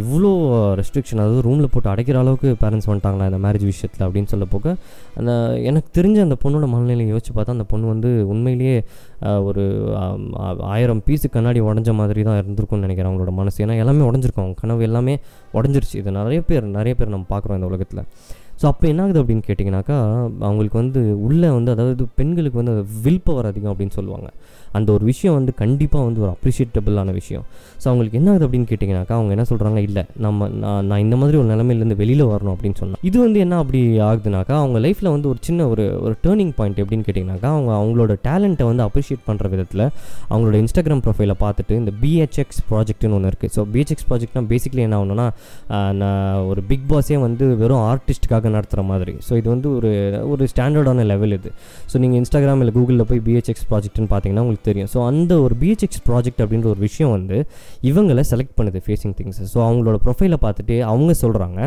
இவ்வளோ 0.00 0.30
ரெஸ்ட்ரிக்ஷன் 0.80 1.22
அதாவது 1.22 1.42
ரூமில் 1.48 1.72
போட்டு 1.74 1.90
அடைக்கிற 1.94 2.18
அளவுக்கு 2.24 2.50
பேரண்ட்ஸ் 2.62 2.88
வந்துட்டாங்களா 2.90 3.28
இந்த 3.30 3.40
மேரேஜ் 3.46 3.66
விஷயத்தில் 3.72 4.06
அப்படின்னு 4.06 4.32
சொல்ல 4.34 4.48
போக 4.54 4.74
அந்த 5.20 5.32
எனக்கு 5.70 5.90
தெரிஞ்ச 6.00 6.18
அந்த 6.26 6.38
பொண்ணோட 6.44 6.68
மனநிலையை 6.74 7.10
யோசிச்சு 7.14 7.34
பார்த்தா 7.36 7.56
அந்த 7.58 7.66
பொண்ணு 7.72 7.86
வந்து 7.94 8.10
உண்மையிலேயே 8.34 8.76
ஒரு 9.48 9.62
ஆயிரம் 10.74 11.02
பீஸு 11.06 11.28
கண்ணாடி 11.36 11.60
உடஞ்ச 11.68 11.92
மாதிரி 12.00 12.22
தான் 12.28 12.38
இருந்திருக்கும்னு 12.42 12.84
நினைக்கிறேன் 12.86 13.10
அவங்களோட 13.10 13.32
மனசு. 13.40 13.58
ஏன்னா 13.64 13.76
எல்லாமே 13.82 14.02
உடஞ்சிருக்கும். 14.10 14.44
அவங்க 14.44 14.60
கனவு 14.60 14.82
எல்லாமே 14.88 15.14
உடஞ்சிருச்சு. 15.58 15.96
இது 16.02 16.18
நிறைய 16.20 16.40
பேர் 16.50 16.66
நிறைய 16.78 16.94
பேர் 16.98 17.14
நம்ம 17.14 17.26
பார்க்குறோம் 17.32 17.58
இந்த 17.58 17.68
உலகத்தில். 17.70 18.02
ஸோ 18.60 18.64
அப்போ 18.72 18.84
என்ன 18.92 19.02
ஆகுது 19.02 19.20
அப்படின்னு 19.22 19.44
கேட்டிங்கனாக்கா 19.48 19.96
அவங்களுக்கு 20.46 20.78
வந்து 20.82 21.00
உள்ளே 21.26 21.50
வந்து 21.56 21.70
அதாவது 21.74 22.04
பெண்களுக்கு 22.20 22.60
வந்து 22.60 22.74
வில் 23.04 23.24
பவர் 23.26 23.48
அதிகம் 23.50 23.72
அப்படின்னு 23.72 23.94
சொல்லுவாங்க. 23.98 24.28
அந்த 24.78 24.88
ஒரு 24.94 25.04
விஷயம் 25.10 25.36
வந்து 25.36 25.52
கண்டிப்பாக 25.60 26.04
வந்து 26.06 26.20
ஒரு 26.24 26.30
அப்ரிஷியேட்டபிளான 26.34 27.12
விஷயம். 27.18 27.44
ஸோ 27.82 27.86
அவங்களுக்கு 27.90 28.18
என்ன 28.20 28.28
ஆகுது 28.32 28.44
அப்படின்னு 28.46 28.68
கேட்டிங்கனாக்கா 28.70 29.14
அவங்க 29.18 29.32
என்ன 29.36 29.44
சொல்கிறாங்க 29.50 29.80
இல்லை 29.88 30.02
நம்ம 30.24 30.48
நான் 30.64 30.86
நான் 30.88 31.02
இந்த 31.04 31.16
மாதிரி 31.20 31.36
ஒரு 31.42 31.48
நிலமையிலேருந்து 31.52 31.98
வெளியில் 32.02 32.24
வரணும் 32.32 32.54
அப்படின்னு 32.54 32.78
சொன்னால் 32.80 33.02
இது 33.10 33.16
வந்து 33.24 33.38
என்ன 33.44 33.58
அப்படி 33.62 33.80
ஆகுதுனாக்கா 34.08 34.54
அவங்க 34.62 34.78
லைஃப்பில் 34.86 35.10
வந்து 35.14 35.28
ஒரு 35.28 35.40
சின்ன 35.48 35.68
ஒரு 35.68 35.84
ஒரு 36.06 36.14
டேர்னிங் 36.24 36.52
பாயிண்ட் 36.58 36.80
எப்படின்னு 36.84 37.06
கேட்டிங்கனாக்கா 37.08 37.50
அவங்க 37.56 37.72
அவங்களோட 37.80 38.16
டேலண்ட்டை 38.28 38.66
வந்து 38.70 38.84
அப்ரிஷியேட் 38.88 39.24
பண்ணுற 39.28 39.48
விதத்தில் 39.54 39.84
அவங்களோட 40.30 40.56
இன்ஸ்டாகிராம் 40.64 41.02
ப்ரொஃபைலை 41.06 41.36
பார்த்துட்டு 41.44 41.76
இந்த 41.82 41.94
பிஹெச்எக்ஸ் 42.02 42.60
ப்ராஜெக்ட்னு 42.70 43.16
ஒன்று 43.20 43.32
இருக்குது 43.32 43.54
ஸோ 43.56 43.64
பிஹெச்எக்ஸ் 43.74 44.08
ப்ராஜெக்ட்னா 44.10 44.44
பேசிக்கலி 44.52 44.84
என்ன 44.88 44.98
ஆகணும்னா 45.00 45.28
நான் 46.02 46.20
ஒரு 46.50 46.62
பிக் 46.72 46.86
பாஸே 46.92 47.18
வந்து 47.26 47.46
வெறும் 47.62 47.84
ஆர்டிஸ்ட்டுக்காக 47.90 48.46
நடத்துகிற 48.56 48.82
மாதிரி. 48.90 49.14
ஸோ 49.26 49.32
இது 49.40 49.48
வந்து 49.54 49.68
ஒரு 49.76 49.90
ஒரு 50.32 50.48
ஸ்டாண்டர்டான 50.52 51.04
லெவல் 51.12 51.34
இது. 51.38 51.50
ஸோ 51.90 51.96
நீங்கள் 52.02 52.18
இன்ஸ்டாகிராம் 52.22 52.62
இல்லை 52.64 52.74
கூகுளில் 52.78 53.06
போய் 53.10 53.22
பிஹெச்எக்ஸ் 53.28 53.66
ப்ராஜெக்ட்னு 53.70 54.08
பார்த்தீங்கன்னா 54.12 54.44
உங்களுக்கு 54.46 54.68
தெரியும். 54.70 54.90
ஸோ 54.94 55.00
அந்த 55.10 55.32
ஒரு 55.46 55.56
பிஹெச்எக்ஸ் 55.62 56.02
ப்ராஜெக்ட் 56.08 56.42
அப்படின்ற 56.44 56.68
ஒரு 56.74 56.82
விஷயம் 56.86 57.12
வந்து 57.16 57.38
இவங்களை 57.90 58.24
செலக்ட் 58.32 58.54
பண்ணுது 58.60 58.82
ஃபேஸிங் 58.86 59.14
திங்ஸ் 59.20 59.42
ஸோ 59.54 59.58
அவங்களோட 59.68 59.98
ப்ரொஃபைலை 60.06 60.40
பார்த்துட்டு 60.46 60.76
அவங்க 60.92 61.14
சொல்கிறாங்க 61.24 61.58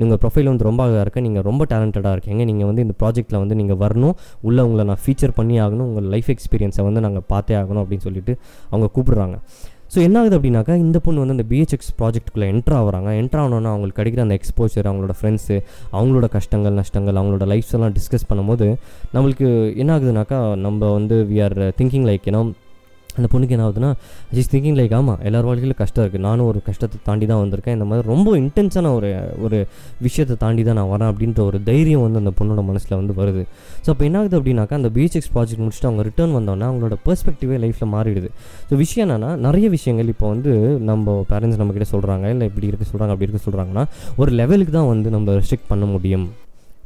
நீங்கள் 0.00 0.20
ப்ரொஃபைல் 0.24 0.50
வந்து 0.52 0.66
ரொம்ப 0.70 0.80
அழகாக 0.86 1.04
இருக்கு. 1.06 1.20
நீங்கள் 1.28 1.46
ரொம்ப 1.50 1.62
டேலண்டடாக 1.72 2.14
இருக்கீங்க. 2.16 2.42
நீங்கள் 2.52 2.68
வந்து 2.70 2.82
இந்த 2.86 2.96
ப்ராஜெக்ட்டில் 3.02 3.40
வந்து 3.42 3.58
நீங்கள் 3.60 3.80
வரணும். 3.84 4.16
உள்ளே 4.48 4.62
உங்களை 4.68 4.84
நான் 4.90 5.02
ஃபீச்சர் 5.04 5.36
பண்ணி 5.38 5.56
ஆகணும். 5.66 5.86
உங்கள் 5.90 6.08
லைஃப் 6.14 6.30
எக்ஸ்பீரியன்ஸை 6.34 6.84
வந்து 6.88 7.02
நாங்கள் 7.06 7.26
பார்த்தே 7.34 7.56
ஆகணும். 7.62 7.82
அப்படின்னு 7.84 8.06
சொல்லிட்டு 8.08 8.34
அவங்க 8.72 8.88
கூப்பிடுறாங்க. 8.96 9.38
ஸோ 9.94 10.00
என்ன 10.02 10.18
ஆகுது 10.20 10.36
அப்படின்னாக்கா 10.38 10.74
இந்த 10.84 10.98
பொண்ணு 10.98 11.20
வந்து 11.22 11.34
அந்த 11.36 11.44
பிஹெச்எக்ஸ் 11.50 11.90
ப்ராஜெக்ட்டுக்குள்ளே 11.98 12.46
என்ட்ரு 12.52 12.74
ஆகிறாங்க. 12.78 13.10
என்ட்ரு 13.20 13.40
ஆனோன்னா 13.42 13.70
அவங்களுக்கு 13.72 13.98
கிடைக்கிற 14.00 14.22
அந்த 14.26 14.36
எக்ஸ்போஜர் 14.38 14.88
அவங்களோட 14.90 15.14
ஃப்ரெண்ட்ஸு 15.18 15.56
அவங்களோட 15.92 16.28
கஷ்டங்கள் 16.36 16.78
நஷ்டங்கள் 16.80 17.18
அவங்களோட 17.20 17.46
லைஃப்ஸ் 17.52 17.74
எல்லாம் 17.78 17.94
டிஸ்கஸ் 17.98 18.28
பண்ணும்போது 18.30 18.66
நம்மளுக்கு 19.14 19.48
என்ன 19.76 19.98
ஆகுதுனாக்கா 19.98 20.40
நம்ம 20.66 20.92
வந்து 20.92 21.18
வி 21.30 21.38
ஆர் 21.44 21.58
திங்கிங் 21.80 22.06
லைக் 22.10 22.28
ஏன்னா 22.32 22.42
அந்த 23.16 23.26
பொண்ணுக்கு 23.32 23.54
என்ன 23.56 23.66
ஆகுதுன்னா 23.68 23.90
ஜிஸ் 24.36 24.50
திங்கிங் 24.52 24.78
லைக் 24.80 24.94
ஆமாம் 24.98 25.20
எல்லார் 25.28 25.46
வாழ்க்கையிலும் 25.48 25.80
கஷ்டம் 25.82 26.02
இருக்குது 26.04 26.24
நானும் 26.28 26.48
ஒரு 26.50 26.60
கஷ்டத்தை 26.68 26.98
தாண்டி 27.08 27.26
தான் 27.30 27.40
வந்திருக்கேன். 27.42 27.76
இந்த 27.78 27.86
மாதிரி 27.90 28.06
ரொம்ப 28.12 28.36
இன்டென்ஸான 28.42 28.92
ஒரு 28.98 29.10
ஒரு 29.46 29.58
விஷயத்தை 30.06 30.36
தாண்டி 30.44 30.62
தான் 30.68 30.78
நான் 30.80 30.90
வரேன். 30.94 31.10
அப்படின்ற 31.12 31.40
ஒரு 31.50 31.60
தைரியம் 31.70 32.04
வந்து 32.06 32.20
அந்த 32.22 32.32
பொண்ணோட 32.38 32.62
மனசில் 32.70 32.96
வந்து 33.00 33.16
வருது. 33.20 33.44
ஸோ 33.84 33.88
அப்போ 33.94 34.06
என்ன 34.08 34.18
ஆகுது 34.22 34.38
அப்படின்னாக்கா 34.40 34.78
அந்த 34.80 34.90
பிஹெச்எக்ஸ் 34.96 35.30
ப்ராஜெக்ட் 35.36 35.64
முடிச்சுட்டு 35.64 35.90
அவங்க 35.90 36.04
ரிட்டர்ன் 36.10 36.36
வந்தோன்னா 36.38 36.68
அவங்களோட 36.70 36.98
பெர்ஸ்பெக்டிவே 37.08 37.58
லைஃப்பில் 37.64 37.92
மாறிடுது. 37.96 38.30
ஸோ 38.68 38.76
விஷயம் 38.84 39.04
என்னன்னா 39.06 39.32
நிறைய 39.46 39.68
விஷயங்கள் 39.76 40.12
இப்போ 40.14 40.28
வந்து 40.34 40.52
நம்ம 40.90 41.16
பேரண்ட்ஸ் 41.32 41.60
நம்மக்கிட்ட 41.62 41.88
சொல்கிறாங்க 41.94 42.28
இல்லை 42.36 42.48
இப்படி 42.52 42.68
இருக்க 42.72 42.86
சொல்கிறாங்க 42.92 43.14
அப்படி 43.16 43.28
இருக்க 43.28 43.42
சொல்கிறாங்கன்னா 43.48 43.84
ஒரு 44.22 44.32
லெவலுக்கு 44.42 44.74
தான் 44.78 44.90
வந்து 44.94 45.10
நம்ம 45.18 45.38
ரெஸ்ட்ரிக்ட் 45.40 45.70
பண்ண 45.74 45.86
முடியும். 45.94 46.26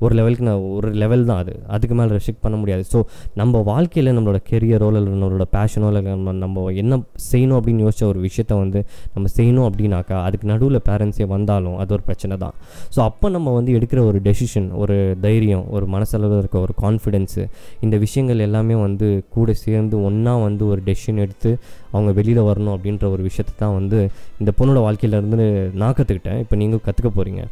ஒரு 0.05 0.15
லெவலுக்கு 0.19 0.45
நான் 0.49 0.65
ஒரு 0.77 0.89
லெவல் 1.03 1.25
தான் 1.31 1.41
அது. 1.43 1.55
அதுக்கு 1.75 1.95
மேலே 1.99 2.11
ரெஸ்ட்ரிக்ட் 2.17 2.43
பண்ண 2.45 2.57
முடியாது. 2.63 2.83
ஸோ 2.93 2.99
நம்ம 3.41 3.63
வாழ்க்கையில் 3.71 4.11
நம்மளோட 4.17 4.41
கெரியரோ 4.51 4.89
இல்லை 4.93 5.03
நம்மளோட 5.15 5.47
பேஷனோ 5.57 5.89
இல்லை 5.93 6.03
நம்ம 6.11 6.33
நம்ம 6.45 6.65
என்ன 6.83 6.99
செய்யணும் 7.31 7.59
அப்படின்னு 7.59 7.85
யோசிச்ச 7.87 8.05
ஒரு 8.13 8.21
விஷயத்த 8.27 8.59
வந்து 8.63 8.81
நம்ம 9.15 9.27
செய்யணும் 9.37 9.67
அப்படின்னாக்கா 9.69 10.19
அதுக்கு 10.27 10.47
நடுவில் 10.53 10.81
பேரண்ட்ஸே 10.89 11.29
வந்தாலும் 11.35 11.77
அது 11.83 11.93
ஒரு 11.97 12.05
பிரச்சனை 12.09 12.37
தான். 12.45 12.55
ஸோ 12.95 13.01
அப்போ 13.09 13.27
நம்ம 13.37 13.55
வந்து 13.59 13.73
எடுக்கிற 13.79 14.01
ஒரு 14.11 14.21
டெசிஷன் 14.29 14.69
ஒரு 14.83 14.97
தைரியம் 15.27 15.65
ஒரு 15.77 15.87
மனசளவில் 15.97 16.39
இருக்க 16.39 16.59
ஒரு 16.61 16.75
கான்ஃபிடென்ஸு 16.85 17.45
இந்த 17.81 17.97
விஷயங்கள் 18.05 18.45
எல்லாமே 18.49 18.75
வந்து 18.87 19.07
கூட 19.37 19.53
சேர்ந்து 19.65 19.97
ஒன்றா 20.09 20.35
வந்து 20.47 20.65
ஒரு 20.73 20.81
டெசிஷன் 20.89 21.23
எடுத்து 21.25 21.51
அவங்க 21.93 22.11
வெளியில் 22.19 22.43
வரணும் 22.49 22.75
அப்படின்ற 22.77 23.05
ஒரு 23.15 23.23
விஷயத்தை 23.29 23.55
தான் 23.59 23.77
வந்து 23.79 23.99
இந்த 24.41 24.51
பொண்ணோட 24.59 24.81
வாழ்க்கையிலேருந்து 24.87 25.47
நான் 25.83 25.97
கற்றுக்கிட்டேன் 25.99 26.41
இப்போ 26.45 26.57
நீங்கள் 26.57 26.83
கற்றுக்க 26.87 27.11
போகிறீங்க 27.11 27.43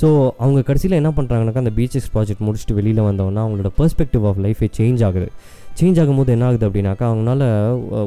ஸோ 0.00 0.08
அவங்க 0.42 0.60
கடைசியில் 0.62 0.98
என்ன 1.00 1.10
பண்ணுறாங்கனாக்கா 1.16 1.62
அந்த 1.64 1.74
பிஹெச்எஸ் 1.76 2.08
ப்ராஜெக்ட் 2.14 2.44
முடிச்சுட்டு 2.46 2.74
வெளியில் 2.78 3.06
வந்தோன்னா 3.08 3.42
அவங்களோட 3.44 3.70
பெர்ஸ்பெக்டிவ் 3.78 4.24
ஆஃப் 4.30 4.40
லைஃபே 4.46 4.68
சேஞ்ச் 4.78 5.02
ஆகுது. 5.08 5.28
சேஞ்ச் 5.78 5.98
ஆகும்போது 6.02 6.34
என்ன 6.34 6.44
ஆகுது 6.48 6.66
அப்படின்னாக்கா 6.68 7.06
அவங்களால 7.12 7.44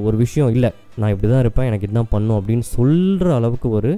ஒரு 0.08 0.16
விஷயம் 0.22 0.52
இல்லை. 0.56 0.70
நான் 1.02 1.12
இப்படி 1.14 1.28
தான் 1.32 1.42
இருப்பேன் 1.44 1.68
எனக்கு 1.70 1.86
இதுதான் 1.88 2.10
பண்ணும் 2.14 2.38
அப்படின்னு 2.38 2.66
சொல்கிற 2.76 3.28
அளவுக்கு 3.36 3.68
ஒரு 3.78 3.92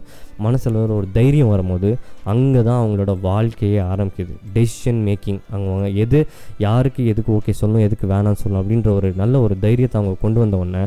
மனசில் 0.46 0.76
ஒரு 0.98 1.08
தைரியம் 1.18 1.52
வரும்போது 1.54 1.90
அங்கே 2.32 2.62
தான் 2.68 2.80
அவங்களோட 2.82 3.14
வாழ்க்கையே 3.22 3.80
ஆரம்பிக்குது. 3.94 4.34
டெசிஷன் 4.56 5.00
மேக்கிங் 5.08 5.40
அவங்க 5.54 5.88
எது 6.04 6.20
யாருக்கு 6.66 7.06
எதுக்கு 7.14 7.32
ஓகே 7.38 7.56
சொல்லணும் 7.62 7.86
எதுக்கு 7.88 8.08
வேணாம்னு 8.14 8.42
சொல்லணும் 8.44 8.62
அப்படின்ற 8.64 8.92
ஒரு 9.00 9.10
நல்ல 9.22 9.42
ஒரு 9.46 9.58
தைரியத்தை 9.66 9.98
அவங்க 10.02 10.14
கொண்டு 10.26 10.40
வந்த 10.44 10.58
உடனே 10.64 10.84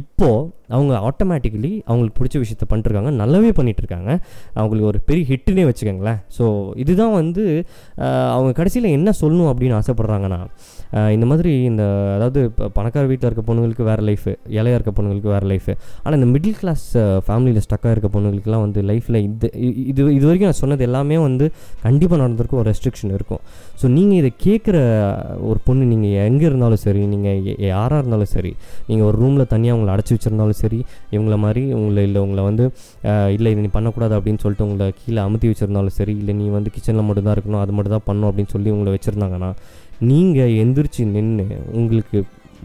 இப்போது 0.00 0.38
அவங்க 0.76 0.94
ஆட்டோமேட்டிக்கலி 1.10 1.72
அவங்களுக்கு 1.88 2.18
பிடிச்ச 2.20 2.36
விஷயத்த 2.44 2.64
பண்ணிட்டுருக்காங்க 2.70 3.12
நல்லாவே 3.22 3.52
பண்ணிகிட்ருக்காங்க 3.58 3.86
இருக்காங்க 3.88 4.12
அவங்களுக்கு 4.58 4.90
ஒரு 4.90 4.98
பெரிய 5.08 5.24
ஹிட்டுனே 5.30 5.64
வச்சுக்கோங்களேன். 5.68 6.20
ஸோ 6.38 6.44
இதுதான் 6.82 7.14
வந்து 7.20 7.44
அவங்க 8.34 8.50
கடைசியில் 8.58 8.94
என்ன 8.98 9.12
சொல்லணும் 9.20 9.50
அப்படின்னு 9.52 9.78
ஆசைப்பட்றாங்கன்னா 9.80 10.40
இந்த 11.14 11.26
மாதிரி 11.26 11.52
இந்த 11.64 11.82
அதாவது 12.14 12.40
இப்போ 12.44 12.68
பணக்கார 12.76 13.04
வீட்டில் 13.06 13.28
இருக்க 13.28 13.42
பொண்ணுங்களுக்கு 13.48 13.84
வேறு 13.84 14.02
லைஃபு 14.02 14.30
இலையா 14.58 14.76
இருக்க 14.78 14.92
பொண்ணுங்களுக்கு 14.98 15.30
வேறு 15.34 15.46
லைஃபு 15.46 15.72
ஆனால் 16.02 16.16
இந்த 16.20 16.28
மிடில் 16.34 16.56
கிளாஸ் 16.60 16.84
ஃபேமிலியில் 17.26 17.64
ஸ்டக்காக 17.66 17.90
இருக்க 17.90 18.10
பொண்ணுங்களுக்குலாம் 18.14 18.64
வந்து 18.66 18.82
லைஃப்பில் 18.82 19.18
இது 19.22 19.48
இது 19.90 20.00
இது 20.12 20.24
வரைக்கும் 20.26 20.50
நான் 20.50 20.60
சொன்னது 20.60 20.84
எல்லாமே 20.88 21.18
வந்து 21.18 21.46
கண்டிப்பாக 21.82 22.20
நடந்திருக்கும் 22.22 22.60
ஒரு 22.60 22.68
ரெஸ்ட்ரிக்ஷன் 22.70 23.12
இருக்கும். 23.18 23.42
ஸோ 23.80 23.86
நீங்கள் 23.88 24.18
இதை 24.18 24.30
கேட்குற 24.46 24.76
ஒரு 25.50 25.58
பொண்ணு 25.66 25.84
நீங்கள் 25.84 26.24
எங்கே 26.30 26.46
இருந்தாலும் 26.46 26.82
சரி 26.84 27.02
நீங்கள் 27.06 27.38
யாராக 27.68 28.00
இருந்தாலும் 28.02 28.32
சரி 28.34 28.52
நீங்கள் 28.88 29.06
ஒரு 29.06 29.16
ரூமில் 29.18 29.46
தனியாக 29.46 29.78
உங்களை 29.78 29.92
அடைச்சி 29.94 30.14
வச்சிருந்தாலும் 30.16 30.60
சரி 30.62 30.80
இவங்கள 31.14 31.36
மாதிரி 31.36 31.64
உங்களை 31.72 32.04
இல்லை 32.08 32.22
உங்களை 32.26 32.44
வந்து 32.50 32.64
இல்லை 33.36 33.52
இதை 33.52 33.62
நீ 33.62 33.72
பண்ணக்கூடாது 33.76 34.16
அப்படின்னு 34.18 34.42
சொல்லிட்டு 34.44 34.66
உங்களை 34.68 34.88
கீழே 35.02 35.20
அமுத்தி 35.26 35.50
வச்சுருந்தாலும் 35.52 35.96
சரி 35.98 36.14
இல்லை 36.20 36.34
நீ 36.34 36.48
வந்து 36.48 36.72
கிச்சனில் 36.76 37.06
மட்டும் 37.08 37.28
தான் 37.28 37.36
இருக்கணும் 37.36 37.62
அது 37.64 37.72
மட்டும் 37.72 37.96
தான் 37.96 38.06
பண்ணணும் 38.08 38.30
அப்படின்னு 38.30 38.54
சொல்லி 38.56 38.70
உங்களை 38.70 38.92
வச்சுருந்தாங்கன்னா 38.96 39.50
நீங்கள் 40.10 40.56
எந்திரிச்சு 40.64 41.04
நின்று 41.14 41.46
உங்களுக்கு 41.78 42.18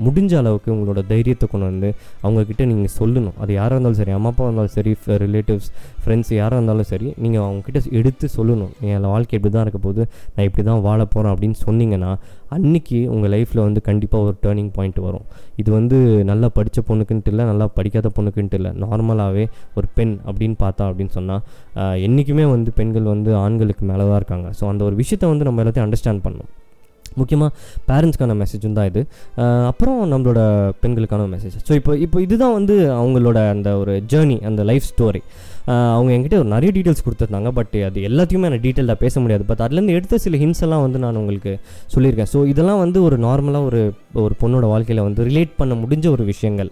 முடிஞ்ச 0.04 0.34
அளவுக்கு 0.40 0.70
உங்களோட 0.74 1.00
தைரியத்தை 1.10 1.46
கொண்டு 1.50 1.66
வந்து 1.70 1.90
அவங்கக்கிட்ட 2.24 2.64
நீங்கள் 2.70 2.94
சொல்லணும். 3.00 3.36
அது 3.44 3.52
யாராக 3.58 3.76
இருந்தாலும் 3.76 3.98
சரி 4.00 4.14
அம்மா 4.16 4.30
அப்பா 4.32 4.46
இருந்தாலும் 4.48 4.74
சரி 4.76 4.92
ரிலேட்டிவ்ஸ் 5.24 5.68
ஃப்ரெண்ட்ஸ் 6.04 6.32
யாராக 6.38 6.58
இருந்தாலும் 6.60 6.88
சரி 6.92 7.08
நீங்கள் 7.24 7.44
அவங்கக்கிட்ட 7.48 7.80
எடுத்து 8.00 8.28
சொல்லணும். 8.38 8.72
என் 8.94 9.06
வாழ்க்கை 9.12 9.36
இப்படி 9.40 9.52
தான் 9.56 9.66
இருக்க 9.66 9.82
போகுது 9.84 10.04
நான் 10.34 10.48
இப்படி 10.48 10.64
தான் 10.70 10.82
வாழ 10.88 11.00
போகிறேன் 11.16 11.34
அப்படின்னு 11.34 11.60
சொன்னீங்கன்னா 11.66 12.12
அன்னைக்கு 12.58 13.02
உங்கள் 13.16 13.34
லைஃப்பில் 13.36 13.64
வந்து 13.68 13.84
கண்டிப்பாக 13.90 14.26
ஒரு 14.30 14.36
டேர்னிங் 14.46 14.74
பாயிண்ட் 14.78 15.00
வரும். 15.08 15.28
இது 15.64 15.70
வந்து 15.78 16.00
நல்லா 16.32 16.50
படித்த 16.58 16.84
பொண்ணுக்குன்ட்டு 16.90 17.32
இல்லை 17.34 17.46
நல்லா 17.52 17.68
படிக்காத 17.78 18.12
பொண்ணுக்குன்ட்டு 18.18 18.60
இல்லை 18.62 18.74
நார்மலாகவே 18.86 19.46
ஒரு 19.78 19.90
பெண் 20.00 20.16
அப்படின்னு 20.28 20.58
பார்த்தா 20.66 20.90
அப்படின்னு 20.90 21.16
சொன்னால் 21.20 22.02
என்றைக்குமே 22.10 22.48
வந்து 22.56 22.72
பெண்கள் 22.82 23.12
வந்து 23.14 23.32
ஆண்களுக்கு 23.46 23.86
மேலே 23.94 24.04
தான் 24.10 24.20
இருக்காங்க. 24.24 24.50
ஸோ 24.60 24.66
அந்த 24.74 24.84
ஒரு 24.90 24.98
விஷயத்தை 25.04 25.30
வந்து 25.36 25.48
நம்ம 25.50 25.64
எல்லாத்தையும் 25.66 25.90
அண்டர்ஸ்டாண்ட் 25.90 26.26
பண்ணணும். 26.28 26.52
முக்கியமாக 27.22 27.52
பேரண்ட்ஸ்க்கான 27.90 28.36
மெசேஜும் 28.42 28.78
தான் 28.80 28.90
இது. 28.92 29.02
அப்புறம் 29.72 30.00
நம்மளோட 30.14 30.42
பெண்களுக்கான 30.84 31.30
மெசேஜ் 31.36 31.58
ஸோ 31.70 31.74
இப்போ 31.80 31.94
இப்போ 32.06 32.20
இதுதான் 32.28 32.56
வந்து 32.60 32.78
அவங்களோட 33.00 33.40
அந்த 33.56 33.72
ஒரு 33.82 33.96
ஜேர்னி 34.14 34.38
அந்த 34.52 34.64
லைஃப் 34.72 34.88
ஸ்டோரி 34.92 35.24
அவங்க 35.96 36.10
என்கிட்ட 36.14 36.38
ஒரு 36.42 36.50
நிறைய 36.54 36.70
டீட்டெயில்ஸ் 36.76 37.04
கொடுத்துருந்தாங்க 37.04 37.50
பட் 37.58 37.76
அது 37.90 38.00
எல்லாத்தையுமே 38.08 38.48
நான் 38.54 38.64
டீட்டெயிலாக 38.66 38.98
பேச 39.04 39.16
முடியாது. 39.24 39.44
பட் 39.50 39.62
அதுலேருந்து 39.66 39.96
எடுத்த 39.98 40.18
சில 40.24 40.38
ஹின்ஸ் 40.42 40.62
எல்லாம் 40.66 40.84
வந்து 40.86 41.00
நான் 41.04 41.20
உங்களுக்கு 41.22 41.52
சொல்லியிருக்கேன். 41.94 42.30
ஸோ 42.34 42.40
இதெல்லாம் 42.54 42.82
வந்து 42.84 43.00
ஒரு 43.08 43.18
நார்மலாக 43.28 43.70
ஒரு 43.70 43.82
ஒரு 44.24 44.34
பொண்ணோட 44.42 44.66
வாழ்க்கையில் 44.74 45.04
வந்து 45.08 45.28
ரிலேட் 45.30 45.54
பண்ண 45.62 45.74
முடிஞ்ச 45.84 46.06
ஒரு 46.16 46.24
விஷயங்கள். 46.32 46.72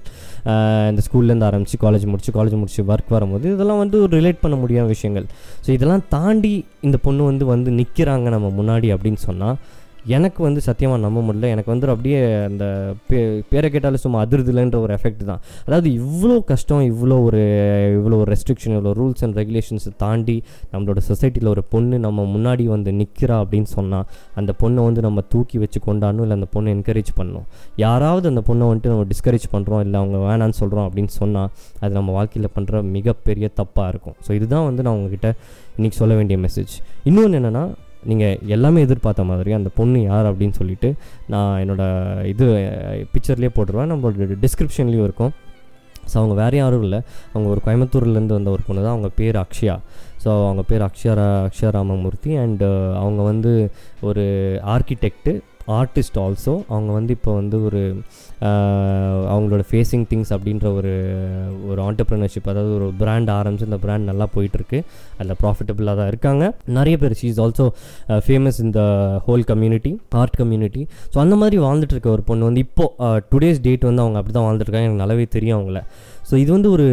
இந்த 0.92 1.02
ஸ்கூல்லேருந்து 1.08 1.48
ஆரம்பித்து 1.50 1.80
காலேஜ் 1.86 2.06
முடிச்சு 2.12 2.34
காலேஜ் 2.38 2.58
முடிச்சு 2.62 2.84
ஒர்க் 2.94 3.16
வரும்போது 3.18 3.48
இதெல்லாம் 3.56 3.82
வந்து 3.84 3.98
ஒரு 4.06 4.14
ரிலேட் 4.20 4.44
பண்ண 4.44 4.58
முடியாத 4.64 4.88
விஷயங்கள். 4.96 5.28
ஸோ 5.66 5.70
இதெல்லாம் 5.78 6.04
தாண்டி 6.16 6.54
இந்த 6.90 7.00
பொண்ணு 7.06 7.24
வந்து 7.32 7.48
வந்து 7.54 7.72
நிற்கிறாங்க 7.80 8.30
நம்ம 8.36 8.50
முன்னாடி 8.60 8.90
அப்படின்னு 8.96 9.22
சொன்னால் 9.30 9.58
எனக்கு 10.18 10.44
வந்து 10.48 10.62
சத்தியமாக 10.68 11.02
நம்ப 11.06 11.20
முடியல. 11.28 11.50
எனக்கு 11.56 11.72
வந்து 11.74 11.88
அப்படியே 11.94 12.20
அந்த 12.50 12.66
பே 13.10 13.20
பேரை 13.52 13.68
கேட்டாலும் 13.70 14.04
சும்மா 14.04 14.20
அதிர்தில்லைன்ற 14.26 14.78
ஒரு 14.86 14.94
எஃபெக்ட் 14.98 15.24
தான். 15.30 15.42
அதாவது 15.68 15.90
இவ்வளோ 16.02 16.38
கஷ்டம் 16.52 16.84
இவ்வளோ 16.92 17.18
ஒரு 17.28 17.42
இவ்வளோ 17.98 18.18
ஒரு 18.24 18.30
ரெஸ்ட்ரிக்ஷன் 18.34 18.76
இவ்வளோ 18.78 18.94
ரூல்ஸ் 19.02 19.24
அண்ட் 19.28 19.38
ரெகுலேஷன்ஸ் 19.42 19.88
தாண்டி 20.04 20.38
நம்மளோட 20.74 21.02
சொசைட்டியில் 21.10 21.52
ஒரு 21.54 21.64
பொண்ணு 21.74 22.00
நம்ம 22.06 22.26
முன்னாடி 22.36 22.66
வந்து 22.76 22.92
நிற்கிறா 23.02 23.38
அப்படின்னு 23.44 23.70
சொன்னால் 23.78 24.06
அந்த 24.42 24.54
பொண்ணை 24.62 24.84
வந்து 24.90 25.02
நம்ம 25.08 25.24
தூக்கி 25.36 25.58
வச்சு 25.64 25.82
கொண்டாடணும் 25.88 26.26
இல்லை 26.28 26.38
அந்த 26.40 26.50
பொண்ணை 26.56 26.70
என்கரேஜ் 26.78 27.12
பண்ணணும். 27.20 27.46
யாராவது 27.76 28.28
அந்த 28.32 28.44
பொண்ணை 28.50 28.66
வந்துட்டு 28.72 28.94
நம்ம 28.94 29.06
டிஸ்கரேஜ் 29.14 29.48
பண்ணுறோம் 29.54 29.84
இல்லை 29.86 30.00
அவங்க 30.02 30.18
வேணான்னு 30.28 30.60
சொல்கிறோம் 30.62 30.88
அப்படின்னு 30.88 31.14
சொன்னால் 31.20 31.50
அது 31.80 31.94
நம்ம 32.00 32.12
வாழ்க்கையில் 32.18 32.54
பண்ணுற 32.58 32.84
மிகப்பெரிய 32.98 33.50
தப்பாக 33.62 33.88
இருக்கும். 33.94 34.18
ஸோ 34.28 34.32
இதுதான் 34.40 34.68
வந்து 34.70 34.84
நான் 34.88 34.98
உங்ககிட்ட 34.98 35.30
இன்றைக்கி 35.78 35.98
சொல்ல 36.02 36.14
வேண்டிய 36.20 36.40
மெசேஜ் 36.48 36.76
இன்னொன்று 37.10 37.40
என்னென்னா 37.40 37.64
நீங்கள் 38.10 38.38
எல்லாமே 38.56 38.82
எதிர்பார்த்த 38.82 39.24
மாதிரி 39.24 39.52
அந்த 39.60 39.70
பொண்ணு 39.76 40.02
யார் 40.02 40.30
அப்படின்னு 40.32 40.58
சொல்லிட்டு 40.60 40.90
நான் 41.34 41.54
என்னோடய 41.64 42.26
இது 42.34 42.46
பிக்சர்லேயே 43.14 43.52
போட்டுருவேன். 43.58 43.92
நம்மளோட 43.92 44.38
டிஸ்கிரிப்ஷன்லேயும் 44.46 45.08
இருக்கும். 45.08 45.34
ஸோ 46.12 46.16
அவங்க 46.20 46.36
வேறு 46.42 46.58
யாரும் 46.58 46.84
இல்லை. 46.86 47.00
அவங்க 47.34 47.48
ஒரு 47.54 47.62
கோயம்புத்தூர்லேருந்து 47.66 48.38
வந்த 48.38 48.50
ஒரு 48.50 48.64
பொண்ணு 48.68 48.82
தான். 48.82 48.94
அவங்க 48.96 49.10
பேர் 49.20 49.38
அக்ஷயா. 49.44 49.76
ஸோ 50.24 50.30
அவங்க 50.48 50.64
பேர் 50.70 50.86
அக்ஷயா 50.88 51.14
அக்ஷயா 51.48 51.70
ராமமூர்த்தி. 51.78 52.32
அண்டு 52.44 52.70
அவங்க 53.04 53.22
வந்து 53.32 53.52
ஒரு 54.10 54.26
ஆர்கிடெக்ட்டு 54.76 55.34
ஆர்டிஸ்ட் 55.80 56.18
ஆல்சோ 56.26 56.54
அவங்க 56.74 56.92
வந்து 56.98 57.12
இப்போ 57.18 57.32
வந்து 57.40 57.58
ஒரு 57.68 57.82
அவங்களோட 59.34 59.64
ஃபேஸிங் 59.70 60.06
திங்ஸ் 60.12 60.32
அப்படின்ற 60.36 60.68
ஒரு 60.78 60.94
ஒரு 61.70 61.80
ஆண்டர்ப்ரினர்ஷிப் 61.88 62.48
அதாவது 62.52 62.72
ஒரு 62.78 62.88
பிராண்ட் 63.02 63.30
ஆரம்பிச்சு 63.38 63.68
இந்த 63.70 63.80
பிராண்ட் 63.84 64.10
நல்லா 64.12 64.26
போயிட்டுருக்கு. 64.36 64.80
அதில் 65.18 65.40
ப்ராஃபிட்டபுளாக 65.42 65.96
தான் 66.00 66.10
இருக்காங்க. 66.12 66.44
நிறைய 66.78 66.96
பேர் 67.02 67.18
ஷீ 67.20 67.28
இஸ் 67.34 67.42
ஆல்சோ 67.46 67.66
ஃபேமஸ் 68.28 68.60
இந்த 68.66 68.80
whole 69.28 69.46
community 69.52 69.92
art 70.22 70.38
community 70.42 70.84
so 71.14 71.20
அந்த 71.26 71.38
மாதிரி 71.42 71.60
வாழ்ந்துட்டு 71.66 71.96
இருக்க 71.98 72.10
ஒரு 72.18 72.26
பொண்ணு 72.30 72.50
வந்து 72.50 72.64
இப்போது 72.68 73.22
டுடேஸ் 73.34 73.62
டேட் 73.68 73.88
வந்து 73.90 74.04
அவங்க 74.06 74.20
அப்படி 74.22 74.36
தான் 74.38 74.48
வாழ்ந்துட்டுருக்காங்க 74.48 74.90
எனக்கு 74.90 75.04
நல்லாவே 75.04 75.28
தெரியும் 75.38 75.58
அவங்கள. 75.60 75.82
ஸோ 76.32 76.38
இது 76.42 76.52
வந்து 76.56 76.70
ஒரு 76.74 76.84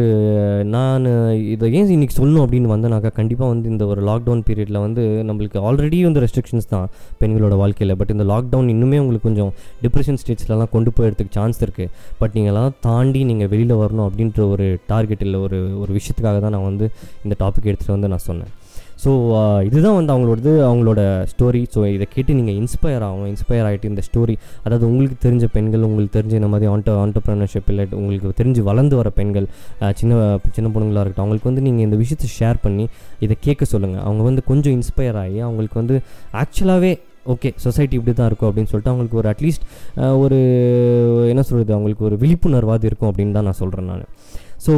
நான் 0.73 1.05
இதை 1.51 1.67
ஏன் 1.79 1.91
இன்றைக்கி 1.95 2.15
சொல்லணும் 2.17 2.43
அப்படின்னு 2.45 2.71
வந்தேனாக்கா 2.73 3.09
கண்டிப்பாக 3.19 3.51
வந்து 3.51 3.67
இந்த 3.73 3.83
ஒரு 3.91 4.01
லாக்டவுன் 4.09 4.41
பீரியடில் 4.47 4.79
வந்து 4.85 5.03
நம்மளுக்கு 5.29 5.59
ஆல்ரெடி 5.67 5.99
வந்து 6.07 6.23
ரெஸ்ட்ரிக்ஷன்ஸ் 6.23 6.69
தான் 6.73 6.87
பெண்களோட 7.21 7.55
வாழ்க்கையில். 7.61 7.95
பட் 8.01 8.11
இந்த 8.15 8.25
லாக்டவுன் 8.33 8.71
இன்னுமே 8.75 8.99
உங்களுக்கு 9.03 9.27
கொஞ்சம் 9.29 9.51
டிப்ரெஷன் 9.85 10.19
ஸ்டேட்ஸ்லலாம் 10.23 10.73
கொண்டு 10.75 10.91
போயிடுறதுக்கு 10.97 11.35
சான்ஸ் 11.39 11.63
இருக்குது 11.65 11.91
பட் 12.21 12.35
நீங்களாம் 12.39 12.77
தாண்டி 12.87 13.21
நீங்கள் 13.31 13.51
வெளியில் 13.53 13.75
வரணும் 13.83 14.07
அப்படின்ற 14.09 14.49
ஒரு 14.55 14.67
டார்கெட் 14.93 15.25
இல்லை 15.27 15.41
ஒரு 15.47 15.59
ஒரு 15.83 15.91
விஷயத்துக்காக 15.99 16.39
தான் 16.45 16.55
நான் 16.57 16.69
வந்து 16.71 16.87
இந்த 17.25 17.35
டாபிக் 17.43 17.69
எடுத்துகிட்டு 17.69 17.97
வந்து 17.97 18.13
நான் 18.15 18.27
சொன்னேன். 18.29 18.51
ஸோ 18.99 19.11
uh, 19.33 19.59
இதுதான் 19.67 19.97
வந்து 19.97 20.11
அவங்களோடது 20.13 20.51
அவங்களோட 20.65 21.01
ஸ்டோரி 21.31 21.61
ஸோ 21.73 21.79
இதை 21.87 22.05
கேட்டு 22.07 22.31
நீங்கள் 22.33 22.57
இன்ஸ்பயர் 22.61 23.03
ஆகும் 23.03 23.27
இன்ஸ்பயர் 23.27 23.67
ஆகிட்டு 23.67 23.91
இந்த 23.91 24.01
ஸ்டோரி 24.01 24.35
அதாவது 24.63 24.85
உங்களுக்கு 24.85 25.17
தெரிஞ்ச 25.25 25.45
பெண்கள் 25.53 25.85
உங்களுக்கு 25.87 26.13
தெரிஞ்ச 26.17 26.33
இந்த 26.33 26.47
மாதிரி 26.47 26.69
ஆண்டோ 26.71 26.95
ஆண்டர்ப்ரனர்ஷிப் 27.03 27.69
இல்லை 27.69 27.85
உங்களுக்கு 27.93 28.31
தெரிஞ்சு 28.41 28.63
வளர்ந்து 28.63 28.97
வர 28.97 29.11
பெண்கள் 29.11 29.47
சின்ன 29.95 30.13
சின்ன 30.51 30.69
பொண்ணுங்களாக 30.69 31.03
இருக்கட்டும் 31.03 31.25
அவங்களுக்கு 31.25 31.49
வந்து 31.49 31.61
நீங்கள் 31.61 31.85
இந்த 31.85 31.97
விஷயத்தை 31.97 32.29
ஷேர் 32.37 32.59
பண்ணி 32.61 32.87
இதை 33.19 33.37
கேட்க 33.39 33.65
சொல்லுங்கள் 33.65 34.03
அவங்க 34.03 34.23
வந்து 34.23 34.43
கொஞ்சம் 34.43 34.73
இன்ஸ்பயர் 34.73 35.15
ஆகி 35.15 35.39
அவங்களுக்கு 35.39 35.79
வந்து 35.79 35.97
ஆக்சுவலாகவே 36.33 36.91
ஓகே 37.25 37.49
சொசைட்டி 37.57 37.95
இப்படி 37.95 38.13
தான் 38.13 38.25
இருக்கும் 38.25 38.49
அப்படின்னு 38.49 38.69
சொல்லிட்டு 38.69 38.91
அவங்களுக்கு 38.91 39.17
ஒரு 39.17 39.29
அட்லீஸ்ட் 39.29 39.63
ஒரு 40.17 40.37
என்ன 41.29 41.41
சொல்கிறது 41.41 41.73
அவங்களுக்கு 41.73 42.05
ஒரு 42.05 42.17
விழிப்புணர்வாது 42.17 42.85
இருக்கும் 42.85 43.09
அப்படின்னு 43.11 43.33
தான் 43.33 43.43
நான் 43.43 43.59
சொல்கிறேன் 43.59 43.89
நான். 43.89 44.05
ஸோ 44.65 44.73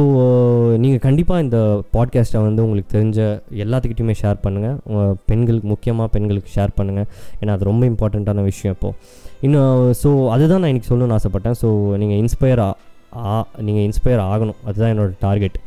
நீங்கள் 0.82 1.02
கண்டிப்பாக 1.06 1.44
இந்த 1.44 1.58
பாட்காஸ்ட்டை 1.94 2.40
வந்து 2.46 2.64
உங்களுக்கு 2.64 2.90
தெரிஞ்ச 2.96 3.18
எல்லாத்துக்கிட்டையுமே 3.64 4.14
ஷேர் 4.20 4.38
பண்ணுங்கள் 4.44 4.76
பெண்களுக்கு 5.30 5.68
முக்கியமாக 5.72 6.08
பெண்களுக்கு 6.14 6.50
ஷேர் 6.56 6.76
பண்ணுங்கள் 6.78 7.08
ஏன்னா 7.40 7.54
அது 7.56 7.68
ரொம்ப 7.70 7.84
இம்பார்ட்டண்ட்டான 7.92 8.44
விஷயம் 8.50 8.74
இப்போது 8.76 8.96
இன்னும் 9.46 9.92
ஸோ 10.02 10.10
அதுதான் 10.34 10.62
நான் 10.62 10.72
இன்றைக்கி 10.72 10.90
சொல்லணும்னு 10.90 11.16
ஆசைப்பட்டேன். 11.18 11.56
ஸோ 11.62 11.68
நீங்கள் 12.02 12.20
இன்ஸ்பயர் 12.24 12.62
ஆ 12.62 13.32
நீங்கள் 13.68 13.84
இன்ஸ்பயர் 13.88 14.22
ஆகணும். 14.32 14.60
அதுதான் 14.68 14.92
என்னோடய 14.94 15.18
டார்கெட் 15.26 15.58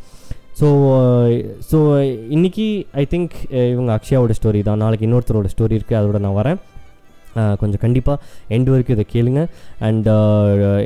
ஸோ 0.59 0.67
ஸோ 1.69 1.77
இன்றைக்கி 2.35 2.67
ஐ 3.01 3.03
திங்க் 3.13 3.33
இவங்க 3.73 3.91
அக்ஷயாவோட 3.97 4.33
ஸ்டோரி 4.39 4.61
தான். 4.67 4.81
நாளைக்கு 4.83 5.05
இன்னொருத்தரோட 5.07 5.49
ஸ்டோரி 5.55 5.75
இருக்குது 5.77 5.99
அதோட 6.01 6.19
நான் 6.25 6.37
வரேன். 6.41 6.59
கொஞ்சம் 7.35 7.81
கண்டிப்பாக 7.81 8.17
எண்டு 8.49 8.69
வரைக்கும் 8.69 8.95
இதை 8.97 9.05
கேளுங்க. 9.13 9.47
அண்ட் 9.79 10.07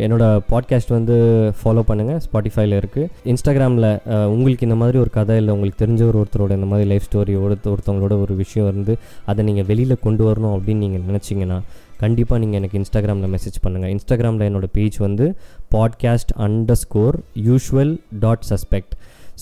என்னோடய 0.06 0.40
பாட்காஸ்ட் 0.52 0.88
வந்து 0.88 1.16
ஃபாலோ 1.60 1.82
பண்ணுங்கள் 1.88 2.20
ஸ்பாட்டிஃபைல 2.26 2.80
இருக்குது 2.82 3.10
இன்ஸ்டாகிராமில் 3.26 3.90
உங்களுக்கு 4.28 4.68
இந்த 4.68 4.76
மாதிரி 4.76 4.98
ஒரு 4.98 5.10
கதை 5.10 5.38
இல்லை 5.38 5.54
உங்களுக்கு 5.54 5.86
தெரிஞ்ச 5.86 6.02
ஒரு 6.08 6.20
ஒருத்தரோட 6.22 6.52
இந்த 6.52 6.66
மாதிரி 6.66 6.88
லைஃப் 6.88 7.08
ஸ்டோரி 7.12 7.36
ஒருத்தவங்களோட 7.42 8.22
ஒரு 8.22 8.36
விஷயம் 8.36 8.68
இருந்து 8.68 8.98
அதை 9.26 9.46
நீங்கள் 9.46 9.66
வெளியில் 9.66 10.00
கொண்டு 10.00 10.34
வரணும் 10.34 10.56
அப்படின்னு 10.56 10.84
நீங்கள் 10.88 11.02
நினச்சிங்கன்னா 11.02 11.60
கண்டிப்பாக 11.98 12.42
நீங்கள் 12.42 12.60
எனக்கு 12.60 12.80
இன்ஸ்டாகிராமில் 12.80 13.32
மெசேஜ் 13.36 13.58
பண்ணுங்கள் 13.64 13.92
இன்ஸ்டாகிராமில் 13.94 14.48
என்னோடய 14.50 14.72
பேஜ் 14.72 14.98
வந்து 14.98 15.26
podcast 15.72 16.32
underscore 16.84 17.16
usual 17.44 17.94
dot 18.20 18.46
suspect 18.50 18.94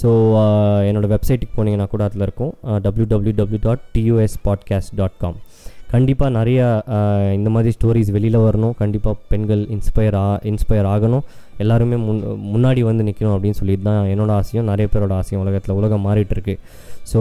so 0.02 0.10
என்னோடய 0.88 1.12
வெப்சைட்டுக்கு 1.14 1.56
போனீங்கன்னா 1.58 1.88
கூட 1.88 2.04
அதில் 2.04 2.22
இருக்கும். 2.22 2.52
W 2.82 3.06
W 3.10 3.34
W 3.36 3.60
dot 3.62 3.80
TUS 3.94 4.36
podcast 4.46 4.94
dot 4.96 5.18
com 5.18 5.38
கண்டிப்பாக 5.94 6.32
நிறையா 6.38 6.66
இந்த 7.38 7.50
மாதிரி 7.56 7.72
ஸ்டோரிஸ் 7.76 8.10
வெளியில் 8.16 8.44
வரணும். 8.46 8.74
கண்டிப்பாக 8.82 9.16
பெண்கள் 9.32 9.62
இன்ஸ்பயர் 9.76 10.18
ஆ 10.24 10.28
இன்ஸ்பயர் 10.52 10.88
ஆகணும். 10.94 11.24
எல்லாருமே 11.64 11.98
முன் 12.08 12.20
முன்னாடி 12.54 12.82
வந்து 12.88 13.06
நிற்கணும் 13.08 13.36
அப்படின்னு 13.36 13.60
சொல்லிட்டு 13.60 13.86
தான் 13.90 14.10
என்னோடய 14.14 14.40
ஆசையும் 14.40 14.70
நிறைய 14.72 14.88
பேரோட 14.94 15.14
ஆசையும் 15.20 15.42
உலகத்தில் 15.44 15.78
உலகம் 15.80 16.06
மாறிட்டுருக்கு 16.08 16.56
ஸோ 17.12 17.20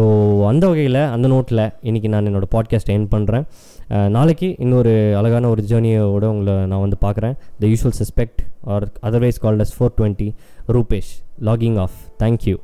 அந்த 0.51 0.65
வகையில் 0.71 1.01
அந்த 1.15 1.27
நோட்டில் 1.35 1.65
இன்றைக்கி 1.89 2.09
நான் 2.15 2.29
என்னோடய 2.31 2.53
பாட்காஸ்ட் 2.57 2.93
என் 2.95 3.09
பண்ணுறேன் 3.15 3.47
நாளைக்கு 4.17 4.49
இன்னொரு 4.65 4.93
அழகான 5.19 5.49
ஒரு 5.55 5.63
ஜேர்னியோட 5.71 6.25
உங்களை 6.35 6.55
நான் 6.71 6.85
வந்து 6.85 6.99
பார்க்குறேன். 7.05 7.35
The 7.63 7.67
usual 7.73 7.99
suspect 8.01 8.41
or 8.75 8.87
otherwise 9.09 9.43
called 9.45 9.65
as 9.65 9.75
four 9.77 9.95
twenty 9.99 10.29
Rupesh 10.77 11.13
logging 11.51 11.79
off 11.85 11.99
thank you 12.23 12.57